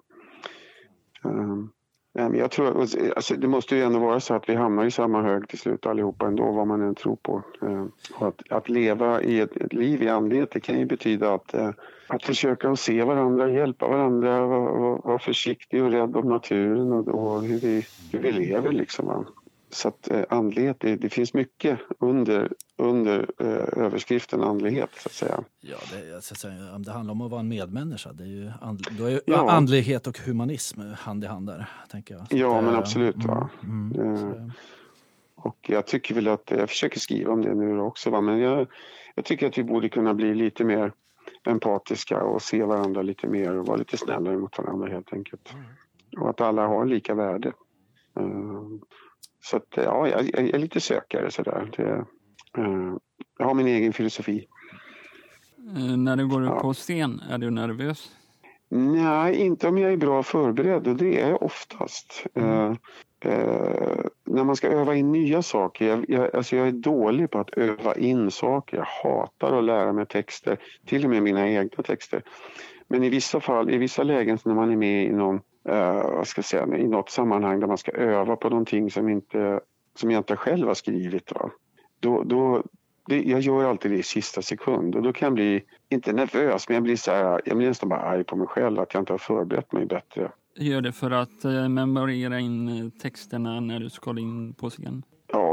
eh, 1.24 1.58
jag 2.18 2.52
tror, 2.52 2.82
alltså, 2.82 2.98
alltså, 3.16 3.36
det 3.36 3.48
måste 3.48 3.76
ju 3.76 3.84
ändå 3.84 4.00
vara 4.00 4.20
så 4.20 4.34
att 4.34 4.50
vi 4.50 4.56
hamnar 4.56 4.86
i 4.86 4.92
samma 4.92 5.22
hög 5.22 5.48
till 5.48 5.60
slut 5.60 5.86
allihopa 5.86 6.28
ändå, 6.28 6.52
vad 6.52 6.68
man 6.68 6.82
än 6.82 6.96
tror 6.96 7.16
på. 7.16 7.44
Eh, 7.62 7.86
och 8.14 8.28
att, 8.28 8.42
att 8.50 8.70
leva 8.70 9.22
i 9.22 9.40
ett, 9.40 9.58
ett 9.58 9.74
liv 9.74 10.04
i 10.04 10.10
andlighet, 10.10 10.52
det 10.52 10.60
kan 10.60 10.80
ju 10.80 10.86
betyda 10.86 11.34
att, 11.34 11.54
eh, 11.54 11.70
att 12.08 12.24
försöka 12.24 12.70
att 12.70 12.80
se 12.80 13.04
varandra, 13.04 13.52
hjälpa 13.52 13.88
varandra, 13.88 14.46
vara 14.46 15.02
var 15.04 15.18
försiktig 15.18 15.84
och 15.84 15.92
rädd 15.92 16.16
om 16.16 16.30
naturen 16.30 16.92
och, 16.92 17.08
och 17.08 17.42
hur, 17.42 17.60
vi, 17.60 17.86
hur 18.12 18.20
vi 18.20 18.32
lever. 18.32 18.72
Liksom. 18.72 19.26
Så 19.70 19.88
att 19.88 20.12
eh, 20.12 20.24
andlighet, 20.30 20.78
det, 20.80 20.96
det, 20.96 21.10
finns 21.10 21.34
mycket 21.34 21.80
under, 22.00 22.54
under 22.78 23.30
eh, 23.40 23.84
överskriften 23.86 24.44
andlighet 24.44 24.90
så 24.98 25.08
att 25.08 25.14
säga. 25.14 25.44
Ja, 25.62 25.78
det, 25.92 26.24
så 26.24 26.34
att 26.34 26.40
säga, 26.40 26.78
det 26.78 26.92
handlar 26.92 27.12
om 27.12 27.22
att 27.22 27.32
vara 27.32 27.40
en 27.40 27.48
medmänniska. 27.48 28.14
Det 28.14 28.24
är 28.24 28.28
ju, 28.28 28.52
and, 28.62 28.88
då 28.92 29.06
är 29.06 29.22
ja. 29.26 29.52
andlighet 29.52 30.08
och 30.08 30.20
humanism 30.20 30.82
hand 30.82 31.24
i 31.24 31.28
hand 31.28 31.48
där, 31.48 31.70
tänker 31.92 32.14
jag. 32.14 32.28
Så 32.28 32.38
ja, 32.38 32.62
men 32.62 32.76
absolut. 32.76 33.16
Mm? 33.16 33.92
Mm, 33.94 34.32
eh, 34.32 34.52
och 35.36 35.58
jag 35.70 35.88
tycker 35.88 36.16
väl 36.16 36.28
att, 36.28 36.52
jag 36.52 36.70
försöker 36.70 37.00
skriva 37.00 37.34
om 37.34 37.42
det 37.42 37.56
nu 37.56 37.80
också, 37.80 38.10
va? 38.10 38.22
men 38.22 38.40
jag, 38.40 38.68
jag 39.16 39.26
tycker 39.26 39.48
att 39.48 39.58
vi 39.58 39.64
borde 39.64 39.90
kunna 39.90 40.14
bli 40.14 40.36
lite 40.36 40.64
mer 40.64 40.92
empatiska 41.48 42.24
och 42.24 42.42
se 42.42 42.64
varandra 42.64 43.02
lite 43.02 43.28
mer 43.28 43.58
och 43.58 43.66
vara 43.66 43.78
lite 43.78 43.98
snällare 43.98 44.38
mot 44.38 44.58
varandra 44.58 44.88
helt 44.88 45.14
enkelt. 45.14 45.54
Mm. 45.54 45.66
Och 46.24 46.30
att 46.30 46.42
alla 46.42 46.68
har 46.68 46.86
lika 46.86 47.16
värde. 47.16 47.54
Så 49.50 49.58
att, 49.58 49.68
ja, 49.76 50.08
jag, 50.08 50.30
jag 50.34 50.54
är 50.54 50.60
lite 50.60 50.80
sökare 50.80 51.32
sådär. 51.32 51.72
Det, 51.78 52.06
uh, 52.62 52.98
jag 53.40 53.46
har 53.46 53.54
min 53.54 53.68
egen 53.68 53.94
filosofi. 53.94 54.48
Uh, 55.78 55.98
när 55.98 56.16
du 56.16 56.28
går 56.28 56.42
upp 56.42 56.50
ja. 56.50 56.60
på 56.60 56.74
scen, 56.74 57.22
är 57.30 57.38
du 57.38 57.52
nervös? 57.52 58.12
Nej, 58.70 59.36
inte 59.36 59.68
om 59.68 59.78
jag 59.78 59.94
är 59.94 59.98
bra 59.98 60.24
förberedd 60.24 60.88
och 60.88 60.96
det 60.96 61.22
är 61.22 61.30
jag 61.30 61.44
oftast. 61.44 62.26
Mm. 62.34 62.72
Uh, 63.26 64.06
när 64.26 64.44
man 64.44 64.56
ska 64.56 64.68
öva 64.68 64.96
in 64.96 65.12
nya 65.12 65.42
saker, 65.42 65.88
jag, 65.88 66.06
jag, 66.08 66.36
alltså 66.36 66.56
jag 66.56 66.68
är 66.68 66.72
dålig 66.72 67.32
på 67.32 67.40
att 67.40 67.50
öva 67.50 67.96
in 67.96 68.32
saker. 68.32 68.78
Jag 68.78 68.86
hatar 68.86 69.58
att 69.58 69.64
lära 69.64 69.94
mig 69.94 70.06
texter, 70.06 70.58
till 70.86 71.04
och 71.04 71.10
med 71.10 71.24
mina 71.24 71.50
egna 71.50 71.84
texter. 71.84 72.24
Men 72.88 73.04
i 73.04 73.10
vissa 73.10 73.40
fall, 73.40 73.70
i 73.70 73.78
vissa 73.78 74.04
lägen 74.04 74.38
när 74.46 74.54
man 74.54 74.72
är 74.72 74.76
med 74.76 75.06
i 75.06 75.12
någon 75.12 75.42
eh, 75.68 76.12
vad 76.16 76.28
ska 76.28 76.40
jag 76.40 76.46
säga, 76.46 76.78
i 76.78 76.88
något 76.88 77.10
sammanhang 77.10 77.60
där 77.60 77.68
man 77.68 77.78
ska 77.78 77.92
öva 77.92 78.36
på 78.36 78.50
någonting 78.50 78.92
som, 78.92 79.10
inte, 79.10 79.60
som 79.96 80.12
jag 80.12 80.20
inte 80.20 80.36
själv 80.36 80.68
har 80.68 80.74
skrivit. 80.74 81.32
Va? 81.32 81.52
Då, 82.00 82.24
då, 82.24 82.64
det, 83.08 83.22
jag 83.22 83.40
gör 83.40 83.66
alltid 83.66 83.92
det 83.92 83.98
i 83.98 84.04
sista 84.04 84.42
sekund 84.42 84.96
och 84.96 85.02
då 85.02 85.14
kan 85.14 85.26
jag 85.26 85.34
bli, 85.34 85.64
inte 85.90 86.14
nervös, 86.14 86.70
men 86.70 86.76
jag 86.76 86.84
blir, 86.84 86.96
så 86.96 87.12
här, 87.12 87.42
jag 87.46 87.58
blir 87.58 87.68
nästan 87.68 87.90
bara 87.90 88.00
arg 88.00 88.24
på 88.24 88.36
mig 88.36 88.48
själv 88.48 88.80
att 88.80 88.94
jag 88.94 89.02
inte 89.02 89.14
har 89.14 89.18
förberett 89.18 89.72
mig 89.72 89.86
bättre. 89.86 90.32
Gör 90.56 90.82
det 90.82 90.92
för 90.92 91.12
att 91.12 91.46
eh, 91.46 91.70
memorera 91.70 92.40
in 92.40 92.70
eh, 92.70 92.90
texterna 93.02 93.60
när 93.60 93.80
du 93.80 93.90
ska 93.90 94.20
in 94.20 94.54
på 94.54 94.70
scen? 94.70 95.04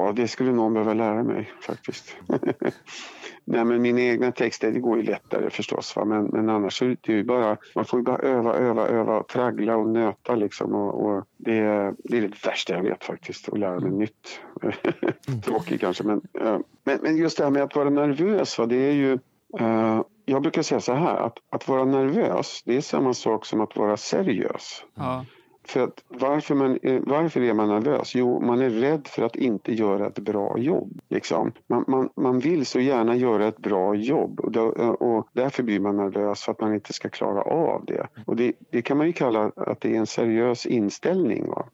Ja, 0.05 0.12
det 0.12 0.29
skulle 0.29 0.53
någon 0.53 0.75
behöva 0.75 0.95
lära 0.95 1.23
mig 1.23 1.51
faktiskt. 1.61 2.17
Nej, 3.45 3.64
men 3.64 3.83
mina 3.83 4.01
egna 4.01 4.33
texter 4.33 4.73
det 4.73 4.81
går 4.81 4.97
ju 4.97 5.03
lättare 5.03 5.51
förstås. 5.51 5.97
Va? 5.97 6.05
Men, 6.05 6.25
men 6.25 6.49
annars 6.51 6.83
är 6.83 6.97
det 7.01 7.12
ju 7.12 7.25
bara, 7.25 7.57
man 7.75 7.85
får 7.85 7.99
ju 7.99 8.05
bara 8.05 8.19
öva, 8.19 8.55
öva, 8.55 8.88
öva, 8.88 9.23
traggla 9.23 9.77
och 9.77 9.88
nöta 9.88 10.35
liksom. 10.35 10.75
Och, 10.75 11.05
och 11.05 11.25
det, 11.37 11.61
det 11.99 12.19
är 12.19 12.23
det 12.23 12.47
värsta 12.47 12.75
jag 12.75 12.83
vet 12.83 13.05
faktiskt, 13.05 13.49
att 13.49 13.59
lära 13.59 13.81
mig 13.81 13.88
mm. 13.88 13.99
nytt. 13.99 14.40
Tråkigt 15.45 15.81
kanske, 15.81 16.05
men, 16.05 16.21
uh, 16.43 16.59
men, 16.85 16.99
men 17.03 17.17
just 17.17 17.38
det 17.38 17.45
här 17.45 17.51
med 17.51 17.62
att 17.62 17.77
vara 17.77 17.90
nervös, 17.90 18.59
va? 18.59 18.67
det 18.67 18.77
är 18.77 18.93
ju 18.93 19.19
uh, 19.61 20.03
jag 20.25 20.43
brukar 20.43 20.62
säga 20.62 20.81
så 20.81 20.93
här, 20.93 21.17
att, 21.17 21.38
att 21.51 21.69
vara 21.69 21.85
nervös, 21.85 22.62
det 22.64 22.77
är 22.77 22.81
samma 22.81 23.14
sak 23.14 23.47
som 23.47 23.61
att 23.61 23.77
vara 23.77 23.97
seriös. 23.97 24.85
Ja. 24.95 25.25
För 25.64 25.81
att 25.81 26.05
varför, 26.09 26.55
man, 26.55 26.79
varför 27.07 27.40
är 27.40 27.55
man 27.55 27.68
nervös? 27.68 28.14
Jo, 28.14 28.40
man 28.40 28.61
är 28.61 28.70
rädd 28.70 29.07
för 29.07 29.22
att 29.22 29.37
inte 29.37 29.72
göra 29.72 30.07
ett 30.07 30.18
bra 30.18 30.59
jobb. 30.59 31.00
Liksom. 31.09 31.53
Man, 31.66 31.85
man, 31.88 32.09
man 32.16 32.38
vill 32.38 32.66
så 32.66 32.81
gärna 32.81 33.16
göra 33.16 33.46
ett 33.46 33.59
bra 33.59 33.94
jobb 33.94 34.40
och, 34.40 34.53
då, 34.53 34.62
och 35.00 35.29
därför 35.33 35.62
blir 35.62 35.81
man 35.81 35.96
nervös 35.96 36.42
för 36.42 36.53
att 36.53 36.61
man 36.61 36.74
inte 36.74 36.92
ska 36.92 37.09
klara 37.09 37.42
av 37.42 37.85
det. 37.85 38.07
Och 38.27 38.37
det, 38.37 38.53
det 38.70 38.83
kan 38.83 38.98
man 38.98 39.07
ju 39.07 39.12
kalla 39.12 39.53
att 39.57 39.81
det 39.81 39.94
är 39.94 39.98
en 39.98 40.07
seriös 40.07 40.66
inställning. 40.66 41.48
Va? 41.48 41.66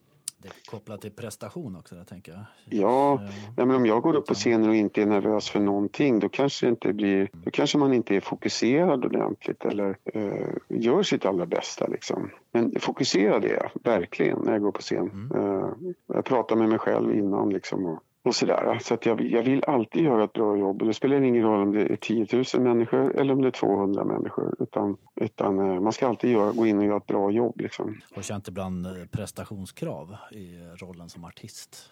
Det 0.42 0.48
är 0.48 0.70
kopplat 0.70 1.00
till 1.00 1.10
prestation 1.10 1.76
också, 1.76 1.94
där, 1.94 2.04
tänker 2.04 2.32
jag. 2.32 2.44
Ja, 2.64 3.22
ja, 3.56 3.66
men 3.66 3.76
om 3.76 3.86
jag 3.86 4.02
går 4.02 4.16
upp 4.16 4.26
på 4.26 4.34
scenen 4.34 4.68
och 4.68 4.74
inte 4.74 5.02
är 5.02 5.06
nervös 5.06 5.50
för 5.50 5.60
någonting 5.60 6.18
då 6.18 6.28
kanske, 6.28 6.68
inte 6.68 6.92
blir, 6.92 7.30
då 7.32 7.50
kanske 7.50 7.78
man 7.78 7.92
inte 7.92 8.16
är 8.16 8.20
fokuserad 8.20 9.04
ordentligt 9.04 9.64
eller 9.64 9.96
eh, 10.04 10.48
gör 10.68 11.02
sitt 11.02 11.26
allra 11.26 11.46
bästa. 11.46 11.86
Liksom. 11.86 12.30
Men 12.52 12.80
fokuserad 12.80 13.44
är 13.44 13.54
jag 13.54 13.70
verkligen 13.84 14.38
när 14.38 14.52
jag 14.52 14.62
går 14.62 14.72
på 14.72 14.80
scen. 14.80 15.10
Mm. 15.10 15.60
Eh, 15.60 15.68
jag 16.06 16.24
pratar 16.24 16.56
med 16.56 16.68
mig 16.68 16.78
själv 16.78 17.14
innan 17.14 17.50
liksom, 17.50 17.86
och 17.86 18.02
och 18.22 18.34
sådär. 18.34 18.78
Så 18.82 18.94
att 18.94 19.06
jag, 19.06 19.20
jag 19.20 19.42
vill 19.42 19.64
alltid 19.64 20.04
göra 20.04 20.24
ett 20.24 20.32
bra 20.32 20.56
jobb 20.56 20.82
och 20.82 20.88
det 20.88 20.94
spelar 20.94 21.20
ingen 21.22 21.42
roll 21.42 21.62
om 21.62 21.72
det 21.72 21.92
är 21.92 21.96
10 21.96 22.26
000 22.54 22.62
människor 22.62 23.16
eller 23.20 23.32
om 23.34 23.42
det 23.42 23.48
är 23.48 23.52
200 23.52 24.04
människor. 24.04 24.54
Utan, 24.58 24.96
utan 25.20 25.58
eh, 25.58 25.80
man 25.80 25.92
ska 25.92 26.08
alltid 26.08 26.30
göra, 26.30 26.52
gå 26.52 26.66
in 26.66 26.78
och 26.78 26.84
göra 26.84 26.96
ett 26.96 27.06
bra 27.06 27.30
jobb. 27.30 27.60
Liksom. 27.60 27.86
Har 28.10 28.16
du 28.16 28.22
känt 28.22 28.48
ibland 28.48 28.86
eh, 28.86 28.92
prestationskrav 29.10 30.16
i 30.32 30.54
eh, 30.54 30.86
rollen 30.86 31.08
som 31.08 31.24
artist? 31.24 31.90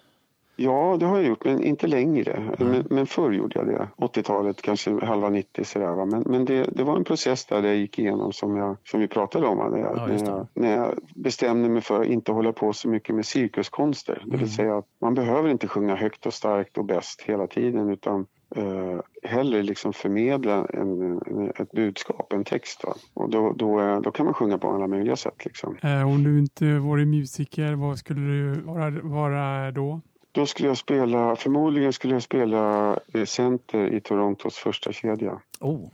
Ja, 0.61 0.97
det 1.01 1.07
har 1.07 1.17
jag 1.17 1.27
gjort, 1.27 1.45
men 1.45 1.65
inte 1.65 1.87
längre. 1.87 2.33
Mm. 2.33 2.73
Men, 2.73 2.85
men 2.91 3.07
förr 3.07 3.33
gjorde 3.33 3.59
jag 3.59 3.67
det. 3.67 3.89
80-talet, 3.97 4.63
kanske 4.63 5.05
halva 5.05 5.29
90 5.29 5.65
sådär. 5.65 5.93
Va? 5.93 6.05
Men, 6.05 6.23
men 6.27 6.45
det, 6.45 6.65
det 6.73 6.85
var 6.85 6.97
en 6.97 7.05
process 7.05 7.47
där 7.47 7.63
jag 7.63 7.77
gick 7.77 7.99
igenom 7.99 8.33
som, 8.33 8.57
jag, 8.57 8.77
som 8.85 9.01
vi 9.01 9.09
pratade 9.09 9.47
om. 9.47 9.71
När 9.71 9.79
jag, 9.79 9.97
ja, 9.97 10.07
när, 10.07 10.25
jag, 10.25 10.47
när 10.55 10.77
jag 10.77 10.99
bestämde 11.15 11.69
mig 11.69 11.83
för 11.83 12.01
att 12.01 12.07
inte 12.07 12.33
hålla 12.33 12.53
på 12.53 12.73
så 12.73 12.89
mycket 12.89 13.15
med 13.15 13.27
cirkuskonster. 13.27 14.17
Mm. 14.17 14.31
Det 14.31 14.37
vill 14.37 14.55
säga 14.55 14.79
att 14.79 14.87
man 15.01 15.15
behöver 15.15 15.49
inte 15.49 15.69
sjunga 15.69 15.97
högt 15.97 16.27
och 16.27 16.35
starkt 16.35 16.79
och 16.79 16.85
bäst 16.85 17.23
hela 17.23 17.47
tiden 17.47 17.91
utan 17.91 18.27
Uh, 18.57 19.01
hellre 19.23 19.63
liksom 19.63 19.93
förmedla 19.93 20.67
en, 20.67 21.21
ett 21.57 21.73
budskap, 21.73 22.33
en 22.33 22.45
text. 22.45 22.85
Va? 22.85 22.95
Och 23.15 23.31
då, 23.31 23.53
då, 23.53 24.01
då 24.01 24.11
kan 24.11 24.27
man 24.27 24.35
sjunga 24.35 24.59
på 24.59 24.71
alla 24.71 24.87
möjliga 24.87 25.17
sätt. 25.17 25.45
Liksom. 25.45 25.77
Uh, 25.85 26.09
om 26.09 26.25
du 26.25 26.39
inte 26.39 26.79
vore 26.79 27.07
musiker, 27.07 27.73
vad 27.75 27.99
skulle 27.99 28.21
du 28.21 28.61
vara, 28.61 28.91
vara 28.91 29.71
då? 29.71 30.01
Då 30.33 30.47
skulle 30.47 30.69
jag 30.69 30.79
spela, 30.79 31.37
förmodligen 31.37 31.93
skulle 31.93 32.15
jag 32.15 32.23
spela 32.23 32.93
eh, 33.15 33.25
center 33.25 33.95
i 33.95 34.01
Torontos 34.01 34.57
första 34.57 34.93
kedja. 34.93 35.41
Oh, 35.61 35.89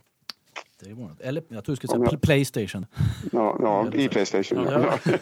det 0.85 0.91
är 0.91 0.95
månader. 0.95 1.25
Eller 1.25 1.43
jag 1.49 1.65
tror 1.65 1.73
du 1.73 1.77
skulle 1.77 1.91
säga 1.91 2.05
jag- 2.11 2.21
Playstation. 2.21 2.87
Ja, 3.33 3.57
ja 3.61 3.87
i. 3.95 4.09
Playstation. 4.09 4.67
Ja. 4.71 4.81
Ja. 5.05 5.13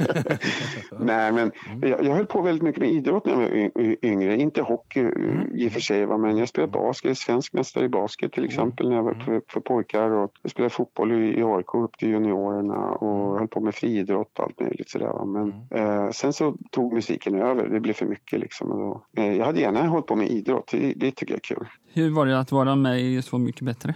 Nej, 1.01 1.33
men 1.33 1.53
Mm. 1.71 1.91
jag, 1.91 2.05
jag 2.05 2.15
höll 2.15 2.27
på 2.27 2.43
väldigt 2.43 2.63
mycket 2.63 2.81
med 2.81 2.91
idrott 2.91 3.27
när 3.27 3.33
jag 3.33 3.71
var 3.75 3.97
yngre. 4.07 4.37
Inte 4.37 4.63
hockey 4.63 5.01
Mm. 5.01 5.57
i 5.57 5.69
och 5.69 5.73
för 5.73 5.81
sig, 5.81 6.07
va, 6.07 6.19
men 6.19 6.37
jag 6.39 6.49
spelade 6.49 6.73
basket. 6.73 7.19
Svensk 7.19 7.53
mästare 7.53 7.85
i 7.85 7.89
basket 7.89 8.33
till 8.33 8.45
exempel 8.45 8.89
när 8.89 8.97
jag 8.97 9.03
var 9.03 9.13
Mm. 9.13 9.25
för, 9.25 9.43
för 9.49 9.61
pojkar. 9.61 10.11
Och 10.11 10.33
jag 10.43 10.51
spelade 10.51 10.71
fotboll 10.71 11.13
i, 11.13 11.39
i 11.39 11.43
AIK 11.43 11.75
upp 11.75 11.99
till 11.99 12.09
juniorerna 12.09 12.79
och 12.91 13.39
höll 13.39 13.49
på 13.49 13.61
med 13.61 13.75
friidrott 13.75 14.39
och 14.39 14.45
allt 14.45 14.61
möjligt 14.61 14.91
sådär. 14.91 15.07
Va. 15.07 15.25
Men 15.25 15.53
Mm. 15.71 16.05
eh, 16.05 16.11
sen 16.11 16.33
så 16.33 16.57
tog 16.71 16.93
musiken 16.93 17.35
över. 17.35 17.69
Det 17.69 17.81
blev 17.81 17.93
för 17.95 18.07
mycket 18.07 18.41
liksom. 18.41 18.71
Och 18.71 18.79
då, 18.79 19.23
eh, 19.23 19.37
jag 19.37 19.45
hade 19.45 19.61
gärna 19.61 19.87
hållit 19.87 20.07
på 20.07 20.17
med 20.17 20.29
idrott. 20.31 20.69
Det, 20.73 20.93
det 20.97 21.11
tycker 21.11 21.35
jag 21.35 21.39
är 21.51 21.57
kul. 21.57 21.67
Hur 21.93 22.11
var 22.11 22.27
det 22.27 22.39
att 22.39 22.53
vara 22.53 22.77
med 22.77 23.01
i 23.01 23.23
Så 23.23 23.39
mycket 23.39 23.63
bättre? 23.63 23.95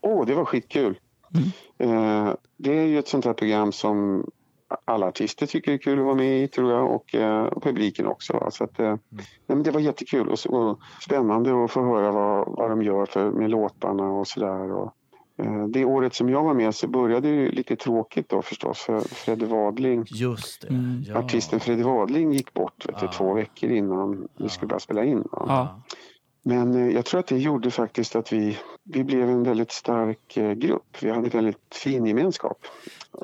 Åh, 0.00 0.26
det 0.26 0.34
var 0.34 0.44
skitkul. 0.44 0.98
Eh, 1.78 2.34
det 2.56 2.78
är 2.78 2.86
ju 2.86 2.98
ett 2.98 3.08
sånt 3.08 3.24
här 3.24 3.32
program 3.32 3.72
som 3.72 4.24
alla 4.84 5.06
artister 5.06 5.46
tycker 5.46 5.72
är 5.72 5.78
kul 5.78 5.98
att 5.98 6.04
vara 6.04 6.14
med 6.14 6.42
i 6.42 6.48
tror 6.48 6.72
jag 6.72 6.90
och 6.94 7.14
eh, 7.14 7.50
publiken 7.62 8.06
också. 8.06 8.32
va. 8.32 8.50
Så 8.50 8.64
att, 8.64 8.80
eh, 8.80 8.96
men 9.46 9.62
det 9.62 9.70
var 9.70 9.80
jättekul 9.80 10.28
och, 10.28 10.46
och 10.46 10.78
spännande 11.00 11.64
att 11.64 11.70
få 11.70 11.84
höra 11.84 12.12
vad, 12.12 12.56
vad 12.56 12.70
de 12.70 12.82
gör 12.82 13.06
för, 13.06 13.30
med 13.30 13.50
låtarna 13.50 14.04
och 14.10 14.26
sådär. 14.28 14.72
Och, 14.72 14.92
eh, 15.38 15.66
det 15.66 15.84
året 15.84 16.14
som 16.14 16.28
jag 16.28 16.42
var 16.44 16.54
med 16.54 16.74
så 16.74 16.88
började 16.88 17.28
det 17.28 17.34
ju 17.34 17.50
lite 17.50 17.76
tråkigt 17.76 18.28
då 18.28 18.42
förstås 18.42 18.78
för 18.78 19.00
Fredde 19.00 19.46
Wadling. 19.46 20.04
Just 20.06 20.62
det. 20.62 20.68
Mm. 20.68 21.02
Ja. 21.06 21.18
Artisten 21.18 21.60
Fredde 21.60 21.84
Wadling 21.84 22.32
gick 22.32 22.54
bort 22.54 22.88
vet 22.88 22.98
du, 23.00 23.06
Ja. 23.06 23.12
två 23.12 23.34
veckor 23.34 23.70
innan 23.70 24.28
vi 24.36 24.48
skulle 24.48 24.68
börja 24.68 24.80
spela 24.80 25.04
in. 25.04 25.24
Va? 25.32 25.82
Men 26.48 26.74
eh, 26.74 26.88
jag 26.94 27.04
tror 27.04 27.20
att 27.20 27.26
det 27.26 27.38
gjorde 27.38 27.70
faktiskt 27.70 28.16
att 28.16 28.32
vi, 28.32 28.58
vi 28.82 29.04
blev 29.04 29.28
en 29.30 29.42
väldigt 29.42 29.72
stark 29.72 30.36
eh, 30.36 30.52
grupp. 30.52 30.96
Vi 31.02 31.10
hade 31.10 31.26
en 31.26 31.30
väldigt 31.30 31.74
fin 31.74 32.06
gemenskap. 32.06 32.58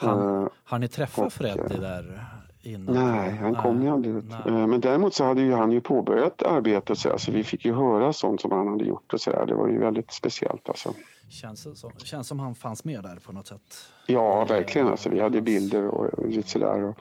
Han- 0.01 0.43
Eh, 0.43 0.49
Har 0.65 0.79
ni 0.79 0.89
träffat 0.89 1.37
Och, 1.41 1.43
där 1.81 2.29
innan? 2.63 2.95
nej, 2.95 3.31
han 3.31 3.55
kom 3.55 3.83
ju 3.83 3.89
aldrig 3.89 4.15
ut. 4.15 4.25
Nej. 4.47 4.67
Men 4.67 4.81
däremot 4.81 5.15
så 5.15 5.25
hade 5.25 5.41
ju 5.43 5.53
han 5.53 5.73
ju 5.73 5.81
påbörjat 5.81 6.43
arbetet 6.43 6.99
så, 6.99 7.19
så 7.19 7.33
vi 7.33 7.45
fick 7.45 7.65
ju 7.65 7.75
höra 7.75 8.13
sånt 8.13 8.41
som 8.41 8.51
han 8.53 8.69
hade 8.69 8.85
gjort 8.85 9.13
och 9.13 9.21
så 9.21 9.31
där. 9.31 9.47
Det 9.47 9.55
var 9.55 9.69
ju 9.69 9.79
väldigt 9.79 10.13
speciellt 10.13 10.69
alltså. 10.69 10.95
Känns, 11.31 11.81
som, 11.81 11.91
känns 12.05 12.29
som 12.29 12.41
han 12.41 12.55
fanns 12.55 12.85
med 12.85 13.03
där 13.03 13.17
på 13.27 13.33
något 13.33 13.47
sätt. 13.47 13.61
Ja, 14.07 14.45
verkligen 14.45 14.89
alltså. 14.89 15.09
Vi 15.09 15.21
hade 15.21 15.41
bilder 15.41 15.87
och 15.89 16.29
lite 16.29 16.49
sådär. 16.49 16.83
Och, 16.85 16.97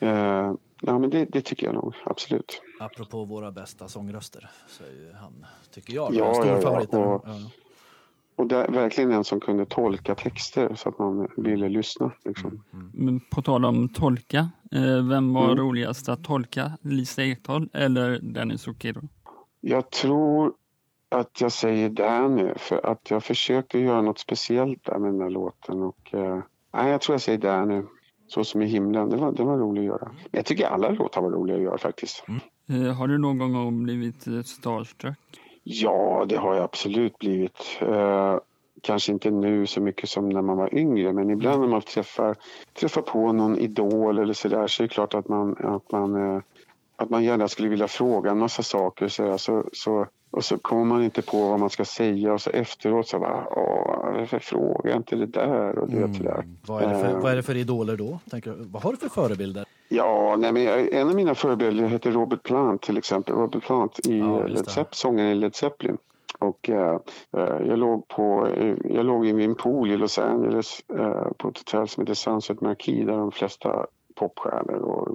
Ja. 0.00 0.06
eh, 0.08 0.52
ja, 0.86 0.98
men 0.98 1.10
det, 1.10 1.24
det 1.24 1.40
tycker 1.40 1.66
jag 1.66 1.74
nog, 1.74 1.94
absolut. 2.04 2.62
Apropå 2.80 3.24
våra 3.24 3.50
bästa 3.52 3.88
sångröster 3.88 4.50
så 4.68 4.84
är 4.84 4.88
ju 4.88 5.12
han, 5.20 5.46
tycker 5.74 5.94
jag, 5.94 6.14
Ja, 6.14 6.28
en 6.28 6.34
stor 6.34 6.46
ja, 6.46 6.54
ja, 6.54 6.60
favorit. 6.60 6.88
och- 6.94 7.22
Ja. 7.26 7.50
Och 8.36 8.46
där, 8.46 8.68
verkligen 8.68 9.12
en 9.12 9.24
som 9.24 9.40
kunde 9.40 9.66
tolka 9.66 10.14
texter 10.14 10.74
så 10.74 10.88
att 10.88 10.98
man 10.98 11.28
ville 11.36 11.68
lyssna. 11.68 12.12
Liksom. 12.24 12.64
Men 12.92 13.20
på 13.20 13.42
tal 13.42 13.64
om 13.64 13.88
tolka, 13.88 14.50
eh, 14.72 15.08
vem 15.08 15.32
var 15.34 15.44
Mm. 15.44 15.56
roligast 15.58 16.08
att 16.08 16.24
tolka? 16.24 16.72
Lisa 16.82 17.22
Ekdahl 17.22 17.68
eller 17.72 18.18
Dennis 18.22 18.68
Okero? 18.68 19.00
Jag 19.60 19.90
tror 19.90 20.52
att 21.08 21.40
jag 21.40 21.52
säger 21.52 21.88
Danny 21.90 22.52
för 22.56 22.86
att 22.86 23.10
jag 23.10 23.24
försökte 23.24 23.78
göra 23.78 24.02
något 24.02 24.18
speciellt 24.18 24.84
där 24.84 24.98
med 24.98 25.10
den 25.10 25.18
där 25.18 25.30
låten. 25.30 25.82
Och, 25.82 26.14
eh, 26.14 26.38
nej, 26.74 26.90
jag 26.90 27.00
tror 27.00 27.14
jag 27.14 27.20
säger 27.20 27.38
Danny. 27.38 27.82
Så 28.32 28.44
som 28.44 28.62
i 28.62 28.66
himlen. 28.66 29.08
Det 29.08 29.16
var, 29.16 29.32
det 29.32 29.42
var 29.42 29.58
roligt 29.58 29.80
att 29.80 29.86
göra. 29.86 30.04
Men 30.04 30.30
jag 30.30 30.46
tycker 30.46 30.66
alla 30.66 30.88
låtar 30.88 31.22
var 31.22 31.30
roliga 31.30 31.56
att 31.56 31.62
göra 31.62 31.78
faktiskt. 31.78 32.24
Eh, 32.68 32.94
har 32.94 33.08
du 33.08 33.18
någon 33.18 33.52
gång 33.52 33.82
blivit 33.82 34.26
eh, 34.26 34.42
starstruck? 34.42 35.18
Ja, 35.62 36.26
det 36.28 36.36
har 36.36 36.54
jag 36.54 36.64
absolut 36.64 37.18
blivit. 37.18 37.78
Eh, 37.80 38.36
kanske 38.82 39.12
inte 39.12 39.30
nu 39.30 39.66
så 39.66 39.80
mycket 39.80 40.08
som 40.08 40.28
när 40.28 40.42
man 40.42 40.56
var 40.56 40.74
yngre 40.74 41.12
men 41.12 41.30
ibland 41.30 41.60
när 41.60 41.68
man 41.68 41.82
träffar, 41.82 42.36
träffar 42.80 43.02
på 43.02 43.32
någon 43.32 43.58
idol 43.58 44.18
eller 44.18 44.32
sådär 44.34 44.66
så 44.66 44.82
är 44.82 44.88
det 44.88 44.94
klart 44.94 45.14
att 45.14 45.28
man, 45.28 45.56
att 45.58 45.92
man, 45.92 46.34
eh, 46.34 46.42
att 46.96 47.10
man 47.10 47.24
gärna 47.24 47.48
skulle 47.48 47.68
vilja 47.68 47.88
fråga 47.88 48.30
en 48.30 48.38
massa 48.38 48.62
saker 48.62 49.08
så, 49.08 49.22
där, 49.22 49.36
så, 49.36 49.64
så, 49.72 50.06
och 50.30 50.44
så 50.44 50.58
kommer 50.58 50.84
man 50.84 51.02
inte 51.02 51.22
på 51.22 51.48
vad 51.48 51.60
man 51.60 51.70
ska 51.70 51.84
säga 51.84 52.32
och 52.32 52.40
så 52.40 52.50
efteråt 52.50 53.08
så 53.08 53.18
bara, 53.18 53.46
åh, 53.50 54.12
varför 54.12 54.38
frågar 54.38 54.90
jag 54.90 54.96
inte 54.98 55.16
det 55.16 55.26
där 55.26 55.78
och 55.78 55.88
det. 55.88 55.96
Mm. 55.96 56.56
Vad, 56.66 56.82
är 56.82 56.88
det 56.88 56.98
för, 56.98 57.08
Eh. 57.08 57.20
vad 57.20 57.32
är 57.32 57.36
det 57.36 57.42
för 57.42 57.56
idoler 57.56 57.96
då? 57.96 58.18
Tänker, 58.30 58.54
vad 58.58 58.82
har 58.82 58.90
du 58.90 58.96
för 58.96 59.08
förebilder? 59.08 59.64
Ja, 59.88 60.36
nej, 60.38 60.52
men 60.52 60.62
jag, 60.62 60.92
en 60.94 61.08
av 61.08 61.14
mina 61.14 61.34
förebilder 61.34 61.86
heter 61.86 62.12
Robert 62.12 62.42
Plant 62.42 62.82
till 62.82 62.98
exempel. 62.98 63.34
Robert 63.34 63.62
Plant 63.66 64.06
i 64.06 64.18
Ja, 64.18 64.46
Led. 64.46 64.68
Zepp, 64.68 64.94
sången 64.94 65.26
i 65.26 65.34
Led 65.34 65.54
Zeppelin. 65.54 65.96
Och 66.38 66.70
eh, 66.70 66.98
eh, 67.36 67.66
jag 67.68 67.78
låg 67.78 68.08
på, 68.08 68.48
eh, 68.56 68.74
jag 68.84 69.06
låg 69.06 69.26
i 69.26 69.32
min 69.32 69.54
pool 69.54 69.90
i 69.90 69.96
Los 69.96 70.18
Angeles 70.18 70.80
eh, 70.98 71.28
på 71.38 71.48
ett 71.48 71.58
hotell 71.58 71.88
som 71.88 72.00
heter 72.02 72.14
Sunset 72.14 72.60
Marquis 72.60 73.06
där 73.06 73.16
de 73.16 73.32
flesta 73.32 73.86
popstjärnor 74.14 74.76
och 74.78 75.08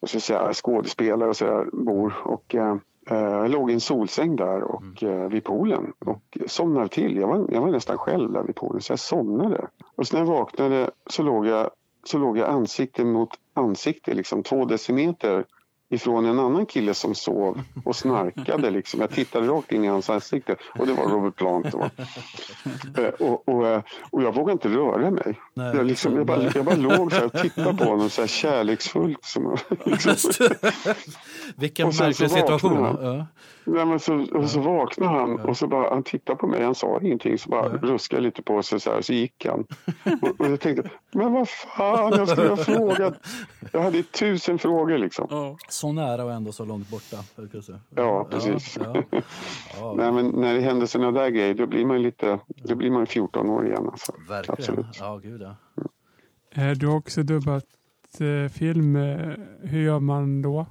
jag 0.00 0.10
ska 0.10 0.20
säga, 0.20 0.52
skådespelare 0.52 1.28
och 1.28 1.36
sådär 1.36 1.66
bor. 1.72 2.14
Och, 2.24 2.54
eh, 2.54 2.76
eh, 3.10 3.18
jag 3.18 3.50
låg 3.50 3.70
i 3.70 3.74
en 3.74 3.80
solsäng 3.80 4.36
där 4.36 4.62
och, 4.62 5.02
Mm. 5.02 5.22
eh, 5.22 5.28
vid 5.28 5.44
poolen 5.44 5.92
och 6.06 6.38
somnade 6.46 6.88
till. 6.88 7.16
Jag 7.16 7.28
var, 7.28 7.46
jag 7.52 7.60
var 7.60 7.68
nästan 7.70 7.98
själv 7.98 8.32
där 8.32 8.42
vid 8.42 8.56
poolen 8.56 8.80
så 8.80 8.92
jag 8.92 8.98
somnade. 8.98 9.66
Och 9.96 10.06
så 10.06 10.16
när 10.16 10.24
jag 10.24 10.32
vaknade 10.38 10.90
så 11.06 11.22
låg 11.22 11.46
jag, 11.46 11.70
så 12.04 12.18
låg 12.18 12.38
jag 12.38 12.48
ansikte 12.48 13.04
mot 13.04 13.30
ansikte, 13.54 14.14
liksom 14.14 14.42
två 14.42 14.64
decimeter 14.64 15.44
ifrån 15.90 16.26
en 16.26 16.38
annan 16.38 16.66
kille 16.66 16.94
som 16.94 17.14
sov 17.14 17.62
och 17.84 17.96
snarkade. 17.96 18.70
Liksom. 18.80 19.00
Jag 19.00 19.10
tittade 19.10 19.46
rakt 19.48 19.72
in 19.72 19.84
i 19.84 19.88
hans 19.88 20.10
ansikte 20.10 20.56
och 20.78 20.86
det 20.86 20.92
var 20.92 21.04
Robert 21.04 21.36
Plant. 21.36 21.72
Då. 21.72 21.90
Eh, 22.98 23.08
och, 23.08 23.48
och, 23.48 23.66
eh, 23.68 23.82
och 24.10 24.22
jag 24.22 24.34
vågade 24.34 24.52
inte 24.52 24.68
röra 24.68 25.10
mig. 25.10 25.40
Nej, 25.54 25.76
jag, 25.76 25.86
liksom, 25.86 26.16
jag, 26.16 26.26
bara, 26.26 26.42
jag 26.54 26.64
bara 26.64 26.76
låg 26.76 27.12
så 27.12 27.24
och 27.24 27.32
tittade 27.32 27.76
på 27.76 27.84
honom 27.90 28.10
så 28.10 28.20
här 28.20 28.28
kärleksfullt. 28.28 29.24
Som, 29.24 29.56
liksom. 29.84 30.46
Vilken 31.56 31.86
märklig 31.86 32.30
situation. 32.30 32.84
han. 32.84 32.98
Ja. 33.00 33.26
Nej, 33.64 33.86
men 33.86 34.00
så, 34.00 34.26
och 34.34 34.50
så 34.50 34.60
vaknade 34.60 35.18
han 35.18 35.40
och 35.40 35.56
så 35.56 35.66
bara, 35.66 35.90
han 35.90 36.02
tittade 36.02 36.38
på 36.38 36.46
mig, 36.46 36.64
han 36.64 36.74
sa 36.74 37.00
ingenting, 37.02 37.38
så 37.38 37.50
bara 37.50 37.68
ruskade 37.68 38.22
lite 38.22 38.42
på 38.42 38.62
sig 38.62 38.80
så 38.80 38.90
här, 38.90 39.02
så 39.02 39.12
gick 39.12 39.46
han. 39.46 39.66
Och, 40.22 40.40
och 40.40 40.46
jag 40.46 40.60
tänkte, 40.60 40.90
men 41.12 41.32
vad 41.32 41.48
fan, 41.48 42.12
jag 42.16 42.28
skulle 42.28 42.48
ha 42.48 42.56
frågat. 42.56 43.14
Jag 43.72 43.82
hade 43.82 44.02
tusen 44.02 44.58
frågor 44.58 44.98
liksom. 44.98 45.56
Så 45.80 45.92
nära 45.92 46.24
och 46.24 46.32
ändå 46.32 46.52
så 46.52 46.64
långt 46.64 46.90
borta. 46.90 47.16
Ja, 47.94 48.26
precis. 48.30 48.76
Ja, 48.80 49.02
ja. 49.10 49.22
Ja, 49.80 49.94
Nej, 49.96 50.12
men 50.12 50.26
när 50.28 50.54
det 50.54 50.60
händer 50.60 50.86
sådana 50.86 51.20
där 51.20 51.28
grejer, 51.30 51.54
då 51.54 51.66
blir 51.66 51.84
man 51.86 52.02
lite, 52.02 52.38
då 52.48 52.74
blir 52.74 52.90
man 52.90 53.06
14 53.06 53.50
år 53.50 53.66
igen. 53.66 53.88
Alltså. 53.92 54.12
verkligen. 54.28 54.54
Absolut. 54.58 54.96
Ja, 55.00 55.16
gud 55.16 55.42
ja. 55.42 55.56
Eh, 56.62 56.70
Du 56.70 56.86
har 56.86 56.96
också 56.96 57.22
dubbat 57.22 57.64
eh, 58.20 58.48
film. 58.52 58.96
Eh, 58.96 59.32
Hur 59.62 59.80
gör 59.82 60.00
man 60.00 60.42
då? 60.42 60.66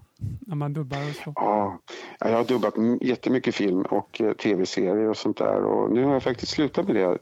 När 0.47 0.55
man 0.55 0.74
dubbar 0.74 0.97
och 1.10 1.16
så. 1.16 1.34
Ja, 1.36 1.80
jag 2.20 2.38
har 2.38 2.43
dubbat 2.43 2.74
jättemycket 3.01 3.55
film 3.55 3.82
och 3.82 4.22
tv-serier 4.43 5.10
och 5.10 5.18
sånt 5.18 5.38
där. 5.38 5.64
Och 5.64 5.91
nu 5.91 6.03
har 6.03 6.14
jag 6.14 6.24
faktiskt 6.24 6.51
slutat 6.51 6.88
med 6.88 6.95
det. 6.95 7.18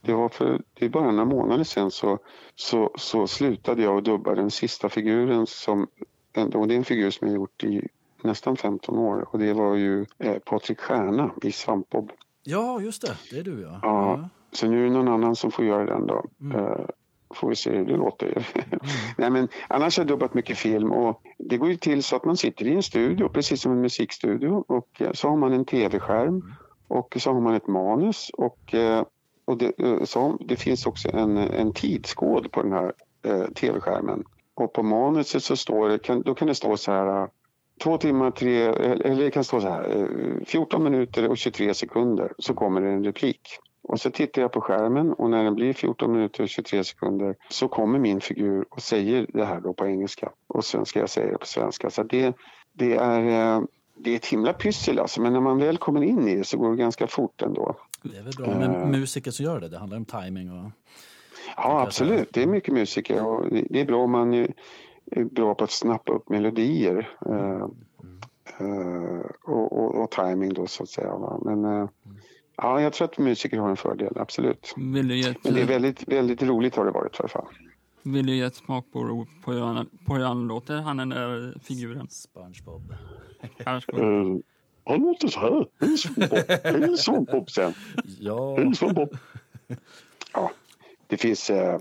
Det 0.00 0.12
var 0.12 0.28
för 0.28 0.62
det 0.74 0.84
är 0.84 0.88
bara 0.88 1.10
några 1.10 1.24
månader 1.24 1.64
sedan 1.64 1.90
så, 1.90 2.18
så, 2.54 2.90
så 2.98 3.26
slutade 3.26 3.82
jag 3.82 3.98
att 3.98 4.04
dubba 4.04 4.34
den 4.34 4.50
sista 4.50 4.88
figuren 4.88 5.46
som 5.46 5.86
och 6.36 6.68
det 6.68 6.74
är 6.74 6.78
en 6.78 6.84
figur 6.84 7.10
som 7.10 7.28
jag 7.28 7.34
gjort 7.34 7.64
i 7.64 7.88
nästan 8.22 8.56
15 8.56 8.98
år 8.98 9.28
och 9.32 9.38
det 9.38 9.52
var 9.52 9.74
ju 9.74 10.06
eh, 10.18 10.38
Patrik 10.38 10.80
Stjärna 10.80 11.30
i 11.42 11.52
Svampbob. 11.52 12.12
Ja, 12.42 12.80
just 12.80 13.02
det. 13.02 13.16
Det 13.30 13.38
är 13.38 13.44
du 13.44 13.60
ja. 13.62 13.78
Ja. 13.82 14.28
Så 14.52 14.66
nu 14.66 14.80
är 14.80 14.84
det 14.84 14.94
någon 14.94 15.08
annan 15.08 15.36
som 15.36 15.50
får 15.50 15.64
göra 15.64 15.84
den 15.84 16.06
då. 16.06 16.24
Mm. 16.40 16.56
Eh, 16.56 16.86
får 17.34 17.48
vi 17.48 17.56
se 17.56 17.70
hur 17.70 17.84
det 17.84 17.96
låter. 17.96 18.48
Nej, 19.18 19.30
men 19.30 19.48
annars 19.68 19.96
har 19.96 20.04
jag 20.04 20.08
dubbat 20.08 20.34
mycket 20.34 20.58
film 20.58 20.92
och 20.92 21.22
det 21.38 21.56
går 21.56 21.68
ju 21.68 21.76
till 21.76 22.02
så 22.02 22.16
att 22.16 22.24
man 22.24 22.36
sitter 22.36 22.66
i 22.66 22.74
en 22.74 22.82
studio, 22.82 23.28
precis 23.28 23.60
som 23.60 23.72
en 23.72 23.80
musikstudio 23.80 24.64
och 24.68 25.02
eh, 25.02 25.12
så 25.12 25.28
har 25.28 25.36
man 25.36 25.52
en 25.52 25.64
tv-skärm 25.64 26.54
och 26.88 27.16
så 27.20 27.32
har 27.32 27.40
man 27.40 27.54
ett 27.54 27.66
manus 27.66 28.30
och, 28.34 28.74
eh, 28.74 29.04
och 29.44 29.58
det, 29.58 29.78
eh, 29.78 30.04
så, 30.04 30.38
det 30.40 30.56
finns 30.56 30.86
också 30.86 31.08
en, 31.16 31.36
en 31.36 31.72
tidskod 31.72 32.52
på 32.52 32.62
den 32.62 32.72
här 32.72 32.92
eh, 33.22 33.44
tv-skärmen. 33.44 34.24
Och 34.56 34.72
på 34.72 34.82
manuset 34.82 35.42
så 35.42 35.56
står 35.56 35.88
det, 35.88 35.98
kan, 35.98 36.22
då 36.22 36.34
kan 36.34 36.48
det 36.48 36.54
stå 36.54 36.76
så 36.76 36.92
här 36.92 37.22
eh, 37.22 37.28
Två 37.82 37.98
timmar, 37.98 38.30
tre, 38.30 38.62
eller 38.62 39.24
det 39.24 39.30
kan 39.30 39.44
stå 39.44 39.60
så 39.60 39.68
här, 39.68 39.96
eh, 39.96 40.44
14 40.46 40.84
minuter 40.84 41.28
och 41.28 41.38
23 41.38 41.74
sekunder 41.74 42.32
så 42.38 42.54
kommer 42.54 42.80
det 42.80 42.88
en 42.88 43.04
replik. 43.04 43.40
Och 43.88 44.00
så 44.00 44.10
tittar 44.10 44.42
jag 44.42 44.52
på 44.52 44.60
skärmen 44.60 45.12
och 45.12 45.30
när 45.30 45.44
den 45.44 45.54
blir 45.54 45.72
14 45.72 46.12
minuter 46.12 46.42
och 46.42 46.48
23 46.48 46.84
sekunder 46.84 47.34
så 47.50 47.68
kommer 47.68 47.98
min 47.98 48.20
figur 48.20 48.64
och 48.70 48.82
säger 48.82 49.26
det 49.32 49.44
här 49.44 49.60
då 49.60 49.72
på 49.72 49.86
engelska. 49.86 50.32
Och 50.46 50.64
sen 50.64 50.86
ska 50.86 51.00
jag 51.00 51.10
säga 51.10 51.32
det 51.32 51.38
på 51.38 51.46
svenska. 51.46 51.90
Så 51.90 52.02
det, 52.02 52.36
det, 52.72 52.96
är, 52.96 53.20
eh, 53.20 53.62
det 53.96 54.10
är 54.10 54.16
ett 54.16 54.26
himla 54.26 54.52
pyssel 54.52 54.98
alltså, 54.98 55.20
men 55.20 55.32
när 55.32 55.40
man 55.40 55.58
väl 55.58 55.78
kommer 55.78 56.02
in 56.02 56.28
i 56.28 56.36
det 56.36 56.44
så 56.44 56.58
går 56.58 56.70
det 56.70 56.76
ganska 56.76 57.06
fort 57.06 57.42
ändå. 57.42 57.76
Det 58.02 58.18
är 58.18 58.22
väl 58.22 58.34
bra 58.38 58.46
med 58.46 58.88
musiker 58.88 59.30
som 59.30 59.44
gör 59.44 59.60
det. 59.60 59.68
Det 59.68 59.78
handlar 59.78 59.96
om 59.96 60.04
timing 60.04 60.50
och... 60.50 60.70
Ja, 61.56 61.82
absolut. 61.82 62.28
Det 62.32 62.42
är 62.42 62.46
mycket 62.46 62.74
musiker 62.74 63.26
och 63.26 63.46
det 63.50 63.80
är 63.80 63.84
bra 63.84 64.02
om 64.04 64.10
man 64.10 64.34
är 64.34 65.24
bra 65.24 65.54
på 65.54 65.64
att 65.64 65.70
snappa 65.70 66.12
upp 66.12 66.28
melodier. 66.28 67.08
eh, 67.26 67.66
eh, 68.60 69.20
och, 69.44 69.72
och, 69.72 70.02
och 70.02 70.10
timing 70.10 70.54
då 70.54 70.66
så 70.66 70.82
att 70.82 70.88
säga. 70.88 71.16
Va? 71.16 71.38
Men 71.42 71.64
eh, 71.64 71.88
Ja, 72.56 72.80
jag 72.80 72.92
tror 72.92 73.04
att 73.04 73.18
musiker 73.18 73.58
har 73.58 73.70
en 73.70 73.76
fördel, 73.76 74.12
absolut. 74.16 74.74
Vill 74.76 75.08
du 75.08 75.16
ge 75.16 75.28
ett, 75.30 75.44
Men 75.44 75.54
det 75.54 75.62
är 75.62 75.66
väldigt, 75.66 76.08
väldigt 76.08 76.42
roligt 76.42 76.76
har 76.76 76.84
det 76.84 76.90
varit 76.90 77.14
i 77.14 77.16
alla 77.18 77.28
fall. 77.28 77.46
vill 78.02 78.26
du 78.26 78.34
ge 78.36 78.42
ett 78.42 78.54
smakprov 78.54 79.26
på 79.44 79.52
hur 79.52 79.60
han, 79.60 79.86
på 80.06 80.14
hur 80.14 80.24
han 80.24 80.46
låter, 80.48 80.76
han 80.76 80.96
den 80.96 81.08
där 81.08 81.58
figuren? 81.62 82.06
Spongebob. 82.10 82.94
Uh, 83.94 84.36
han 84.84 85.00
låter 85.00 85.28
så 85.28 85.40
här. 85.40 85.66
Hej 85.80 85.96
Svampbob. 85.98 86.38
Hej 86.64 86.96
Svampbob 86.96 87.50
sen. 87.50 87.74
Ja, 88.20 88.56
Hej 88.56 88.74
Svampbob. 88.74 89.16
Ja, 90.32 90.50
det 91.06 91.16
finns... 91.16 91.50
Eh, 91.50 91.74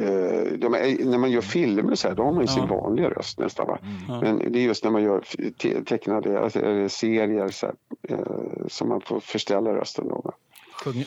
eh, 0.00 0.52
de 0.58 0.74
är, 0.74 1.04
när 1.04 1.18
man 1.18 1.30
gör 1.30 1.40
filmer 1.40 1.94
så 1.94 2.08
här, 2.08 2.14
då 2.14 2.22
har 2.22 2.32
man 2.32 2.40
ju 2.40 2.46
sin 2.48 2.64
Ja. 2.68 2.76
vanliga 2.80 3.10
röst 3.10 3.38
nästan. 3.38 3.66
Va? 3.66 3.78
Ja. 4.08 4.20
Men 4.20 4.52
det 4.52 4.58
är 4.58 4.62
just 4.62 4.84
när 4.84 4.90
man 4.90 5.02
gör 5.02 5.24
te- 5.58 5.84
tecknade 5.84 6.40
alltså, 6.40 6.58
serier 6.88 7.48
så 7.48 7.66
här, 7.66 7.74
eh, 8.08 8.66
som 8.68 8.88
man 8.88 9.00
får 9.00 9.20
förställa 9.20 9.74
rösten. 9.74 10.08
Då, 10.08 10.20
va? 10.24 10.32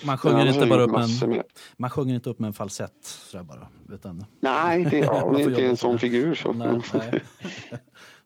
man 0.05 0.17
sjunger 0.17 0.45
inte 0.47 0.65
bara 0.65 0.81
upp 0.83 0.95
en, 1.23 1.29
med. 1.29 1.43
man 1.77 1.89
sjunger 1.89 2.15
inte 2.15 2.29
upp 2.29 2.39
med 2.39 2.47
en 2.47 2.53
falsett 2.53 2.93
sådär 3.03 3.43
bara. 3.43 3.67
Utan, 3.95 4.25
Nej, 4.39 4.87
det 4.91 4.99
är 4.99 5.03
ja, 5.05 5.19
får 5.21 5.39
inte 5.39 5.51
jobba 5.51 5.63
en 5.63 5.77
sån 5.77 5.91
det. 5.93 5.99
figur. 5.99 6.33
Så. 6.35 6.53
nej, 6.53 6.81
nej. 6.93 7.21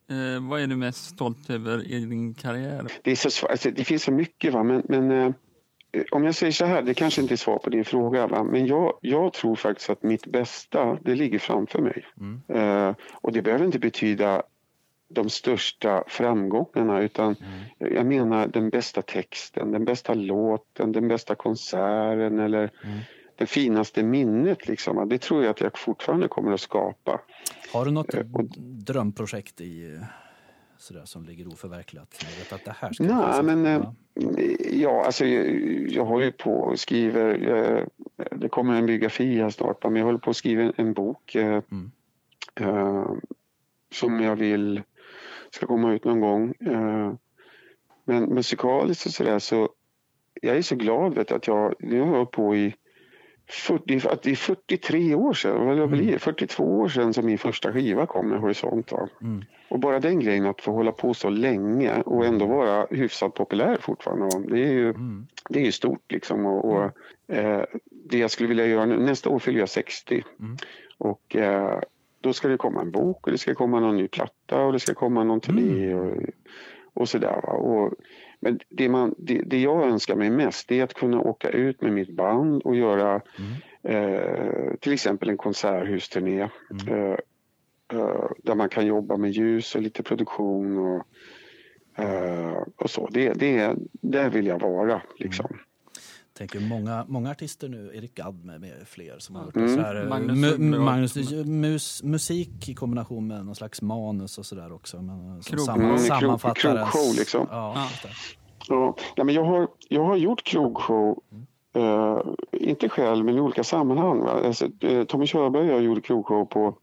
Eh, 0.09 0.49
vad 0.49 0.61
är 0.61 0.67
du 0.67 0.75
mest 0.75 1.05
stolt 1.05 1.49
över 1.49 1.91
i 1.91 1.99
din 2.05 2.33
karriär? 2.33 2.87
Det, 3.03 3.11
är 3.11 3.15
så 3.15 3.29
svårt, 3.29 3.51
alltså, 3.51 3.71
det 3.71 3.83
finns 3.83 4.03
så 4.03 4.11
mycket, 4.11 4.53
va? 4.53 4.63
men, 4.63 4.81
men 4.89 5.11
eh, 5.11 5.31
om 6.11 6.23
jag 6.23 6.35
säger 6.35 6.51
så 6.51 6.65
här, 6.65 6.81
det 6.81 6.93
kanske 6.93 7.21
inte 7.21 7.33
är 7.33 7.37
svar 7.37 7.57
på 7.57 7.69
din 7.69 7.85
fråga, 7.85 8.27
va? 8.27 8.43
men 8.43 8.67
jag, 8.67 8.97
jag 9.01 9.33
tror 9.33 9.55
faktiskt 9.55 9.89
att 9.89 10.03
mitt 10.03 10.25
bästa, 10.27 10.97
det 11.01 11.15
ligger 11.15 11.39
framför 11.39 11.79
mig. 11.81 12.05
Mm. 12.19 12.41
Eh, 12.89 12.95
och 13.13 13.31
det 13.31 13.41
behöver 13.41 13.65
inte 13.65 13.79
betyda 13.79 14.43
de 15.09 15.29
största 15.29 16.03
framgångarna 16.07 17.01
utan 17.01 17.35
jag 17.77 18.05
menar 18.05 18.47
den 18.47 18.69
bästa 18.69 19.01
texten, 19.01 19.71
den 19.71 19.85
bästa 19.85 20.13
låten, 20.13 20.91
den 20.91 21.07
bästa 21.07 21.35
konserten 21.35 22.39
eller 22.39 22.71
Mm. 22.83 22.99
det 23.37 23.45
finaste 23.45 24.03
minnet. 24.03 24.67
Liksom. 24.67 25.09
Det 25.09 25.17
tror 25.17 25.43
jag 25.43 25.51
att 25.51 25.61
jag 25.61 25.77
fortfarande 25.77 26.27
kommer 26.27 26.51
att 26.51 26.61
skapa. 26.61 27.21
Har 27.73 27.85
du 27.85 27.91
något 27.91 28.13
Eh, 28.13 28.19
och- 28.33 28.45
drömprojekt 28.85 29.61
i 29.61 29.99
sådär 30.77 31.05
som 31.05 31.25
ligger 31.25 31.47
oförverkligat? 31.47 32.25
Jag 32.31 32.39
vet 32.43 32.53
att 32.53 32.65
det 32.65 32.75
här 32.79 32.93
ska 32.93 33.03
Nej, 33.03 33.43
men, 33.43 33.65
eh, 33.65 34.81
ja. 34.81 35.05
Alltså 35.05 35.25
jag, 35.25 35.61
jag 35.89 36.05
håller 36.05 36.31
på 36.31 36.51
och 36.53 36.79
skriver, 36.79 37.47
eh, 37.49 37.83
det 38.31 38.49
kommer 38.49 38.73
en 38.75 38.85
biografi 38.85 39.41
här 39.41 39.49
snart, 39.49 39.83
men 39.83 39.95
jag 39.95 40.05
håller 40.05 40.19
på 40.19 40.29
att 40.29 40.35
skriva 40.37 40.73
en, 40.77 40.93
bok 40.93 41.35
eh, 41.35 41.61
Mm. 41.71 41.91
eh, 42.55 43.11
som 43.91 44.19
jag 44.19 44.35
vill 44.35 44.81
ska 45.49 45.65
komma 45.65 45.93
ut 45.93 46.03
någon 46.03 46.19
gång. 46.19 46.53
Men 48.03 48.23
musikaliskt 48.23 49.05
och 49.05 49.11
sådär 49.11 49.39
så, 49.39 49.69
jag 50.41 50.57
är 50.57 50.61
så 50.61 50.75
glad 50.75 51.15
vet 51.15 51.31
att 51.31 51.47
jag, 51.47 51.75
nu 51.79 51.99
har 51.99 52.07
jag 52.07 52.13
hållit 52.15 52.31
på 52.31 52.55
i 52.55 52.75
40, 53.47 54.07
att 54.07 54.21
det 54.21 54.31
är 54.31 54.35
43 54.35 55.15
år 55.15 55.33
sedan, 55.33 55.65
vad 55.65 55.77
jag 55.77 55.89
blir, 55.89 56.17
42 56.17 56.63
år 56.63 56.87
sedan 56.87 57.13
som 57.13 57.25
min 57.25 57.37
första 57.37 57.73
skiva 57.73 58.05
kom 58.05 58.29
med 58.29 58.39
Horisont. 58.39 58.91
Mm. 59.21 59.43
Och 59.69 59.79
bara 59.79 59.99
den 59.99 60.19
grejen 60.19 60.45
att 60.45 60.61
få 60.61 60.71
hålla 60.71 60.91
på 60.91 61.13
så 61.13 61.29
länge 61.29 62.01
och 62.01 62.25
ändå 62.25 62.45
vara 62.45 62.87
hyfsat 62.89 63.33
populär 63.33 63.77
fortfarande. 63.81 64.55
Det 64.55 64.63
är 64.63 64.71
ju, 64.71 64.89
Mm. 64.89 65.27
det 65.49 65.59
är 65.59 65.65
ju 65.65 65.71
stort 65.71 66.11
liksom. 66.11 66.45
Och, 66.45 66.65
och, 66.65 66.91
eh, 67.35 67.63
det 67.89 68.17
jag 68.17 68.31
skulle 68.31 68.49
vilja 68.49 68.65
göra 68.65 68.85
nu, 68.85 68.97
nästa 68.99 69.29
år 69.29 69.39
fyller 69.39 69.59
jag 69.59 69.69
60. 69.69 70.23
Mm. 70.39 70.57
Och 70.97 71.35
eh, 71.35 71.79
då 72.21 72.33
ska 72.33 72.47
det 72.47 72.57
komma 72.57 72.81
en 72.81 72.91
bok 72.91 73.25
och 73.27 73.31
det 73.31 73.37
ska 73.37 73.55
komma 73.55 73.79
någon 73.79 73.97
ny 73.97 74.07
platta 74.07 74.61
och 74.61 74.73
det 74.73 74.79
ska 74.79 74.93
komma 74.93 75.23
någon 75.23 75.41
turné 75.41 75.93
och, 75.93 76.17
och 76.93 77.09
sådär. 77.09 77.49
Och, 77.49 77.93
men 78.45 78.59
det, 78.69 78.89
man, 78.89 79.15
det, 79.17 79.41
det 79.45 79.61
jag 79.61 79.87
önskar 79.87 80.15
mig 80.15 80.29
mest 80.29 80.71
är 80.71 80.83
att 80.83 80.93
kunna 80.93 81.19
åka 81.19 81.49
ut 81.49 81.81
med 81.81 81.91
mitt 81.91 82.09
band 82.09 82.61
och 82.61 82.75
göra 82.75 83.21
eh, 83.83 84.73
till 84.79 84.93
exempel 84.93 85.29
en 85.29 85.37
konserthusturné. 85.37 86.41
Eh, 86.87 87.17
eh, 87.99 88.29
där 88.43 88.55
man 88.55 88.69
kan 88.69 88.85
jobba 88.85 89.17
med 89.17 89.31
ljus 89.31 89.75
och 89.75 89.81
lite 89.81 90.03
produktion 90.03 90.77
och, 90.77 91.05
eh, 92.03 92.63
och 92.75 92.89
så. 92.89 93.07
Det, 93.11 93.33
det, 93.33 93.75
där 93.91 94.29
vill 94.29 94.47
jag 94.47 94.59
vara 94.59 95.01
liksom. 95.17 95.57
Tänker 96.37 96.59
många, 96.59 97.05
många 97.07 97.31
artister 97.31 97.69
nu, 97.69 97.91
Erik 97.95 98.15
Gadd 98.15 98.45
med, 98.45 98.61
med 98.61 98.71
fler 98.85 99.15
som 99.19 99.35
har 99.35 99.43
gjort 99.45 99.55
Mm. 99.55 99.75
så 99.75 99.81
här, 99.81 99.95
eh, 100.03 100.09
Magnus 100.09 100.57
mu. 100.57 100.79
Magnus, 100.79 101.15
mus, 101.45 102.03
musik 102.03 102.69
i 102.69 102.73
kombination 102.73 103.27
med 103.27 103.45
någon 103.45 103.55
slags 103.55 103.81
manus 103.81 104.37
och 104.37 104.45
sådär 104.45 104.73
också. 104.73 105.01
Men, 105.01 105.35
eh, 105.35 105.41
som 105.41 105.57
Krog- 105.57 105.65
samman, 105.65 105.85
Mm, 105.85 105.95
krog- 105.97 106.19
sammanfattar 106.19 106.69
ens- 106.75 106.91
krogshow 106.91 107.15
liksom. 107.17 107.47
Ja, 107.51 107.87
Ja. 108.69 108.95
Ja, 109.15 109.23
men 109.23 109.35
jag, 109.35 109.43
har, 109.45 109.67
jag 109.89 110.03
har 110.05 110.15
gjort 110.17 110.43
krogshow, 110.43 111.19
eh, 111.75 112.19
inte 112.51 112.89
själv 112.89 113.25
men 113.25 113.37
i 113.37 113.39
olika 113.39 113.63
sammanhang. 113.63 114.19
Va? 114.19 114.31
Alltså, 114.45 114.67
eh, 114.81 115.03
Tommy 115.03 115.25
Körberg 115.27 115.69
och 115.69 115.75
jag 115.75 115.83
gjorde 115.83 116.01
krogshow 116.01 116.45
på, 116.45 116.77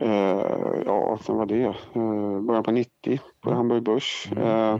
eh, 0.00 0.08
ja 0.86 1.18
när 1.28 1.34
var 1.34 1.46
det, 1.46 1.74
början 2.46 2.62
på 2.64 2.70
90 2.70 3.20
på 3.40 3.54
Hamburg 3.54 3.82
Börs. 3.82 4.28
Eh, 4.36 4.78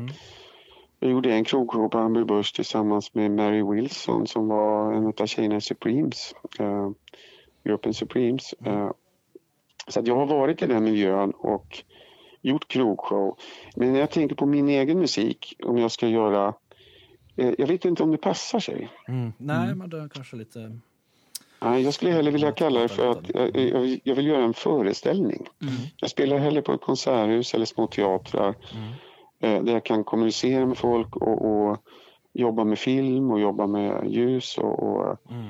jag 1.02 1.10
gjorde 1.10 1.32
en 1.32 1.44
krogshow 1.44 1.88
på 1.88 1.98
Hamburg 1.98 2.26
Börs 2.26 2.52
tillsammans 2.52 3.14
med 3.14 3.30
Mary 3.30 3.62
Wilson 3.62 4.26
som 4.26 4.48
var 4.48 4.92
en 4.92 5.06
av 5.06 5.26
tjejerna 5.26 5.56
i 5.56 5.60
Supremes, 5.60 6.34
eh, 6.58 6.90
gruppen 7.64 7.94
Supremes. 7.94 8.54
Eh, 8.64 8.90
så 9.88 10.00
att 10.00 10.06
jag 10.06 10.16
har 10.16 10.26
varit 10.26 10.62
i 10.62 10.66
den 10.66 10.84
miljön 10.84 11.30
och 11.30 11.82
gjort 12.40 12.68
krogshow. 12.68 13.36
Men 13.76 13.92
när 13.92 14.00
jag 14.00 14.10
tänker 14.10 14.34
på 14.34 14.46
min 14.46 14.68
egen 14.68 14.98
musik, 14.98 15.56
om 15.64 15.78
jag 15.78 15.90
ska 15.90 16.08
göra... 16.08 16.54
Eh, 17.36 17.54
jag 17.58 17.66
vet 17.66 17.84
inte 17.84 18.02
om 18.02 18.10
det 18.10 18.18
passar 18.18 18.60
sig. 18.60 18.90
Mm. 19.08 19.32
Nej, 19.38 19.74
men 19.74 19.90
det 19.90 20.00
är 20.00 20.08
kanske 20.08 20.36
lite... 20.36 20.78
Nej, 21.60 21.82
jag 21.82 21.94
skulle 21.94 22.10
hellre 22.10 22.30
vilja 22.30 22.52
kalla 22.52 22.80
det 22.80 22.88
för 22.88 23.10
att 23.10 23.30
jag, 23.34 23.56
jag, 23.56 24.00
jag 24.04 24.14
vill 24.14 24.26
göra 24.26 24.44
en 24.44 24.54
föreställning. 24.54 25.46
Jag 25.96 26.10
spelar 26.10 26.38
hellre 26.38 26.62
på 26.62 26.72
ett 26.72 26.80
konserthus 26.80 27.54
eller 27.54 27.64
små 27.66 27.86
teatrar 27.86 28.48
eh, 28.48 29.11
där 29.48 29.72
jag 29.72 29.84
kan 29.84 30.04
kommunicera 30.04 30.66
med 30.66 30.78
folk 30.78 31.16
och, 31.16 31.44
och 31.44 31.76
jobba 32.32 32.64
med 32.64 32.78
film 32.78 33.30
och 33.30 33.40
jobba 33.40 33.66
med 33.66 34.06
ljus. 34.10 34.58
Och, 34.58 34.82
och, 34.82 35.16
Mm. 35.30 35.46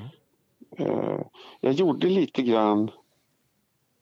eh, 0.77 1.19
jag 1.61 1.73
gjorde 1.73 2.07
lite 2.07 2.41
grann... 2.41 2.91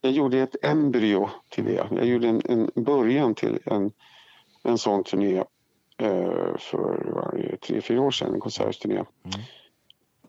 Jag 0.02 0.12
gjorde 0.12 0.39
ett 0.39 0.56
embryo 0.66 1.30
till 1.50 1.66
det. 1.66 1.88
Jag 1.92 2.06
gjorde 2.06 2.28
en, 2.28 2.42
en 2.46 2.84
början 2.84 3.36
till 3.36 3.60
en, 3.66 3.92
en 4.64 4.78
sån 4.78 5.04
turné 5.04 5.38
eh, 5.98 6.58
för 6.58 7.32
det, 7.38 7.58
tre, 7.58 7.82
fyra 7.82 8.02
år 8.02 8.12
sedan, 8.12 8.34
en 8.34 8.39
konsertturné. 8.39 9.04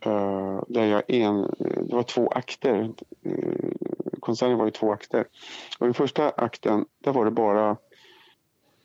Eh, 0.00 0.62
där 0.68 0.84
jag 0.86 1.02
en, 1.10 1.42
det 1.58 1.94
var 1.94 2.02
två 2.02 2.28
akter. 2.28 2.92
Eh, 3.22 3.70
konserten 4.20 4.58
var 4.58 4.64
ju 4.64 4.70
två 4.70 4.92
akter. 4.92 5.24
Och 5.78 5.86
den 5.86 5.94
första 5.94 6.30
akten, 6.30 6.84
där 6.98 7.12
var 7.12 7.24
det 7.24 7.30
bara... 7.30 7.76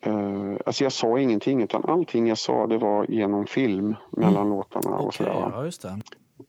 Eh, 0.01 0.53
alltså 0.65 0.83
jag 0.83 0.91
sa 0.91 1.19
ingenting, 1.19 1.63
utan 1.63 1.85
allting 1.85 2.27
jag 2.27 2.37
sa 2.37 2.67
det 2.67 2.77
var 2.77 3.05
genom 3.09 3.45
film 3.45 3.95
mellan 4.11 4.49
låtarna. 4.49 4.97
och 4.97 5.13
sådär, 5.13 5.31
ja. 5.31 5.97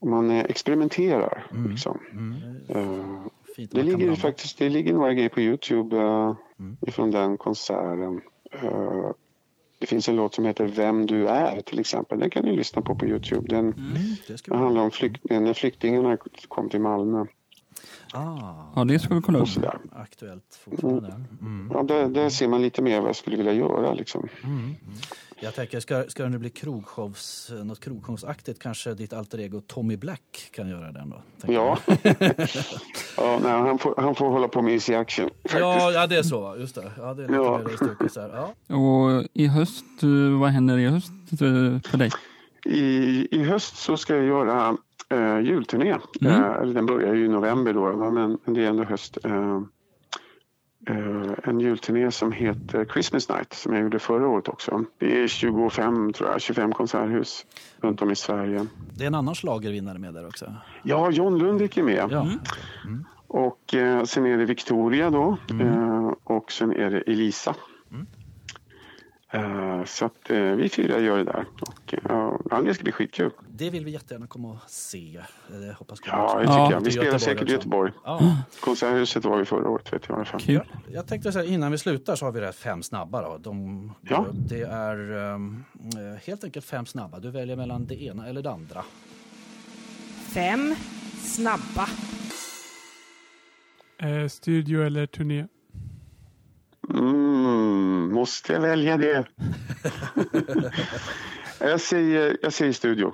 Man 0.01 0.31
eh, 0.31 0.45
experimenterar. 0.45 1.47
Mm. 1.51 1.71
Liksom. 1.71 1.99
Mm. 2.11 2.35
Fint 3.55 3.71
det 3.71 3.83
ligger 3.83 4.15
faktiskt 4.15 4.57
det 4.57 4.69
ligger 4.69 4.93
några 4.93 5.13
grejer 5.13 5.29
på 5.29 5.41
Youtube 5.41 5.95
uh, 5.97 6.35
Mm. 6.59 6.77
ifrån 6.81 7.11
den 7.11 7.37
konserten. 7.37 8.21
Eh, 8.51 9.11
det 9.79 9.85
finns 9.85 10.09
en 10.09 10.15
låt 10.15 10.33
som 10.33 10.45
heter 10.45 10.65
Vem 10.65 11.05
du 11.05 11.27
är 11.27 11.61
till 11.61 11.79
exempel. 11.79 12.19
Den 12.19 12.29
kan 12.29 12.45
ni 12.45 12.55
lyssna 12.55 12.81
på 12.81 12.95
på 12.95 13.05
Youtube. 13.05 13.47
Den, 13.49 13.73
Mm, 14.49 14.59
handlar 14.61 14.81
om 14.81 14.91
flykt, 14.91 15.29
när 15.29 15.53
flyktingarna 15.53 16.17
kom 16.47 16.69
till 16.69 16.81
Malmö. 16.81 17.25
Ah, 18.13 18.71
Ja, 18.75 18.83
det 18.83 18.99
ska 18.99 19.15
vi 19.15 19.21
kolla 19.21 19.39
upp. 19.39 19.47
Aktuellt 19.91 20.59
fortfarande. 20.63 21.13
Mm. 21.41 21.71
Ja, 21.73 21.83
där, 21.83 22.09
där 22.09 22.29
ser 22.29 22.47
man 22.47 22.61
lite 22.61 22.81
mer 22.81 22.99
vad 22.99 23.09
jag 23.09 23.15
skulle 23.15 23.37
vilja 23.37 23.53
göra. 23.53 23.93
Liksom. 23.93 24.27
Mm. 24.43 24.75
Jag 25.41 25.55
tänker, 25.55 25.79
ska, 25.79 26.03
ska 26.07 26.23
det 26.23 26.29
nu 26.29 26.37
bli 26.37 26.49
krogshows, 26.49 27.51
något 27.63 27.79
krogshowsaktigt, 27.79 28.61
kanske 28.61 28.93
ditt 28.93 29.13
alter 29.13 29.39
ego 29.39 29.61
Tommy 29.61 29.97
Black 29.97 30.49
kan 30.51 30.69
göra 30.69 30.91
den 30.91 31.09
då? 31.09 31.21
Ja, 31.53 31.77
ja 33.17 33.39
nej, 33.43 33.51
han, 33.51 33.79
får, 33.79 33.93
han 33.97 34.15
får 34.15 34.29
hålla 34.29 34.47
på 34.47 34.61
med 34.61 34.73
Easy 34.73 34.93
Action. 34.93 35.29
Faktiskt. 35.29 35.59
ja, 35.59 35.91
ja, 35.91 36.07
det 36.07 36.17
är 36.17 36.23
så. 36.23 36.55
Just 36.59 36.75
det. 36.75 36.91
Ja, 36.97 37.13
det 37.13 37.23
är 37.23 37.27
lite 37.27 37.95
Ja. 38.03 38.09
så 38.09 38.21
här. 38.21 38.29
Ja. 38.67 38.75
Och 38.75 39.27
i 39.33 39.47
höst, 39.47 39.85
eh, 40.03 40.39
vad 40.39 40.49
händer 40.49 40.77
i 40.77 40.87
höst 40.87 41.11
eh, 41.31 41.89
för 41.91 41.97
dig? 41.97 42.11
I, 42.65 43.27
I 43.31 43.43
höst 43.43 43.77
så 43.77 43.97
ska 43.97 44.15
jag 44.15 44.25
göra 44.25 44.77
eh, 45.09 45.39
julturné. 45.39 45.97
Mm. 46.21 46.43
Eh, 46.43 46.61
den 46.61 46.85
börjar 46.85 47.13
ju 47.13 47.25
i 47.25 47.29
november 47.29 47.73
då, 47.73 47.91
va? 47.91 48.11
men 48.11 48.37
det 48.45 48.65
är 48.65 48.69
ändå 48.69 48.83
höst. 48.83 49.17
Eh, 49.23 49.61
eh, 50.87 51.33
en 51.43 51.59
julturné 51.59 52.11
som 52.11 52.31
heter 52.31 52.85
Christmas 52.85 53.29
Night 53.29 53.53
som 53.53 53.73
jag 53.73 53.83
gjorde 53.83 53.99
förra 53.99 54.27
året 54.27 54.47
också. 54.47 54.83
Det 54.97 55.23
är 55.23 55.27
25, 55.27 56.13
tror 56.13 56.29
jag, 56.29 56.41
25 56.41 56.73
konserthus 56.73 57.45
runt 57.81 58.01
om 58.01 58.11
i 58.11 58.15
Sverige. 58.15 58.65
Det 58.97 59.03
är 59.03 59.07
en 59.07 59.15
annan 59.15 59.35
schlagervinnare 59.35 59.99
med 59.99 60.13
där 60.13 60.27
också. 60.27 60.53
Ja, 60.83 61.11
John 61.11 61.37
Lundvik 61.37 61.77
är 61.77 61.83
med. 61.83 62.07
Ja. 62.11 62.27
Och 63.27 63.73
eh, 63.73 64.03
sen 64.03 64.25
är 64.25 64.37
det 64.37 64.45
Victoria 64.45 65.09
då. 65.09 65.37
Eh, 65.61 66.11
och 66.23 66.51
sen 66.51 66.71
är 66.71 66.89
det 66.91 67.01
Elisa. 67.01 67.55
Eh, 69.31 69.83
så 69.85 70.05
att 70.05 70.29
eh, 70.29 70.37
vi 70.41 70.69
fyra 70.69 70.99
gör 70.99 71.17
det 71.17 71.23
där. 71.23 71.45
Och, 71.61 71.93
eh, 71.93 71.99
ja, 72.49 72.61
det 72.61 72.73
ska 72.73 72.83
bli 72.83 72.91
skitkul. 72.91 73.31
Det 73.49 73.69
vill 73.69 73.85
vi 73.85 73.91
jättegärna 73.91 74.27
komma 74.27 74.49
och 74.51 74.57
se. 74.69 75.21
Det 75.47 75.73
hoppas 75.73 75.99
Ja, 76.05 76.11
det 76.37 76.43
jag. 76.43 76.51
tycker 76.51 76.53
Ja. 76.53 76.71
jag. 76.71 76.81
Vi 76.81 76.91
spelar 76.91 77.17
säkert 77.17 77.49
i. 77.49 77.51
Göteborg. 77.51 77.91
Ja. 78.05 78.37
Konserthuset 78.59 79.25
var 79.25 79.37
vi 79.37 79.45
förra 79.45 79.69
året 79.69 79.93
vet 79.93 80.01
jag 80.07 80.15
i 80.15 80.17
alla 80.17 80.25
fall. 80.25 80.41
Kul. 80.41 80.61
Jag 80.91 81.07
tänkte 81.07 81.31
så 81.31 81.39
här, 81.39 81.45
innan 81.45 81.71
vi 81.71 81.77
slutar 81.77 82.15
så 82.15 82.25
har 82.25 82.31
vi 82.31 82.39
det 82.39 82.45
här 82.45 82.53
fem 82.53 82.83
snabba. 82.83 83.21
Då. 83.21 83.37
De, 83.37 83.91
Ja. 84.01 84.25
Det 84.33 84.61
är 84.61 85.17
eh, 85.33 85.39
helt 86.25 86.43
enkelt 86.43 86.65
fem 86.65 86.85
snabba. 86.85 87.19
Du 87.19 87.31
väljer 87.31 87.55
mellan 87.55 87.85
det 87.85 88.03
ena 88.03 88.27
eller 88.27 88.41
det 88.41 88.51
andra. 88.51 88.83
Fem 90.33 90.75
snabba. 91.21 91.87
Eh, 93.97 94.27
studio 94.27 94.83
eller 94.85 95.05
turné? 95.05 95.45
Mm, 96.93 98.13
måste 98.13 98.53
jag 98.53 98.61
välja 98.61 98.97
det? 98.97 99.25
jag, 101.59 101.81
säger, 101.81 102.37
jag 102.41 102.53
säger 102.53 102.73
studio. 102.73 103.13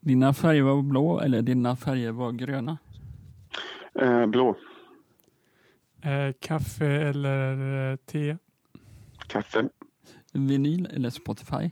Dina 0.00 0.34
färger 0.34 0.62
var 0.62 0.82
blå 0.82 1.20
eller 1.20 1.42
dina 1.42 1.76
färger 1.76 2.12
var 2.12 2.32
gröna? 2.32 2.78
Eh, 4.00 4.26
blå. 4.26 4.56
Eh, 6.02 6.34
kaffe 6.40 6.86
eller 6.86 7.90
eh, 7.90 7.96
te? 7.96 8.36
Kaffe. 9.26 9.68
Vinyl 10.32 10.88
eller 10.94 11.10
Spotify? 11.10 11.70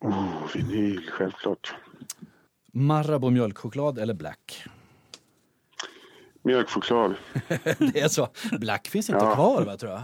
Oh, 0.00 0.46
vinyl, 0.54 1.10
självklart. 1.10 1.74
Marabou 2.72 3.30
mjölkchoklad 3.30 3.98
eller 3.98 4.14
Black? 4.14 4.64
Mjölkchoklad. 6.44 7.14
Det 7.78 8.00
är 8.00 8.08
så. 8.08 8.28
Black 8.60 8.88
finns 8.88 9.10
inte 9.10 9.24
Ja. 9.24 9.34
kvar 9.34 9.64
va, 9.64 9.76
tror 9.76 9.92
jag. 9.92 10.02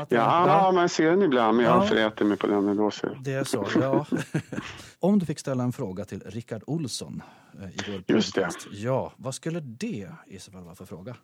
Att 0.00 0.08
det- 0.08 0.16
Ja, 0.16 0.70
man 0.74 0.88
ser 0.88 1.10
den 1.10 1.22
ibland, 1.22 1.56
men 1.56 1.66
jag 1.66 1.76
Ja. 1.82 1.86
föräter 1.86 2.24
mig 2.24 2.36
på 2.36 2.46
den 2.46 2.68
ändå. 2.68 2.90
Det 3.20 3.32
är 3.32 3.44
så, 3.44 3.66
ja. 3.80 4.06
Om 5.00 5.18
du 5.18 5.26
fick 5.26 5.38
ställa 5.38 5.64
en 5.64 5.72
fråga 5.72 6.04
till 6.04 6.22
Rickard 6.26 6.62
Olsson 6.66 7.22
eh, 7.62 7.68
i 7.68 7.76
vår 8.06 8.16
Just 8.16 8.34
det. 8.34 8.40
podcast, 8.40 8.66
Ja, 8.72 9.12
vad 9.16 9.34
skulle 9.34 9.60
det 9.60 10.08
i 10.26 10.38
så 10.38 10.52
fall 10.52 10.62
vara 10.64 10.74
för 10.74 10.84
fråga? 10.86 11.16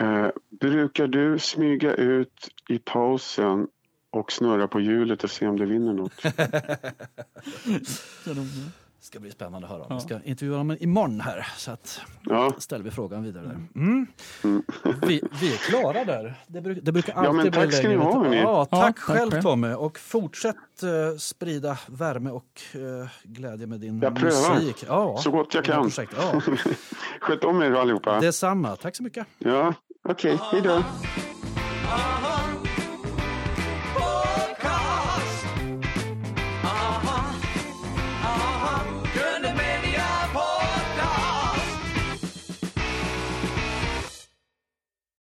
Eh, 0.00 0.28
brukar 0.60 1.06
du 1.06 1.38
smyga 1.38 1.94
ut 1.94 2.48
i 2.68 2.78
pausen 2.78 3.68
och 4.10 4.32
snurra 4.32 4.68
på 4.68 4.80
hjulet 4.80 5.24
och 5.24 5.30
se 5.30 5.46
om 5.46 5.56
du 5.58 5.66
vinner 5.66 5.92
något? 5.92 6.12
Det 9.04 9.08
ska 9.08 9.20
bli 9.20 9.30
spännande 9.30 9.66
att 9.66 9.72
höra. 9.72 9.86
Ja. 9.88 9.94
Vi 9.94 10.00
ska 10.00 10.20
intervjua 10.24 10.56
honom 10.56 10.76
imorgon 10.80 11.20
här. 11.20 11.46
Så 11.56 11.70
att 11.70 12.00
Ja, 12.22 12.52
ställer 12.58 12.84
vi 12.84 12.90
frågan 12.90 13.22
vidare 13.22 13.44
där. 13.46 13.54
Mm. 13.76 14.06
Vi, 15.02 15.22
vi 15.40 15.52
är 15.52 15.56
klara 15.56 16.04
där. 16.04 16.34
Det, 16.46 16.60
bruk, 16.60 16.78
det 16.82 16.92
brukar 16.92 17.12
alltid 17.14 17.28
Ja, 17.28 17.32
men 17.32 17.42
bli 17.42 17.50
tack 17.60 17.72
ska 17.72 17.88
ni 17.88 17.96
ha. 17.96 18.34
Ja, 18.34 18.64
tack 18.64 18.78
Ja, 18.78 18.80
tack 18.80 18.98
själv. 18.98 19.42
Tommy. 19.42 19.72
Och 19.72 19.98
fortsätt 19.98 20.56
eh, 20.82 21.16
sprida 21.18 21.78
värme 21.86 22.30
och 22.30 22.62
eh, 22.72 23.08
glädje 23.22 23.66
med 23.66 23.80
din 23.80 24.00
Jag 24.00 24.16
prövar. 24.16 24.54
musik. 24.54 24.84
Ja, 24.88 25.18
så 25.18 25.30
gott 25.30 25.54
jag 25.54 25.64
kan. 25.64 25.90
Ja, 26.16 26.40
Sköt 27.20 27.44
om 27.44 27.62
er 27.62 27.70
allihopa. 27.72 28.20
detsamma. 28.20 28.76
Tack 28.76 28.96
så 28.96 29.02
mycket. 29.02 29.26
Ja, 29.38 29.74
okej. 30.08 30.38
Hej 30.52 30.60
då. 30.60 30.82